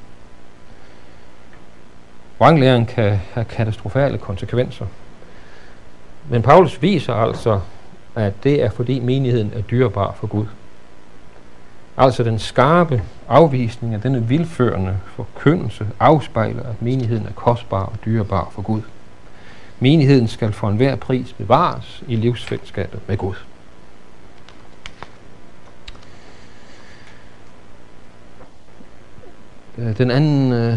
Vranglæren 2.39 2.87
kan 2.87 3.19
have 3.33 3.45
katastrofale 3.45 4.19
konsekvenser. 4.19 4.87
Men 6.29 6.43
Paulus 6.43 6.83
viser 6.83 7.15
altså, 7.15 7.61
at 8.17 8.45
det 8.45 8.63
er 8.63 8.71
fordi 8.71 9.01
menigheden 9.01 9.53
er 9.57 9.61
dyrebar 9.61 10.13
for 10.13 10.27
Gud. 10.27 10.47
Altså 11.97 12.23
den 12.23 12.39
skarpe 12.39 13.03
afvisning 13.29 13.95
af 13.95 14.01
denne 14.01 14.29
vildførende 14.29 14.97
forkyndelse 15.07 15.87
afspejler, 16.01 16.63
at 16.63 16.83
menigheden 16.83 17.27
er 17.27 17.33
kostbar 17.33 17.85
og 17.85 17.97
dyrebar 18.05 18.49
for 18.53 18.63
Gud. 18.63 18.83
Menigheden 19.81 20.29
skal 20.29 20.53
for 20.53 20.69
enhver 20.69 20.97
pris 20.97 21.33
bevares 21.33 22.03
i 22.09 22.17
livsfællesskabet 22.17 23.01
med 23.07 23.17
Gud. 23.17 23.35
Øh, 29.79 29.99
den 29.99 30.11
anden 30.11 30.53
øh, 30.53 30.75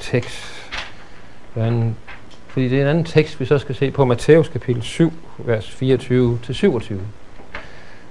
tekst, 0.00 0.70
den, 1.54 1.96
fordi 2.48 2.68
det 2.68 2.78
er 2.78 2.82
en 2.82 2.88
anden 2.88 3.04
tekst, 3.04 3.40
vi 3.40 3.44
så 3.44 3.58
skal 3.58 3.74
se 3.74 3.90
på 3.90 4.04
Matthæus 4.04 4.48
kapitel 4.48 4.82
7, 4.82 5.12
vers 5.38 5.76
24-27. 5.82 6.94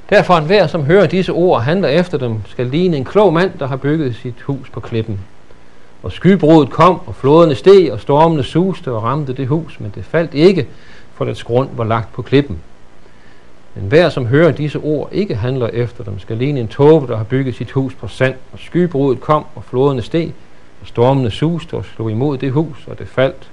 Derfor 0.10 0.38
en 0.38 0.46
hver, 0.46 0.68
som 0.68 0.84
hører 0.84 1.08
disse 1.08 1.32
ord 1.32 1.56
og 1.56 1.64
handler 1.64 1.88
efter 1.88 2.18
dem, 2.18 2.40
skal 2.48 2.66
ligne 2.66 2.98
en 2.98 3.06
klog 3.06 3.34
mand, 3.34 3.52
der 3.60 3.68
har 3.68 3.76
bygget 3.76 4.16
sit 4.16 4.42
hus 4.42 4.70
på 4.70 4.80
klippen. 4.80 5.20
Og 6.04 6.12
skybruddet 6.12 6.74
kom, 6.74 7.00
og 7.08 7.16
floderne 7.16 7.56
steg, 7.56 7.92
og 7.92 8.00
stormene 8.00 8.44
suste 8.44 8.92
og 8.92 9.04
ramte 9.04 9.34
det 9.34 9.48
hus, 9.48 9.80
men 9.80 9.92
det 9.96 10.06
faldt 10.06 10.34
ikke, 10.34 10.68
for 11.14 11.26
dets 11.26 11.44
grund 11.44 11.70
var 11.74 11.84
lagt 11.84 12.14
på 12.14 12.22
klippen. 12.22 12.62
Men 13.76 13.88
hver, 13.88 14.10
som 14.10 14.26
hører 14.26 14.52
disse 14.52 14.80
ord, 14.80 15.10
ikke 15.12 15.36
handler 15.36 15.68
efter 15.68 16.04
dem, 16.04 16.20
skal 16.20 16.38
ligne 16.38 16.60
en 16.60 16.68
tåbe, 16.68 17.08
der 17.08 17.18
har 17.18 17.24
bygget 17.24 17.56
sit 17.56 17.72
hus 17.72 17.94
på 17.94 18.08
sand. 18.08 18.36
Og 18.54 18.60
skybruddet 18.60 19.22
kom, 19.22 19.46
og 19.56 19.64
floderne 19.64 20.02
steg, 20.02 20.34
og 20.82 20.88
stormene 20.88 21.32
suste 21.32 21.74
og 21.74 21.86
slog 21.86 22.12
imod 22.12 22.38
det 22.38 22.52
hus, 22.52 22.88
og 22.88 23.00
det 23.00 23.08
faldt, 23.08 23.50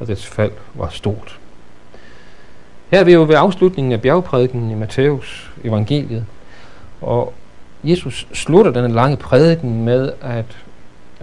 og 0.00 0.06
dets 0.06 0.26
fald 0.26 0.52
var 0.74 0.88
stort. 0.88 1.38
Her 2.90 3.00
er 3.00 3.04
vi 3.04 3.12
jo 3.12 3.22
ved 3.22 3.34
afslutningen 3.34 3.92
af 3.92 4.02
bjergprædiken 4.02 4.70
i 4.70 4.74
Matthæus 4.74 5.50
evangeliet, 5.64 6.24
og 7.00 7.32
Jesus 7.84 8.26
slutter 8.32 8.72
denne 8.72 8.94
lange 8.94 9.16
prædiken 9.16 9.84
med 9.84 10.12
at 10.20 10.58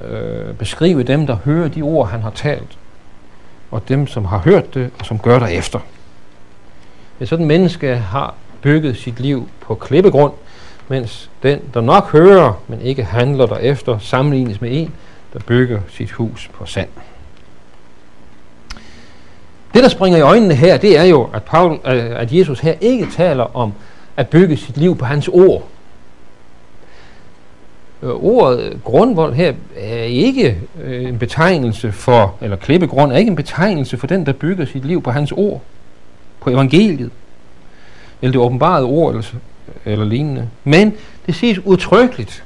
øh, 0.06 0.54
beskrive 0.54 1.04
dem, 1.04 1.28
der 1.28 1.38
hører 1.46 1.68
de 1.68 1.82
ord, 1.82 2.10
han 2.10 2.22
har 2.22 2.30
talt, 2.30 2.78
og 3.72 3.90
dem, 3.90 4.08
som 4.08 4.26
har 4.26 4.38
hørt 4.38 4.74
det, 4.74 4.92
og 5.00 5.06
som 5.06 5.20
gør 5.20 5.40
efter. 5.40 5.80
Et 7.22 7.30
sådan 7.30 7.46
menneske 7.46 7.96
har 7.96 8.34
bygget 8.62 8.98
sit 8.98 9.20
liv 9.20 9.50
på 9.62 9.76
klippegrund, 9.76 10.34
mens 10.88 11.30
den, 11.44 11.60
der 11.74 11.82
nok 11.82 12.12
hører, 12.12 12.62
men 12.68 12.82
ikke 12.82 13.04
handler 13.04 13.46
derefter, 13.46 13.98
sammenlignes 14.00 14.62
med 14.62 14.70
en, 14.72 14.94
der 15.34 15.40
bygger 15.40 15.80
sit 15.90 16.12
hus 16.12 16.50
på 16.54 16.66
sand. 16.66 16.90
Det, 19.74 19.84
der 19.84 19.90
springer 19.90 20.20
i 20.20 20.22
øjnene 20.22 20.56
her, 20.56 20.78
det 20.78 20.98
er 20.98 21.04
jo, 21.04 21.30
at, 21.34 21.44
Paul, 21.44 21.72
øh, 21.86 22.22
at 22.22 22.34
Jesus 22.34 22.60
her 22.60 22.74
ikke 22.82 23.08
taler 23.12 23.58
om 23.58 23.74
at 24.18 24.28
bygge 24.28 24.58
sit 24.58 24.78
liv 24.78 24.98
på 24.98 25.06
hans 25.06 25.28
ord. 25.28 25.64
Øh, 28.04 28.10
ordet 28.10 28.64
øh, 28.64 28.82
grundvold 28.82 29.34
her 29.34 29.54
er 29.78 30.04
ikke 30.04 30.58
øh, 30.84 31.04
en 31.04 31.20
betegnelse 31.20 31.92
for, 31.92 32.36
eller 32.42 32.58
klippegrund 32.58 33.12
er 33.12 33.18
ikke 33.18 33.30
en 33.30 33.36
betegnelse 33.36 33.98
for 33.98 34.08
den, 34.08 34.26
der 34.26 34.34
bygger 34.34 34.66
sit 34.66 34.86
liv 34.86 35.02
på 35.04 35.12
hans 35.12 35.32
ord, 35.32 35.62
på 36.50 36.54
evangeliet, 36.54 37.12
eller 38.22 38.32
det 38.32 38.42
åbenbarede 38.42 38.86
ord, 38.86 39.10
eller, 39.10 39.26
eller 39.86 40.06
lignende. 40.06 40.50
Men 40.64 40.94
det 41.26 41.36
siges 41.36 41.60
udtrykkeligt, 41.60 42.44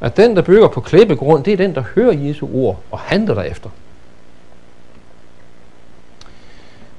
at 0.00 0.16
den, 0.16 0.36
der 0.36 0.42
bygger 0.42 0.68
på 0.68 0.80
klippegrund, 0.80 1.44
det 1.44 1.52
er 1.52 1.56
den, 1.56 1.74
der 1.74 1.84
hører 1.94 2.12
Jesu 2.12 2.48
ord 2.54 2.80
og 2.90 2.98
handler 2.98 3.34
derefter. 3.34 3.70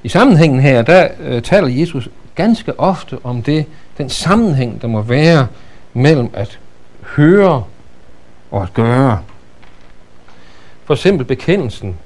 I 0.02 0.08
sammenhængen 0.08 0.60
her, 0.60 0.82
der 0.82 1.08
øh, 1.20 1.42
taler 1.42 1.68
Jesus 1.68 2.08
ganske 2.34 2.80
ofte 2.80 3.18
om 3.24 3.42
det, 3.42 3.66
den 3.98 4.08
sammenhæng, 4.08 4.82
der 4.82 4.88
må 4.88 5.02
være 5.02 5.46
mellem 5.92 6.30
at 6.32 6.58
høre 7.02 7.64
og 8.50 8.62
at 8.62 8.74
gøre. 8.74 9.18
For 10.84 10.94
eksempel 10.94 11.26
bekendelsen. 11.26 11.96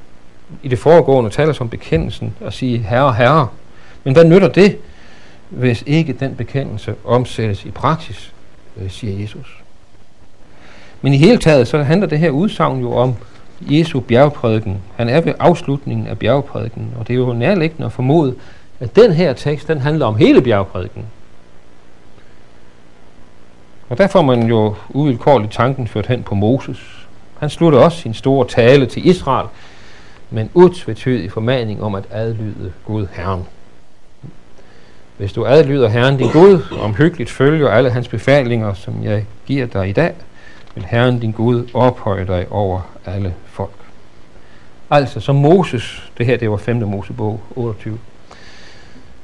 I 0.62 0.68
det 0.68 0.78
foregående 0.78 1.30
taler 1.30 1.52
som 1.52 1.68
bekendelsen 1.68 2.34
at 2.44 2.52
sige 2.52 2.78
herre, 2.78 3.14
herre. 3.14 3.48
Men 4.04 4.14
hvad 4.14 4.24
nytter 4.24 4.48
det, 4.48 4.78
hvis 5.48 5.84
ikke 5.86 6.12
den 6.12 6.34
bekendelse 6.34 6.94
omsættes 7.04 7.64
i 7.64 7.70
praksis, 7.70 8.32
øh, 8.76 8.90
siger 8.90 9.20
Jesus. 9.20 9.62
Men 11.02 11.14
i 11.14 11.16
hele 11.16 11.38
taget, 11.38 11.68
så 11.68 11.82
handler 11.82 12.06
det 12.06 12.18
her 12.18 12.30
udsagn 12.30 12.80
jo 12.80 12.92
om 12.92 13.14
Jesu 13.60 14.00
bjergprædiken. 14.00 14.78
Han 14.96 15.08
er 15.08 15.20
ved 15.20 15.34
afslutningen 15.38 16.06
af 16.06 16.18
bjergprædiken, 16.18 16.94
og 16.98 17.08
det 17.08 17.14
er 17.14 17.18
jo 17.18 17.32
nærliggende 17.32 17.86
at 17.86 17.92
formode, 17.92 18.34
at 18.80 18.96
den 18.96 19.12
her 19.12 19.32
tekst, 19.32 19.68
den 19.68 19.80
handler 19.80 20.06
om 20.06 20.16
hele 20.16 20.42
bjergprædiken. 20.42 21.04
Og 23.88 23.98
der 23.98 24.06
får 24.06 24.22
man 24.22 24.42
jo 24.42 24.74
uvilkårligt 24.88 25.52
tanken 25.52 25.88
ført 25.88 26.06
hen 26.06 26.22
på 26.22 26.34
Moses. 26.34 27.06
Han 27.38 27.50
slutter 27.50 27.78
også 27.78 27.98
sin 27.98 28.14
store 28.14 28.46
tale 28.46 28.86
til 28.86 29.06
Israel, 29.06 29.46
men 30.30 30.50
utvetydig 30.54 31.32
formaning 31.32 31.82
om 31.82 31.94
at 31.94 32.04
adlyde 32.10 32.72
Gud 32.84 33.06
Herren. 33.12 33.46
Hvis 35.16 35.32
du 35.32 35.46
adlyder 35.46 35.88
Herren 35.88 36.16
din 36.16 36.30
Gud, 36.30 36.60
og 36.70 36.80
omhyggeligt 36.80 37.30
følger 37.30 37.68
alle 37.68 37.90
hans 37.90 38.08
befalinger, 38.08 38.74
som 38.74 39.04
jeg 39.04 39.26
giver 39.46 39.66
dig 39.66 39.88
i 39.88 39.92
dag, 39.92 40.14
vil 40.74 40.84
Herren 40.84 41.18
din 41.18 41.32
Gud 41.32 41.68
ophøje 41.74 42.26
dig 42.26 42.46
over 42.50 42.80
alle 43.06 43.34
folk. 43.46 43.70
Altså, 44.90 45.20
som 45.20 45.36
Moses, 45.36 46.10
det 46.18 46.26
her 46.26 46.36
det 46.36 46.50
var 46.50 46.56
5. 46.56 46.76
Mosebog 46.76 47.40
28, 47.56 47.98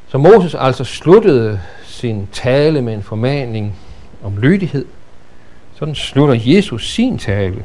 så 0.08 0.18
Moses 0.18 0.54
altså 0.54 0.84
sluttede 0.84 1.60
sin 1.84 2.28
tale 2.32 2.82
med 2.82 2.94
en 2.94 3.02
formaning 3.02 3.76
om 4.22 4.36
lydighed, 4.36 4.84
sådan 5.74 5.94
slutter 5.94 6.34
Jesus 6.38 6.90
sin 6.90 7.18
tale 7.18 7.64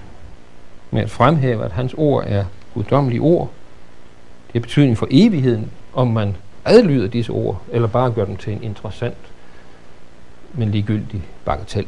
med 0.92 1.02
at 1.02 1.10
fremhæve, 1.10 1.66
at 1.66 1.72
hans 1.72 1.94
ord 1.98 2.24
er 2.28 2.46
guddommelige 2.74 3.22
ord. 3.22 3.50
Det 4.48 4.54
har 4.54 4.60
betydning 4.60 4.98
for 4.98 5.08
evigheden, 5.12 5.72
om 5.94 6.08
man 6.08 6.36
adlyder 6.66 7.08
disse 7.08 7.32
ord, 7.32 7.62
eller 7.72 7.88
bare 7.88 8.12
gør 8.12 8.26
dem 8.26 8.38
til 8.38 8.54
en 8.54 8.64
interessant, 8.64 9.18
men 10.54 10.72
ligegyldig 10.72 11.22
bagatel. 11.46 11.88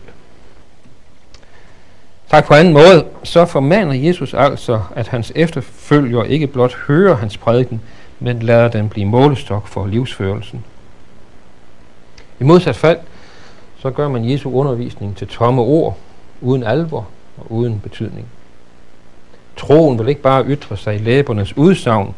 Tak 2.29 2.47
på 2.47 2.53
anden 2.53 2.73
måde, 2.73 3.05
så 3.23 3.45
formaner 3.45 3.93
Jesus 3.93 4.33
altså, 4.33 4.81
at 4.95 5.07
hans 5.07 5.31
efterfølgere 5.35 6.29
ikke 6.29 6.47
blot 6.47 6.75
hører 6.75 7.15
hans 7.15 7.37
prædiken, 7.37 7.81
men 8.19 8.39
lader 8.39 8.67
den 8.67 8.89
blive 8.89 9.05
målestok 9.05 9.67
for 9.67 9.87
livsførelsen. 9.87 10.63
I 12.39 12.43
modsat 12.43 12.75
fald, 12.75 12.99
så 13.79 13.89
gør 13.91 14.07
man 14.07 14.29
Jesu 14.29 14.51
undervisning 14.51 15.17
til 15.17 15.27
tomme 15.27 15.61
ord, 15.61 15.97
uden 16.41 16.63
alvor 16.63 17.07
og 17.37 17.51
uden 17.51 17.79
betydning. 17.79 18.27
Troen 19.57 19.99
vil 19.99 20.07
ikke 20.07 20.21
bare 20.21 20.45
ytre 20.45 20.77
sig 20.77 20.95
i 20.95 20.97
læbernes 20.97 21.57
udsagn, 21.57 22.15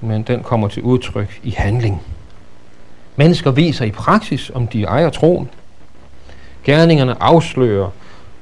men 0.00 0.22
den 0.22 0.42
kommer 0.42 0.68
til 0.68 0.82
udtryk 0.82 1.40
i 1.42 1.50
handling. 1.50 2.02
Mennesker 3.16 3.50
viser 3.50 3.84
i 3.84 3.90
praksis, 3.90 4.50
om 4.54 4.66
de 4.66 4.84
ejer 4.84 5.10
troen. 5.10 5.48
Gerningerne 6.64 7.22
afslører, 7.22 7.90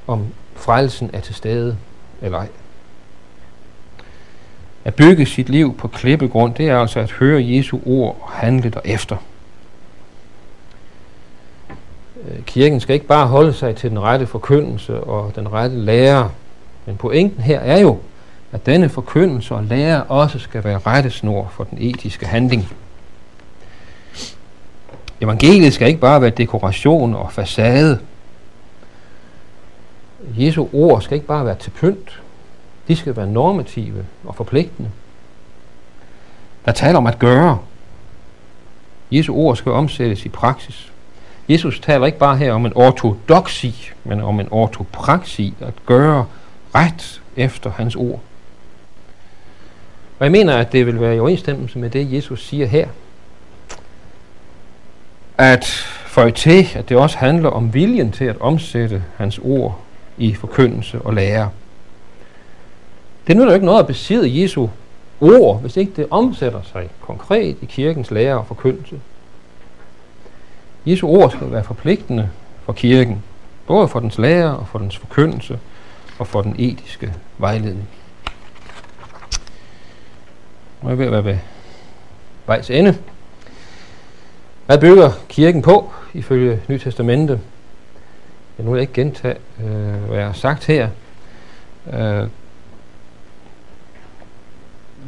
om 0.06 0.26
frelsen 0.54 1.10
er 1.12 1.20
til 1.20 1.34
stede 1.34 1.76
eller 2.22 2.38
ej. 2.38 2.48
At 4.84 4.94
bygge 4.94 5.26
sit 5.26 5.48
liv 5.48 5.76
på 5.76 5.88
klippegrund, 5.88 6.54
det 6.54 6.68
er 6.68 6.78
altså 6.78 7.00
at 7.00 7.10
høre 7.10 7.46
Jesu 7.46 7.78
ord 7.86 8.16
og 8.22 8.30
handle 8.30 8.70
derefter. 8.70 9.16
Øh, 12.28 12.42
kirken 12.44 12.80
skal 12.80 12.94
ikke 12.94 13.06
bare 13.06 13.26
holde 13.26 13.52
sig 13.52 13.76
til 13.76 13.90
den 13.90 14.00
rette 14.00 14.26
forkyndelse 14.26 15.00
og 15.00 15.32
den 15.36 15.52
rette 15.52 15.76
lære, 15.76 16.30
men 16.86 16.96
pointen 16.96 17.42
her 17.42 17.60
er 17.60 17.78
jo, 17.78 17.98
at 18.56 18.66
denne 18.66 18.88
forkyndelse 18.88 19.54
og 19.54 19.64
lære 19.64 20.02
også 20.02 20.38
skal 20.38 20.64
være 20.64 20.78
rettesnor 20.78 21.48
for 21.52 21.64
den 21.64 21.78
etiske 21.80 22.26
handling. 22.26 22.68
Evangeliet 25.20 25.74
skal 25.74 25.88
ikke 25.88 26.00
bare 26.00 26.22
være 26.22 26.30
dekoration 26.30 27.14
og 27.14 27.32
facade. 27.32 27.98
Jesu 30.36 30.66
ord 30.72 31.02
skal 31.02 31.14
ikke 31.14 31.26
bare 31.26 31.44
være 31.44 31.54
til 31.54 31.70
pynt. 31.70 32.22
De 32.88 32.96
skal 32.96 33.16
være 33.16 33.26
normative 33.26 34.04
og 34.24 34.34
forpligtende. 34.34 34.90
Der 36.64 36.72
taler 36.72 36.98
om 36.98 37.06
at 37.06 37.18
gøre. 37.18 37.58
Jesu 39.10 39.34
ord 39.34 39.56
skal 39.56 39.72
omsættes 39.72 40.24
i 40.24 40.28
praksis. 40.28 40.92
Jesus 41.48 41.80
taler 41.80 42.06
ikke 42.06 42.18
bare 42.18 42.36
her 42.36 42.52
om 42.52 42.66
en 42.66 42.72
ortodoxi, 42.74 43.90
men 44.04 44.20
om 44.20 44.40
en 44.40 44.48
ortopraxi, 44.50 45.54
at 45.60 45.74
gøre 45.86 46.26
ret 46.74 47.22
efter 47.36 47.70
hans 47.70 47.96
ord. 47.96 48.20
Og 50.18 50.24
jeg 50.24 50.32
mener, 50.32 50.56
at 50.56 50.72
det 50.72 50.86
vil 50.86 51.00
være 51.00 51.16
i 51.16 51.20
overensstemmelse 51.20 51.78
med 51.78 51.90
det, 51.90 52.12
Jesus 52.12 52.46
siger 52.46 52.66
her. 52.66 52.88
At 55.38 55.64
for 56.06 56.30
til, 56.30 56.66
at 56.74 56.88
det 56.88 56.96
også 56.96 57.18
handler 57.18 57.48
om 57.48 57.74
viljen 57.74 58.12
til 58.12 58.24
at 58.24 58.40
omsætte 58.40 59.04
hans 59.16 59.40
ord 59.42 59.80
i 60.18 60.34
forkyndelse 60.34 61.00
og 61.00 61.14
lære. 61.14 61.50
Det 63.26 63.36
nytter 63.36 63.50
jo 63.50 63.54
ikke 63.54 63.66
noget 63.66 63.80
at 63.80 63.86
besidde 63.86 64.42
Jesu 64.42 64.68
ord, 65.20 65.60
hvis 65.60 65.76
ikke 65.76 65.92
det 65.96 66.06
omsætter 66.10 66.62
sig 66.72 66.88
konkret 67.00 67.56
i 67.62 67.66
kirkens 67.66 68.10
lære 68.10 68.38
og 68.38 68.46
forkyndelse. 68.46 69.00
Jesu 70.86 71.08
ord 71.08 71.30
skal 71.30 71.52
være 71.52 71.64
forpligtende 71.64 72.28
for 72.64 72.72
kirken, 72.72 73.22
både 73.66 73.88
for 73.88 74.00
dens 74.00 74.18
lære 74.18 74.56
og 74.56 74.68
for 74.68 74.78
dens 74.78 74.96
forkyndelse 74.96 75.58
og 76.18 76.26
for 76.26 76.42
den 76.42 76.54
etiske 76.58 77.12
vejledning. 77.38 77.88
Nu 80.86 80.92
er 80.92 80.94
jeg 80.94 80.98
ved 80.98 81.06
at 81.06 81.12
være 81.12 81.24
ved 81.24 81.38
vejs 82.46 82.70
ende. 82.70 82.98
Hvad 84.66 84.78
bygger 84.78 85.10
kirken 85.28 85.62
på, 85.62 85.92
ifølge 86.14 86.60
Nyt 86.68 86.80
Testamente? 86.80 87.40
Jeg 88.58 88.64
nu 88.64 88.70
vil 88.70 88.78
jeg 88.78 88.82
ikke 88.82 88.92
gentage, 88.92 89.36
øh, 89.64 89.94
hvad 89.94 90.16
jeg 90.16 90.26
har 90.26 90.32
sagt 90.32 90.66
her. 90.66 90.88
Øh, 91.92 92.28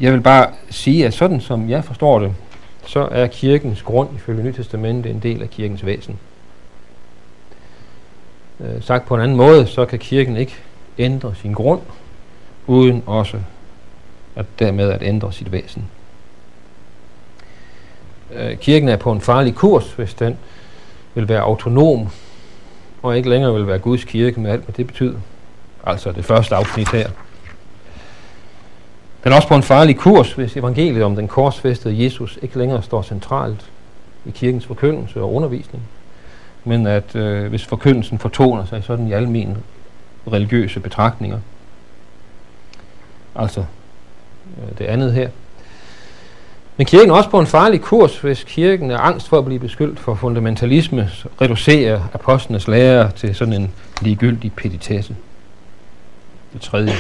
jeg 0.01 0.13
vil 0.13 0.21
bare 0.21 0.51
sige, 0.71 1.07
at 1.07 1.15
sådan 1.15 1.41
som 1.41 1.71
jeg 1.71 1.85
forstår 1.85 2.19
det, 2.19 2.35
så 2.87 3.09
er 3.11 3.27
kirkens 3.27 3.83
grund 3.83 4.09
ifølge 4.17 4.43
Nyt 4.43 4.55
Testamente 4.55 5.11
en 5.11 5.21
del 5.21 5.43
af 5.43 5.51
kirkens 5.51 5.87
væsen. 5.87 6.19
Øh, 8.61 8.83
sagt 8.83 9.07
på 9.07 9.15
en 9.15 9.21
anden 9.21 9.37
måde, 9.37 9.67
så 9.67 9.85
kan 9.85 9.99
kirken 9.99 10.37
ikke 10.37 10.57
ændre 10.99 11.35
sin 11.35 11.53
grund, 11.53 11.81
uden 12.67 13.03
også 13.07 13.39
at 14.39 14.47
dermed 14.59 14.91
at 14.91 15.03
ændre 15.03 15.33
sit 15.33 15.53
væsen. 15.53 15.85
Øh, 18.33 18.57
kirken 18.57 18.89
er 18.89 18.97
på 18.97 19.13
en 19.13 19.21
farlig 19.21 19.55
kurs, 19.55 19.93
hvis 19.93 20.15
den 20.15 20.39
vil 21.15 21.29
være 21.29 21.41
autonom, 21.41 22.09
og 23.03 23.17
ikke 23.17 23.31
længere 23.31 23.55
vil 23.55 23.67
være 23.67 23.79
Guds 23.79 24.05
kirke 24.05 24.41
med 24.41 24.51
alt, 24.51 24.65
hvad 24.65 24.75
det 24.75 24.87
betyder. 24.87 25.19
Altså 25.87 26.13
det 26.13 26.25
første 26.25 26.55
afsnit 26.55 26.91
her. 26.91 27.11
Den 29.25 29.33
er 29.33 29.37
også 29.37 29.49
på 29.49 29.55
en 29.55 29.63
farlig 29.63 29.97
kurs, 29.97 30.33
hvis 30.33 30.57
evangeliet 30.57 31.05
om 31.05 31.17
den 31.17 31.29
korsfæstede 31.29 32.05
Jesus 32.05 32.39
ikke 32.43 32.59
længere 32.59 32.83
står 32.83 33.03
centralt 33.03 33.71
i 34.27 34.31
kirkens 34.31 34.67
forkyndelse 34.67 35.21
og 35.21 35.35
undervisning, 35.35 35.83
men 36.65 36.87
at 36.87 37.17
øh, 37.17 37.49
hvis 37.49 37.65
forkyndelsen 37.67 38.19
fortoner 38.19 38.65
sig 38.65 38.85
sådan 38.85 39.07
i 39.07 39.13
almindelige 39.13 39.63
religiøse 40.33 40.81
betragtninger. 40.81 41.39
Altså 43.35 43.65
Øh, 44.63 44.79
det 44.79 44.85
andet 44.85 45.13
her. 45.13 45.29
Men 46.77 46.87
kirken 46.87 47.11
er 47.11 47.15
også 47.15 47.31
på 47.31 47.41
en 47.41 47.47
farlig 47.47 47.81
kurs, 47.81 48.19
hvis 48.21 48.45
kirken 48.45 48.91
er 48.91 48.99
angst 48.99 49.29
for 49.29 49.39
at 49.39 49.45
blive 49.45 49.61
beskyldt 49.61 50.01
for 50.01 50.15
fundamentalisme, 50.15 51.11
reducerer 51.41 52.01
apostlenes 52.13 52.69
lære 52.69 53.11
til 53.11 53.35
sådan 53.35 53.55
en 53.55 53.73
ligegyldig 54.03 54.53
peditesse. 54.53 55.17
Det 56.53 56.61
tredje. 56.61 56.93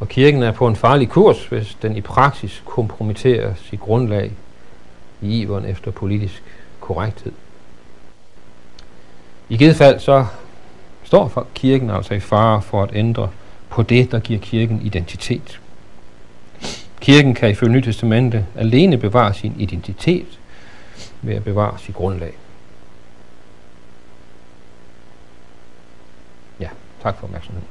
Og 0.00 0.08
kirken 0.08 0.42
er 0.42 0.50
på 0.50 0.66
en 0.66 0.76
farlig 0.76 1.08
kurs, 1.08 1.46
hvis 1.46 1.76
den 1.82 1.96
i 1.96 2.00
praksis 2.00 2.62
kompromitterer 2.66 3.54
sit 3.54 3.80
grundlag 3.80 4.32
i 5.20 5.40
iveren 5.40 5.64
efter 5.64 5.90
politisk 5.90 6.42
korrekthed. 6.80 7.32
I 9.48 9.56
givet 9.56 9.76
fald 9.76 10.00
så 10.00 10.26
står 11.04 11.46
kirken 11.54 11.90
altså 11.90 12.14
i 12.14 12.20
fare 12.20 12.62
for 12.62 12.82
at 12.82 12.90
ændre 12.94 13.28
på 13.74 13.82
det, 13.82 14.12
der 14.12 14.20
giver 14.20 14.40
kirken 14.40 14.82
identitet. 14.82 15.60
Kirken 17.00 17.34
kan 17.34 17.50
ifølge 17.50 17.72
Nyt 17.72 17.84
Testamente 17.84 18.46
alene 18.56 18.98
bevare 18.98 19.34
sin 19.34 19.60
identitet 19.60 20.38
ved 21.22 21.34
at 21.34 21.44
bevare 21.44 21.78
sit 21.78 21.94
grundlag. 21.94 22.32
Ja, 26.60 26.68
tak 27.02 27.18
for 27.18 27.24
opmærksomheden. 27.24 27.68